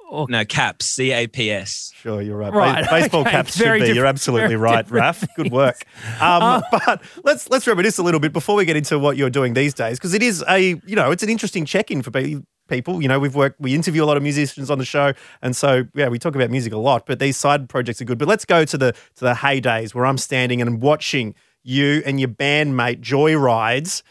No, 0.10 0.46
CAPS, 0.46 0.86
C 0.86 1.12
A 1.12 1.28
P 1.28 1.52
S. 1.52 1.92
Sure, 1.96 2.22
you're 2.22 2.38
right. 2.38 2.54
Right, 2.54 2.86
Ba- 2.86 2.90
Baseball 2.90 3.22
okay, 3.22 3.32
caps 3.32 3.58
should 3.58 3.82
be. 3.82 3.92
You're 3.92 4.06
absolutely 4.06 4.56
right, 4.56 4.86
different 4.86 5.04
Raph. 5.18 5.28
Good 5.36 5.52
work. 5.52 5.84
Um, 6.22 6.64
but 6.72 7.02
let's 7.24 7.50
let's 7.50 7.68
reminisce 7.68 7.98
a 7.98 8.04
little 8.04 8.20
bit 8.22 8.32
before 8.34 8.56
we 8.56 8.64
get 8.66 8.78
into 8.78 8.98
what 8.98 9.18
you're 9.18 9.30
doing 9.30 9.54
these 9.54 9.74
days, 9.74 9.98
because 10.00 10.14
it 10.14 10.24
is 10.24 10.44
a 10.48 10.80
you 10.86 10.96
know 10.96 11.12
it's 11.12 11.24
an 11.24 11.30
interesting 11.30 11.66
check-in 11.66 12.02
for 12.02 12.12
pe- 12.12 12.38
people. 12.70 13.02
You 13.02 13.08
know, 13.10 13.20
we've 13.20 13.36
worked, 13.36 13.60
we 13.60 13.76
interview 13.76 14.04
a 14.04 14.06
lot 14.06 14.16
of 14.18 14.24
musicians 14.24 14.72
on 14.72 14.78
the 14.78 14.86
show, 14.86 15.12
and 15.42 15.56
so 15.56 15.84
yeah, 15.94 16.08
we 16.08 16.20
talk 16.20 16.36
about 16.36 16.50
music 16.50 16.72
a 16.74 16.78
lot. 16.78 17.06
But 17.06 17.20
these 17.20 17.36
side 17.38 17.68
projects 17.68 18.02
are 18.02 18.06
good. 18.06 18.18
But 18.18 18.28
let's 18.30 18.46
go 18.46 18.64
to 18.64 18.78
the 18.78 18.94
to 18.94 19.26
the 19.26 19.34
heydays 19.34 19.94
where 19.94 20.06
I'm 20.06 20.18
standing 20.18 20.62
and 20.62 20.70
I'm 20.70 20.80
watching 20.80 21.36
you 21.64 22.02
and 22.06 22.20
your 22.20 22.30
bandmate 22.30 23.02
Joyrides. 23.02 24.04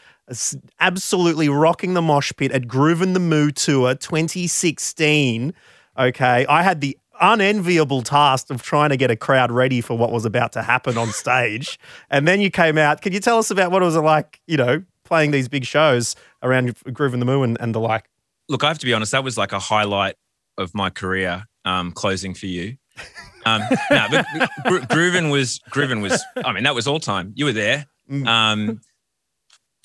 Absolutely 0.79 1.49
rocking 1.49 1.93
the 1.93 2.01
mosh 2.01 2.31
pit 2.35 2.51
at 2.51 2.63
Groovin 2.63 3.13
the 3.13 3.19
Moo 3.19 3.51
Tour 3.51 3.95
2016. 3.95 5.53
Okay. 5.97 6.45
I 6.47 6.63
had 6.63 6.81
the 6.81 6.97
unenviable 7.19 8.01
task 8.01 8.49
of 8.49 8.61
trying 8.61 8.89
to 8.89 8.97
get 8.97 9.09
a 9.09 9.15
crowd 9.15 9.51
ready 9.51 9.81
for 9.81 9.97
what 9.97 10.11
was 10.11 10.25
about 10.25 10.51
to 10.53 10.61
happen 10.61 10.97
on 10.97 11.07
stage. 11.09 11.79
and 12.09 12.27
then 12.27 12.39
you 12.41 12.51
came 12.51 12.77
out. 12.77 13.01
Can 13.01 13.13
you 13.13 13.19
tell 13.19 13.37
us 13.37 13.49
about 13.51 13.71
what 13.71 13.81
it 13.81 13.85
was 13.85 13.95
like, 13.95 14.41
you 14.47 14.57
know, 14.57 14.83
playing 15.03 15.31
these 15.31 15.47
big 15.47 15.65
shows 15.65 16.15
around 16.43 16.75
Groovin 16.85 17.19
the 17.19 17.25
Moo 17.25 17.43
and, 17.43 17.57
and 17.59 17.73
the 17.73 17.79
like? 17.79 18.09
Look, 18.49 18.63
I 18.63 18.67
have 18.67 18.79
to 18.79 18.85
be 18.85 18.93
honest, 18.93 19.11
that 19.13 19.23
was 19.23 19.37
like 19.37 19.51
a 19.51 19.59
highlight 19.59 20.15
of 20.57 20.73
my 20.73 20.89
career 20.89 21.45
um, 21.65 21.91
closing 21.91 22.33
for 22.33 22.47
you. 22.47 22.77
Um, 23.45 23.61
no, 23.91 24.07
but 24.11 24.25
Gro- 24.65 24.79
was 25.31 25.61
Groovin 25.71 26.01
was. 26.01 26.21
I 26.43 26.51
mean, 26.51 26.63
that 26.63 26.75
was 26.75 26.85
all 26.85 26.99
time. 26.99 27.31
You 27.35 27.45
were 27.45 27.53
there, 27.53 27.85
um, 28.25 28.81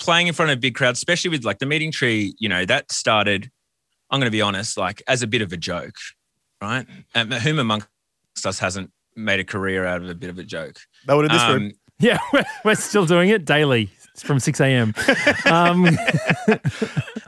playing 0.03 0.27
in 0.27 0.35
front 0.35 0.51
of 0.51 0.59
a 0.59 0.61
big 0.61 0.75
crowd, 0.75 0.95
especially 0.95 1.31
with 1.31 1.45
like 1.45 1.59
the 1.59 1.67
meeting 1.67 1.93
tree. 1.93 2.35
You 2.39 2.49
know, 2.49 2.65
that 2.67 2.93
started. 2.93 3.51
I'm 4.11 4.21
going 4.21 4.27
to 4.27 4.33
be 4.33 4.43
honest, 4.43 4.77
like 4.77 5.03
as 5.09 5.23
a 5.23 5.27
bit 5.27 5.41
of 5.41 5.53
a 5.53 5.57
joke, 5.57 5.95
right? 6.61 6.87
And 7.15 7.33
whom 7.33 7.59
amongst 7.59 7.89
us 8.45 8.59
hasn't 8.59 8.91
made 9.17 9.41
a 9.41 9.45
career 9.45 9.87
out 9.87 10.03
of 10.03 10.09
a 10.11 10.15
bit 10.15 10.29
of 10.29 10.39
a 10.39 10.43
joke? 10.43 10.77
That 11.07 11.15
would 11.15 11.31
have 11.31 11.33
this 11.33 11.49
Um, 11.49 11.55
room. 11.55 11.73
Yeah, 11.99 12.19
we're, 12.33 12.45
we're 12.65 12.75
still 12.75 13.07
doing 13.07 13.31
it 13.31 13.45
daily 13.47 13.91
from 14.17 14.39
6 14.41 14.61
a.m. 14.61 14.95
Um, 15.47 15.89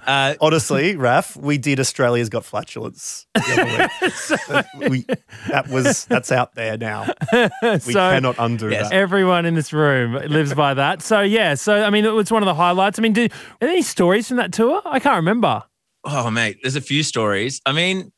Uh, 0.07 0.35
Honestly, 0.39 0.97
Raph, 0.97 1.35
we 1.35 1.57
did 1.57 1.81
Australia's 1.81 2.29
Got 2.29 2.45
Flatulence. 2.45 3.25
the 3.33 4.67
we, 4.91 5.07
that 5.49 5.69
was 5.69 6.05
that's 6.05 6.31
out 6.31 6.55
there 6.55 6.77
now. 6.77 7.07
We 7.63 7.79
so 7.79 7.93
cannot 7.95 8.37
undo 8.39 8.69
Yes. 8.69 8.91
that. 8.91 8.95
everyone 8.95 9.47
in 9.47 9.55
this 9.55 9.73
room 9.73 10.13
lives 10.13 10.53
by 10.53 10.75
that. 10.75 11.01
So 11.01 11.23
yeah, 11.23 11.55
so 11.55 11.83
I 11.83 11.89
mean, 11.89 12.05
it 12.05 12.13
was 12.13 12.31
one 12.31 12.43
of 12.43 12.47
the 12.47 12.55
highlights. 12.55 12.99
I 12.99 13.03
mean, 13.03 13.15
do, 13.15 13.25
are 13.25 13.29
there 13.61 13.71
any 13.71 13.81
stories 13.81 14.29
from 14.29 14.37
that 14.37 14.53
tour? 14.53 14.83
I 14.85 15.01
can't 15.01 15.17
remember. 15.17 15.63
Oh, 16.05 16.31
mate, 16.31 16.59
there's 16.63 16.77
a 16.77 16.83
few 16.83 17.03
stories. 17.03 17.63
I 17.65 17.73
mean, 17.73 18.13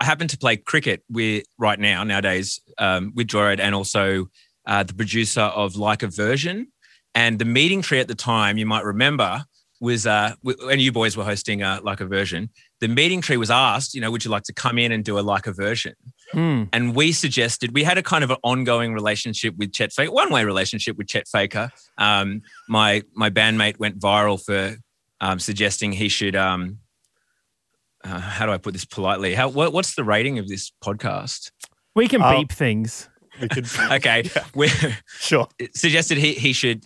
I 0.00 0.06
happen 0.06 0.26
to 0.28 0.38
play 0.38 0.56
cricket 0.56 1.02
with 1.10 1.44
right 1.58 1.78
now 1.78 2.02
nowadays 2.02 2.60
um, 2.78 3.12
with 3.14 3.26
Joyride 3.26 3.60
and 3.60 3.74
also 3.74 4.30
uh, 4.64 4.84
the 4.84 4.94
producer 4.94 5.42
of 5.42 5.76
Like 5.76 6.02
a 6.02 6.06
Version. 6.08 6.68
And 7.14 7.38
the 7.38 7.44
meeting 7.44 7.82
tree 7.82 8.00
at 8.00 8.08
the 8.08 8.14
time, 8.14 8.56
you 8.58 8.66
might 8.66 8.84
remember, 8.84 9.44
was 9.80 10.06
uh, 10.06 10.34
w- 10.44 10.66
when 10.66 10.78
you 10.78 10.92
boys 10.92 11.16
were 11.16 11.24
hosting 11.24 11.62
uh, 11.62 11.80
Like 11.82 12.00
a 12.00 12.06
Version. 12.06 12.50
The 12.80 12.88
meeting 12.88 13.20
tree 13.20 13.36
was 13.36 13.50
asked, 13.50 13.94
you 13.94 14.00
know, 14.00 14.10
would 14.10 14.24
you 14.24 14.30
like 14.30 14.42
to 14.44 14.52
come 14.52 14.78
in 14.78 14.92
and 14.92 15.04
do 15.04 15.18
a 15.18 15.20
Like 15.20 15.46
a 15.46 15.52
Version? 15.52 15.94
Hmm. 16.32 16.64
And 16.72 16.94
we 16.94 17.12
suggested 17.12 17.72
we 17.74 17.82
had 17.82 17.98
a 17.98 18.02
kind 18.02 18.22
of 18.22 18.30
an 18.30 18.36
ongoing 18.44 18.92
relationship 18.94 19.56
with 19.56 19.72
Chet 19.72 19.92
Faker, 19.92 20.12
one 20.12 20.30
way 20.32 20.44
relationship 20.44 20.96
with 20.96 21.08
Chet 21.08 21.26
Faker. 21.28 21.70
Um, 21.98 22.42
my 22.68 23.02
my 23.14 23.30
bandmate 23.30 23.78
went 23.78 23.98
viral 23.98 24.40
for 24.42 24.76
um, 25.20 25.38
suggesting 25.38 25.92
he 25.92 26.08
should. 26.08 26.36
Um, 26.36 26.78
uh, 28.04 28.18
how 28.20 28.46
do 28.46 28.52
I 28.52 28.58
put 28.58 28.72
this 28.72 28.84
politely? 28.84 29.34
How 29.34 29.48
what, 29.48 29.72
what's 29.72 29.94
the 29.94 30.04
rating 30.04 30.38
of 30.38 30.46
this 30.48 30.70
podcast? 30.84 31.50
We 31.94 32.06
can 32.08 32.22
Oh. 32.22 32.38
beep 32.38 32.52
things. 32.52 33.08
We 33.40 33.48
could 33.48 33.66
Okay, 33.90 34.30
we 34.54 34.68
sure. 35.18 35.48
suggested 35.74 36.16
he 36.18 36.34
he 36.34 36.52
should 36.52 36.82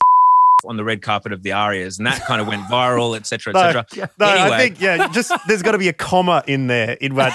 on 0.67 0.77
the 0.77 0.85
red 0.85 1.03
carpet 1.03 1.33
of 1.33 1.43
the 1.43 1.53
Arias, 1.53 1.99
and 1.99 2.07
that 2.07 2.25
kind 2.27 2.41
of 2.41 2.47
went 2.47 2.62
viral, 2.71 3.17
etc., 3.17 3.53
No, 3.53 3.61
etc. 3.61 4.11
no, 4.19 4.27
anyway, 4.27 4.57
I 4.57 4.59
think 4.59 4.81
yeah, 4.81 5.09
just 5.09 5.33
there's 5.47 5.62
got 5.62 5.73
to 5.73 5.79
be 5.79 5.89
a 5.89 5.93
comma 5.93 6.43
in 6.47 6.67
there 6.67 6.93
in 7.01 7.15
which 7.15 7.33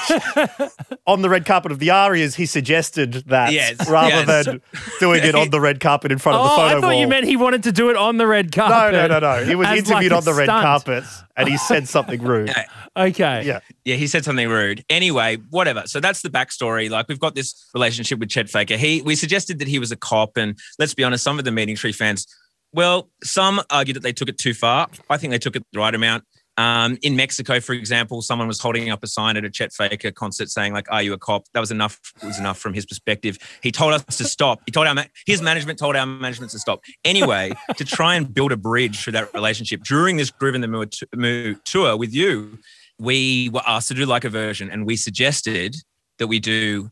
on 1.08 1.22
the 1.22 1.30
red 1.30 1.46
carpet 1.46 1.72
of 1.72 1.80
the 1.80 1.90
Arias 1.92 2.36
he 2.36 2.46
suggested 2.46 3.14
that 3.28 3.52
Yes, 3.54 3.90
rather 3.90 4.10
yes. 4.10 4.46
than 4.46 4.62
doing 5.00 5.24
it 5.24 5.36
on 5.36 5.50
the 5.50 5.60
red 5.62 5.80
carpet 5.80 6.12
in 6.12 6.18
front 6.18 6.38
of 6.38 6.44
the 6.46 6.50
Oh, 6.52 6.56
photo 6.56 6.66
I 6.78 6.82
thought 6.82 6.92
wall. 6.92 7.00
you 7.02 7.08
meant 7.08 7.26
he 7.26 7.36
wanted 7.38 7.64
to 7.64 7.72
do 7.72 7.90
it 7.90 7.96
on 7.96 8.18
the 8.18 8.28
red 8.28 8.52
carpet. 8.52 8.94
no, 8.94 9.08
no, 9.08 9.20
no. 9.20 9.40
No. 9.40 9.46
He 9.46 9.56
was 9.56 9.68
interviewed 9.70 10.12
like 10.12 10.18
on 10.20 10.26
the 10.26 10.34
red 10.34 10.48
carpet 10.48 11.04
and 11.36 11.48
he 11.48 11.58
said 11.58 11.88
something 11.88 12.22
rude. 12.22 12.52
Okay. 12.98 13.44
Yeah. 13.46 13.60
Yeah, 13.86 13.96
he 13.96 14.08
said 14.08 14.26
something 14.26 14.50
rude. 14.50 14.84
Anyway, 14.90 15.38
whatever. 15.50 15.84
So 15.86 16.00
that's 16.00 16.22
the 16.22 16.30
backstory. 16.30 16.90
Like 16.90 17.08
we've 17.08 17.20
got 17.20 17.36
this 17.36 17.70
relationship 17.74 18.20
with 18.20 18.30
Chet 18.30 18.50
Faker. 18.50 18.76
He 18.78 19.02
we 19.02 19.16
suggested 19.16 19.60
that 19.60 19.68
he 19.68 19.80
was 19.80 19.92
a 19.92 19.96
cop, 19.96 20.36
and 20.38 20.58
let's 20.80 20.94
be 20.94 21.04
honest, 21.04 21.24
some 21.24 21.40
of 21.40 21.46
the 21.46 21.52
Meeting 21.52 21.76
Tree 21.76 21.92
fans, 21.94 22.28
well, 22.74 23.09
some 23.24 23.61
argue 23.70 23.93
that 23.93 24.03
they 24.03 24.13
took 24.13 24.30
it 24.30 24.38
too 24.38 24.53
far. 24.53 24.88
I 25.09 25.17
think 25.17 25.32
they 25.32 25.39
took 25.39 25.55
it 25.55 25.63
the 25.72 25.80
right 25.80 25.93
amount. 25.93 26.24
Um, 26.57 26.97
in 27.03 27.15
Mexico, 27.15 27.61
for 27.61 27.72
example, 27.72 28.22
someone 28.22 28.45
was 28.45 28.59
holding 28.59 28.89
up 28.89 29.01
a 29.01 29.07
sign 29.07 29.38
at 29.38 29.45
a 29.45 29.49
Chet 29.49 29.72
Faker 29.72 30.11
concert 30.11 30.49
saying, 30.49 30.74
like, 30.74 30.91
are 30.91 31.01
you 31.01 31.13
a 31.13 31.17
cop? 31.17 31.45
That 31.53 31.61
was 31.61 31.72
enough, 31.72 31.97
was 32.22 32.38
enough 32.38 32.59
from 32.59 32.74
his 32.74 32.86
perspective. 32.86 33.38
He 33.63 33.72
told 33.72 33.93
us 33.93 34.03
to 34.17 34.26
stop. 34.26 34.59
He 34.65 34.72
told 34.74 34.86
our, 34.86 34.93
ma- 34.93 35.05
his 35.26 35.41
management 35.41 35.80
told 35.80 35.95
our 35.95 36.05
management 36.05 36.51
to 36.51 36.59
stop. 36.59 36.82
Anyway, 37.05 37.53
to 37.78 37.86
try 37.86 38.15
and 38.15 38.34
build 38.34 38.51
a 38.51 38.57
bridge 38.57 39.01
for 39.01 39.11
that 39.11 39.34
relationship 39.34 39.84
during 39.84 40.17
this 40.17 40.32
Groovin 40.32 40.59
the 40.59 40.67
Moo, 40.67 40.86
t- 40.86 41.05
Moo 41.15 41.55
tour 41.63 41.95
with 41.95 42.13
you, 42.13 42.59
we 42.99 43.49
were 43.53 43.63
asked 43.65 43.88
to 43.88 43.93
do 43.93 44.05
like 44.05 44.26
a 44.26 44.30
version 44.30 44.70
and 44.70 44.86
we 44.86 44.97
suggested 44.97 45.78
that 46.17 46.28
we 46.28 46.41
do 46.41 46.91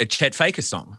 a 0.00 0.06
Chet 0.06 0.34
Faker 0.34 0.62
song, 0.62 0.98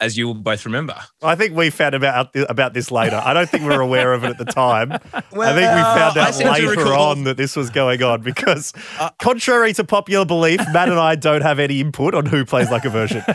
as 0.00 0.16
you 0.18 0.26
will 0.26 0.34
both 0.34 0.64
remember. 0.64 0.96
I 1.22 1.34
think 1.34 1.56
we 1.56 1.70
found 1.70 1.94
about 1.94 2.34
about 2.48 2.74
this 2.74 2.90
later. 2.90 3.20
I 3.24 3.32
don't 3.32 3.48
think 3.48 3.62
we 3.62 3.70
were 3.70 3.80
aware 3.80 4.12
of 4.12 4.24
it 4.24 4.30
at 4.30 4.38
the 4.38 4.44
time. 4.44 4.92
I 4.92 5.20
think 5.20 5.32
we 5.32 5.82
found 5.82 6.16
out 6.18 6.36
later 6.38 6.92
on 6.94 7.24
that 7.24 7.36
this 7.36 7.56
was 7.56 7.70
going 7.70 8.02
on 8.02 8.22
because, 8.22 8.72
contrary 9.18 9.72
to 9.74 9.84
popular 9.84 10.24
belief, 10.24 10.60
Matt 10.72 10.88
and 10.88 10.98
I 10.98 11.14
don't 11.14 11.42
have 11.42 11.58
any 11.58 11.80
input 11.80 12.14
on 12.14 12.26
who 12.26 12.44
plays 12.44 12.70
like 12.70 12.84
a 12.84 12.90
version. 12.90 13.22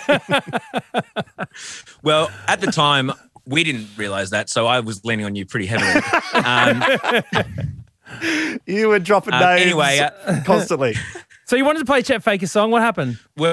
Well, 2.04 2.32
at 2.48 2.62
the 2.62 2.72
time, 2.72 3.12
we 3.46 3.64
didn't 3.64 3.88
realize 3.98 4.30
that. 4.30 4.50
So 4.50 4.68
I 4.68 4.80
was 4.80 5.04
leaning 5.04 5.26
on 5.26 5.36
you 5.36 5.46
pretty 5.46 5.66
heavily. 5.66 6.02
Um, 6.34 6.82
You 8.66 8.88
were 8.90 9.00
dropping 9.00 9.34
Um, 9.34 9.42
names 9.42 9.62
anyway, 9.62 10.00
uh, 10.00 10.42
constantly. 10.46 10.96
So 11.46 11.56
you 11.56 11.66
wanted 11.66 11.80
to 11.80 11.86
play 11.86 12.04
Chet 12.04 12.22
Faker's 12.24 12.52
song. 12.52 12.70
What 12.70 12.84
happened? 12.84 13.18
we 13.36 13.48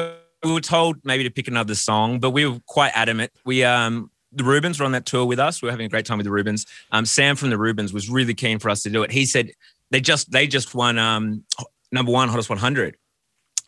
we 0.47 0.53
were 0.53 0.61
told 0.61 0.97
maybe 1.05 1.25
to 1.25 1.31
pick 1.31 1.49
another 1.49 1.75
song, 1.75 2.21
but 2.21 2.31
we 2.31 2.47
were 2.47 2.59
quite 2.67 2.93
adamant. 2.95 3.33
We 3.45 3.65
um 3.65 4.11
the 4.33 4.45
Rubens 4.45 4.79
were 4.79 4.87
on 4.87 4.93
that 4.93 5.07
tour 5.07 5.25
with 5.25 5.39
us. 5.39 5.63
We 5.63 5.67
were 5.67 5.73
having 5.73 5.87
a 5.87 5.89
great 5.89 6.05
time 6.05 6.19
with 6.19 6.27
the 6.27 6.31
Rubens. 6.31 6.67
Um, 6.93 7.07
Sam 7.07 7.37
from 7.37 7.51
the 7.51 7.59
Rubens 7.59 7.93
was 7.93 8.11
really 8.11 8.35
keen 8.35 8.59
for 8.59 8.69
us 8.71 8.83
to 8.83 8.91
do 8.91 9.03
it. 9.03 9.11
He 9.11 9.25
said 9.25 9.51
they 9.91 10.01
just 10.01 10.31
they 10.31 10.47
just 10.47 10.75
won 10.75 10.99
um 10.99 11.45
number 11.93 12.13
one 12.13 12.29
hottest 12.29 12.49
100, 12.49 12.97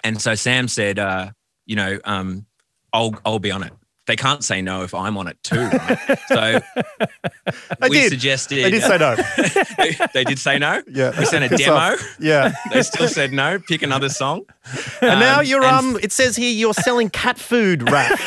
and 0.04 0.20
so 0.20 0.34
Sam 0.34 0.68
said, 0.68 0.98
uh, 0.98 1.30
you 1.66 1.76
know, 1.76 1.98
um, 2.04 2.46
I'll 2.92 3.14
I'll 3.24 3.38
be 3.38 3.50
on 3.50 3.62
it. 3.62 3.72
They 4.08 4.16
can't 4.16 4.42
say 4.42 4.60
no 4.62 4.82
if 4.82 4.94
I'm 4.94 5.16
on 5.16 5.28
it 5.28 5.36
too. 5.44 5.66
right? 5.68 6.18
So 6.28 6.60
They 7.80 7.88
we 7.88 7.96
did. 8.00 8.08
suggested 8.10 8.64
They 8.64 8.70
did 8.70 8.82
say 8.82 8.98
no. 8.98 9.14
they, 9.76 9.96
they 10.14 10.24
did 10.24 10.38
say 10.38 10.58
no. 10.58 10.82
Yeah. 10.90 11.16
we 11.18 11.24
sent 11.26 11.44
a 11.44 11.56
demo. 11.56 11.74
off. 11.76 12.16
Yeah. 12.18 12.52
They 12.72 12.82
still 12.82 13.06
said 13.06 13.32
no. 13.32 13.58
Pick 13.60 13.82
another 13.82 14.08
song. 14.08 14.42
And 15.00 15.20
now 15.20 15.40
Um, 15.40 15.44
you're 15.46 15.62
and- 15.62 15.96
um. 15.96 15.98
It 16.02 16.10
says 16.12 16.34
here 16.36 16.50
you're 16.50 16.74
selling 16.74 17.10
cat 17.10 17.38
food, 17.38 17.80
Raph. 17.80 18.18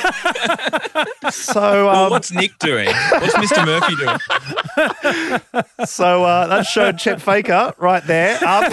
so 1.34 1.88
Well, 1.88 2.06
um. 2.06 2.12
what's 2.12 2.32
Nick 2.32 2.58
doing? 2.60 2.88
What's 3.12 3.34
Mr. 3.36 3.66
Murphy 3.66 3.96
doing? 3.96 4.20
So 5.88 6.24
uh, 6.24 6.48
that 6.48 6.66
showed 6.68 6.98
Chet 7.00 7.22
Faker 7.22 7.74
right 7.78 8.04
there. 8.06 8.38
Um, 8.48 8.72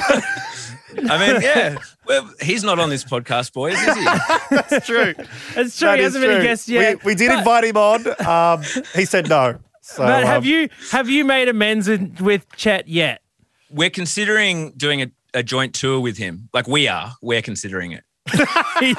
I 0.97 1.33
mean, 1.33 1.43
yeah. 1.43 1.79
Well, 2.07 2.31
he's 2.41 2.65
not 2.65 2.79
on 2.79 2.89
this 2.91 3.05
podcast, 3.05 3.53
boys, 3.53 3.75
is 3.75 3.95
he? 3.97 4.05
that's 4.51 4.87
true. 4.87 5.15
It's 5.57 5.79
true. 5.79 5.89
That 5.89 5.99
he 5.99 6.05
hasn't 6.05 6.25
been 6.25 6.41
a 6.41 6.43
guest 6.43 6.69
yet. 6.69 7.05
We, 7.05 7.13
we 7.13 7.15
did 7.15 7.29
But- 7.29 7.39
invite 7.39 7.65
him 7.65 7.77
on. 7.77 8.27
Um, 8.27 8.63
he 8.95 9.05
said 9.05 9.29
no. 9.29 9.59
So, 9.83 10.05
but 10.05 10.25
have 10.25 10.43
um, 10.43 10.49
you 10.49 10.69
have 10.91 11.09
you 11.09 11.25
made 11.25 11.49
amends 11.49 11.89
with, 11.89 12.21
with 12.21 12.47
Chet 12.57 12.89
yet? 12.89 13.23
We're 13.71 13.89
considering 13.91 14.73
doing 14.73 15.01
a, 15.01 15.11
a 15.33 15.43
joint 15.43 15.75
tour 15.75 15.99
with 16.01 16.19
him. 16.19 16.51
Like 16.53 16.69
we 16.69 16.89
are. 16.89 17.15
We're 17.23 17.43
considering 17.43 17.93
it. 17.93 18.05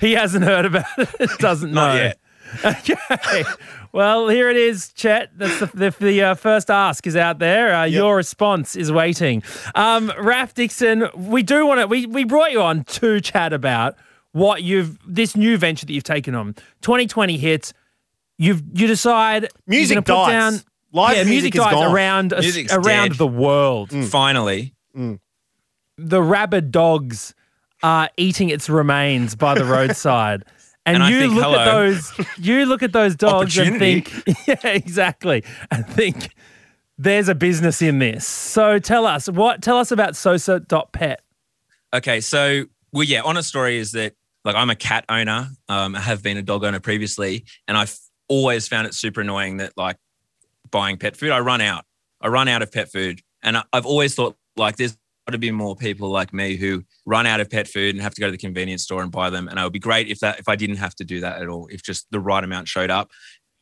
He 0.00 0.12
hasn't 0.12 0.44
heard 0.44 0.64
about 0.64 0.86
it. 0.96 1.30
Doesn't 1.38 1.72
know. 1.72 1.94
Not 1.94 1.96
yet. 1.96 2.18
Okay. 2.64 3.44
Well, 3.92 4.28
here 4.28 4.48
it 4.48 4.56
is, 4.56 4.92
Chet. 4.92 5.30
That's 5.36 5.58
the 5.60 5.66
the, 5.66 5.94
the 5.98 6.22
uh, 6.22 6.34
first 6.34 6.70
ask 6.70 7.06
is 7.06 7.16
out 7.16 7.38
there. 7.40 7.74
Uh, 7.74 7.84
Your 7.84 8.16
response 8.16 8.76
is 8.76 8.92
waiting. 8.92 9.42
Um, 9.74 10.10
Raph 10.10 10.54
Dixon, 10.54 11.08
we 11.16 11.42
do 11.42 11.66
want 11.66 11.80
to. 11.80 11.86
We 11.86 12.06
we 12.06 12.24
brought 12.24 12.52
you 12.52 12.62
on 12.62 12.84
to 12.84 13.20
chat 13.20 13.52
about 13.52 13.96
what 14.32 14.62
you've 14.62 14.96
this 15.06 15.34
new 15.36 15.58
venture 15.58 15.86
that 15.86 15.92
you've 15.92 16.04
taken 16.04 16.34
on. 16.36 16.54
2020 16.82 17.36
hits. 17.36 17.72
You've 18.38 18.62
you 18.72 18.86
decide 18.86 19.48
Music 19.66 19.94
you're 19.96 20.02
gonna 20.02 20.24
put 20.26 20.30
dies. 20.30 20.54
down. 20.54 20.64
Live 20.92 21.16
yeah, 21.16 21.24
music 21.24 21.54
is 21.54 21.60
dies 21.60 21.72
gone. 21.74 21.92
around 21.94 22.32
us- 22.32 22.42
Music's 22.42 22.72
around 22.72 23.10
dead. 23.10 23.18
the 23.18 23.26
world. 23.26 23.90
Finally. 24.08 24.72
The 25.98 26.22
rabid 26.22 26.70
dogs 26.72 27.34
are 27.82 28.08
eating 28.16 28.48
its 28.50 28.68
remains 28.70 29.34
by 29.34 29.54
the 29.54 29.64
roadside. 29.64 30.44
And, 30.86 31.02
And 31.02 31.12
you 31.14 31.20
think, 31.20 31.34
look 31.34 31.56
at 31.56 31.64
those, 31.64 32.12
you 32.38 32.66
look 32.66 32.82
at 32.82 32.92
those 32.92 33.14
dogs 33.16 33.56
and 33.58 33.78
think, 33.78 34.12
yeah, 34.46 34.66
exactly, 34.66 35.44
and 35.70 35.86
think 35.86 36.34
there's 36.96 37.28
a 37.28 37.34
business 37.34 37.82
in 37.82 37.98
this. 37.98 38.26
So 38.26 38.78
tell 38.78 39.06
us 39.06 39.28
what, 39.28 39.62
tell 39.62 39.78
us 39.78 39.90
about 39.90 40.16
Sosa.pet. 40.16 41.22
Okay, 41.92 42.20
so 42.20 42.64
well, 42.92 43.04
yeah. 43.04 43.22
Honest 43.22 43.48
story 43.48 43.78
is 43.78 43.92
that 43.92 44.14
like 44.44 44.54
I'm 44.54 44.70
a 44.70 44.76
cat 44.76 45.04
owner. 45.08 45.48
Um, 45.68 45.94
I 45.94 46.00
have 46.00 46.22
been 46.22 46.36
a 46.36 46.42
dog 46.42 46.64
owner 46.64 46.80
previously, 46.80 47.44
and 47.68 47.76
I've 47.76 47.96
always 48.28 48.68
found 48.68 48.86
it 48.86 48.94
super 48.94 49.20
annoying 49.20 49.58
that 49.58 49.72
like 49.76 49.96
buying 50.70 50.96
pet 50.96 51.16
food, 51.16 51.30
I 51.30 51.40
run 51.40 51.60
out. 51.60 51.84
I 52.20 52.28
run 52.28 52.48
out 52.48 52.62
of 52.62 52.70
pet 52.70 52.92
food, 52.92 53.20
and 53.42 53.56
I, 53.56 53.64
I've 53.72 53.86
always 53.86 54.14
thought 54.14 54.36
like 54.56 54.76
there's 54.76 54.96
got 55.30 55.34
to 55.34 55.38
be 55.38 55.52
more 55.52 55.76
people 55.76 56.10
like 56.10 56.32
me 56.32 56.56
who 56.56 56.82
run 57.06 57.24
out 57.24 57.40
of 57.40 57.48
pet 57.48 57.68
food 57.68 57.94
and 57.94 58.02
have 58.02 58.14
to 58.14 58.20
go 58.20 58.26
to 58.26 58.32
the 58.32 58.38
convenience 58.38 58.82
store 58.82 59.02
and 59.02 59.12
buy 59.12 59.30
them. 59.30 59.46
And 59.46 59.58
it 59.58 59.62
would 59.62 59.72
be 59.72 59.78
great 59.78 60.08
if 60.08 60.18
that 60.20 60.40
if 60.40 60.48
I 60.48 60.56
didn't 60.56 60.76
have 60.76 60.94
to 60.96 61.04
do 61.04 61.20
that 61.20 61.40
at 61.40 61.48
all. 61.48 61.68
If 61.70 61.82
just 61.82 62.06
the 62.10 62.20
right 62.20 62.42
amount 62.42 62.66
showed 62.68 62.90
up. 62.90 63.10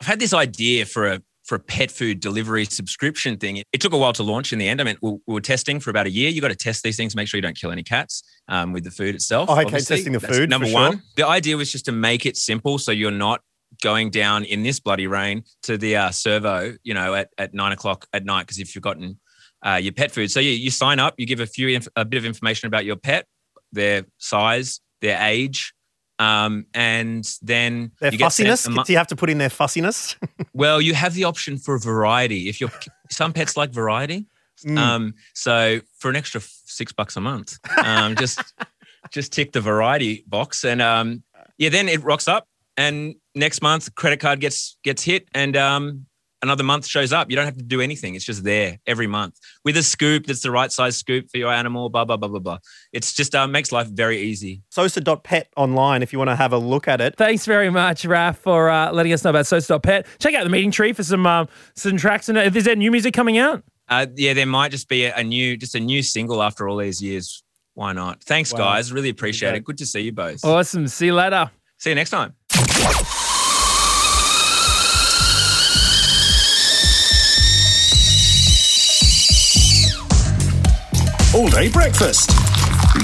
I've 0.00 0.06
had 0.06 0.18
this 0.18 0.32
idea 0.32 0.86
for 0.86 1.06
a 1.06 1.22
for 1.44 1.56
a 1.56 1.58
pet 1.58 1.90
food 1.90 2.20
delivery 2.20 2.64
subscription 2.64 3.38
thing. 3.38 3.62
It 3.72 3.80
took 3.80 3.92
a 3.92 3.98
while 3.98 4.12
to 4.14 4.22
launch 4.22 4.52
in 4.52 4.58
the 4.58 4.68
end. 4.68 4.80
I 4.82 4.84
mean, 4.84 4.96
we, 5.00 5.12
we 5.26 5.34
were 5.34 5.40
testing 5.40 5.80
for 5.80 5.88
about 5.90 6.06
a 6.06 6.10
year. 6.10 6.28
You 6.28 6.42
got 6.42 6.48
to 6.48 6.56
test 6.56 6.82
these 6.82 6.96
things, 6.96 7.16
make 7.16 7.26
sure 7.26 7.38
you 7.38 7.42
don't 7.42 7.58
kill 7.58 7.70
any 7.70 7.82
cats 7.82 8.22
um, 8.48 8.72
with 8.72 8.84
the 8.84 8.90
food 8.90 9.14
itself. 9.14 9.48
Oh, 9.48 9.54
okay, 9.54 9.64
obviously. 9.64 9.96
testing 9.96 10.12
the 10.12 10.18
That's 10.18 10.36
food, 10.36 10.50
Number 10.50 10.66
for 10.66 10.74
one. 10.74 10.92
sure. 10.92 11.02
The 11.16 11.26
idea 11.26 11.56
was 11.56 11.72
just 11.72 11.86
to 11.86 11.92
make 11.92 12.26
it 12.26 12.36
simple 12.36 12.76
so 12.78 12.92
you're 12.92 13.10
not 13.10 13.40
going 13.82 14.10
down 14.10 14.44
in 14.44 14.62
this 14.62 14.78
bloody 14.78 15.06
rain 15.06 15.42
to 15.62 15.78
the 15.78 15.96
uh, 15.96 16.10
servo, 16.10 16.74
you 16.82 16.92
know, 16.92 17.14
at, 17.14 17.30
at 17.38 17.54
nine 17.54 17.72
o'clock 17.72 18.06
at 18.12 18.26
night 18.26 18.42
because 18.42 18.58
if 18.58 18.66
you've 18.66 18.72
forgotten 18.72 19.18
uh, 19.66 19.74
your 19.82 19.92
pet 19.92 20.10
food. 20.12 20.30
So 20.30 20.40
you, 20.40 20.50
you 20.50 20.70
sign 20.70 20.98
up, 20.98 21.14
you 21.18 21.26
give 21.26 21.40
a 21.40 21.46
few 21.46 21.68
inf- 21.68 21.88
a 21.96 22.04
bit 22.04 22.18
of 22.18 22.24
information 22.24 22.66
about 22.66 22.84
your 22.84 22.96
pet, 22.96 23.26
their 23.72 24.04
size, 24.18 24.80
their 25.00 25.20
age, 25.22 25.72
um, 26.18 26.66
and 26.74 27.24
then 27.42 27.92
Their 28.00 28.12
you 28.12 28.18
fussiness. 28.18 28.68
mo- 28.68 28.82
Do 28.84 28.92
you 28.92 28.98
have 28.98 29.06
to 29.08 29.16
put 29.16 29.30
in 29.30 29.38
their 29.38 29.50
fussiness? 29.50 30.16
well, 30.52 30.80
you 30.80 30.94
have 30.94 31.14
the 31.14 31.24
option 31.24 31.58
for 31.58 31.78
variety. 31.78 32.48
If 32.48 32.60
you're 32.60 32.70
some 33.10 33.32
pets 33.32 33.56
like 33.56 33.70
variety, 33.70 34.26
Mm. 34.66 34.76
um, 34.76 35.14
so 35.34 35.80
for 36.00 36.10
an 36.10 36.16
extra 36.16 36.40
six 36.64 36.90
bucks 36.90 37.16
a 37.16 37.20
month, 37.20 37.58
um, 37.84 38.16
just 38.16 38.42
just 39.12 39.32
tick 39.32 39.52
the 39.52 39.60
variety 39.60 40.24
box, 40.26 40.64
and 40.64 40.82
um, 40.82 41.22
yeah, 41.58 41.68
then 41.68 41.88
it 41.88 42.02
rocks 42.02 42.26
up, 42.26 42.44
and 42.76 43.14
next 43.36 43.62
month 43.62 43.94
credit 43.94 44.18
card 44.18 44.40
gets 44.40 44.76
gets 44.82 45.04
hit, 45.04 45.28
and 45.32 45.56
um, 45.56 46.06
another 46.42 46.62
month 46.64 46.86
shows 46.86 47.12
up. 47.12 47.30
You 47.30 47.36
don't 47.36 47.44
have 47.46 47.56
to 47.56 47.64
do 47.64 47.80
anything; 47.80 48.14
it's 48.14 48.24
just 48.24 48.44
there 48.44 48.78
every 48.86 49.06
month 49.06 49.38
with 49.64 49.76
a 49.76 49.82
scoop 49.82 50.26
that's 50.26 50.42
the 50.42 50.50
right 50.50 50.70
size 50.72 50.96
scoop 50.96 51.30
for 51.30 51.38
your 51.38 51.52
animal. 51.52 51.88
Blah 51.88 52.04
blah 52.04 52.16
blah 52.16 52.28
blah 52.28 52.38
blah. 52.40 52.58
It's 52.92 53.12
just 53.12 53.34
uh, 53.34 53.46
makes 53.46 53.72
life 53.72 53.88
very 53.88 54.20
easy. 54.20 54.62
Sosa.pet 54.70 55.48
online 55.56 56.02
if 56.02 56.12
you 56.12 56.18
want 56.18 56.30
to 56.30 56.36
have 56.36 56.52
a 56.52 56.58
look 56.58 56.88
at 56.88 57.00
it. 57.00 57.16
Thanks 57.16 57.44
very 57.46 57.70
much, 57.70 58.02
Raph, 58.04 58.36
for 58.36 58.70
uh, 58.70 58.92
letting 58.92 59.12
us 59.12 59.24
know 59.24 59.30
about 59.30 59.46
Sosa.pet. 59.46 60.06
Check 60.18 60.34
out 60.34 60.44
the 60.44 60.50
meeting 60.50 60.70
tree 60.70 60.92
for 60.92 61.02
some 61.02 61.26
um, 61.26 61.48
some 61.74 61.96
tracks. 61.96 62.28
And 62.28 62.38
is 62.38 62.64
there 62.64 62.76
new 62.76 62.90
music 62.90 63.14
coming 63.14 63.38
out? 63.38 63.62
Uh, 63.88 64.06
yeah, 64.16 64.34
there 64.34 64.44
might 64.46 64.70
just 64.70 64.88
be 64.88 65.04
a, 65.06 65.14
a 65.16 65.24
new, 65.24 65.56
just 65.56 65.74
a 65.74 65.80
new 65.80 66.02
single 66.02 66.42
after 66.42 66.68
all 66.68 66.76
these 66.76 67.00
years. 67.02 67.42
Why 67.72 67.92
not? 67.92 68.22
Thanks, 68.24 68.52
Wow. 68.52 68.58
guys. 68.58 68.92
Really 68.92 69.08
appreciate 69.08 69.50
Okay. 69.50 69.58
it. 69.58 69.64
Good 69.64 69.78
to 69.78 69.86
see 69.86 70.00
you 70.00 70.12
both. 70.12 70.44
Awesome. 70.44 70.88
See 70.88 71.06
you 71.06 71.14
later. 71.14 71.50
See 71.78 71.90
you 71.90 71.94
next 71.94 72.10
time. 72.10 72.34
All 81.38 81.48
day 81.48 81.68
breakfast 81.70 82.30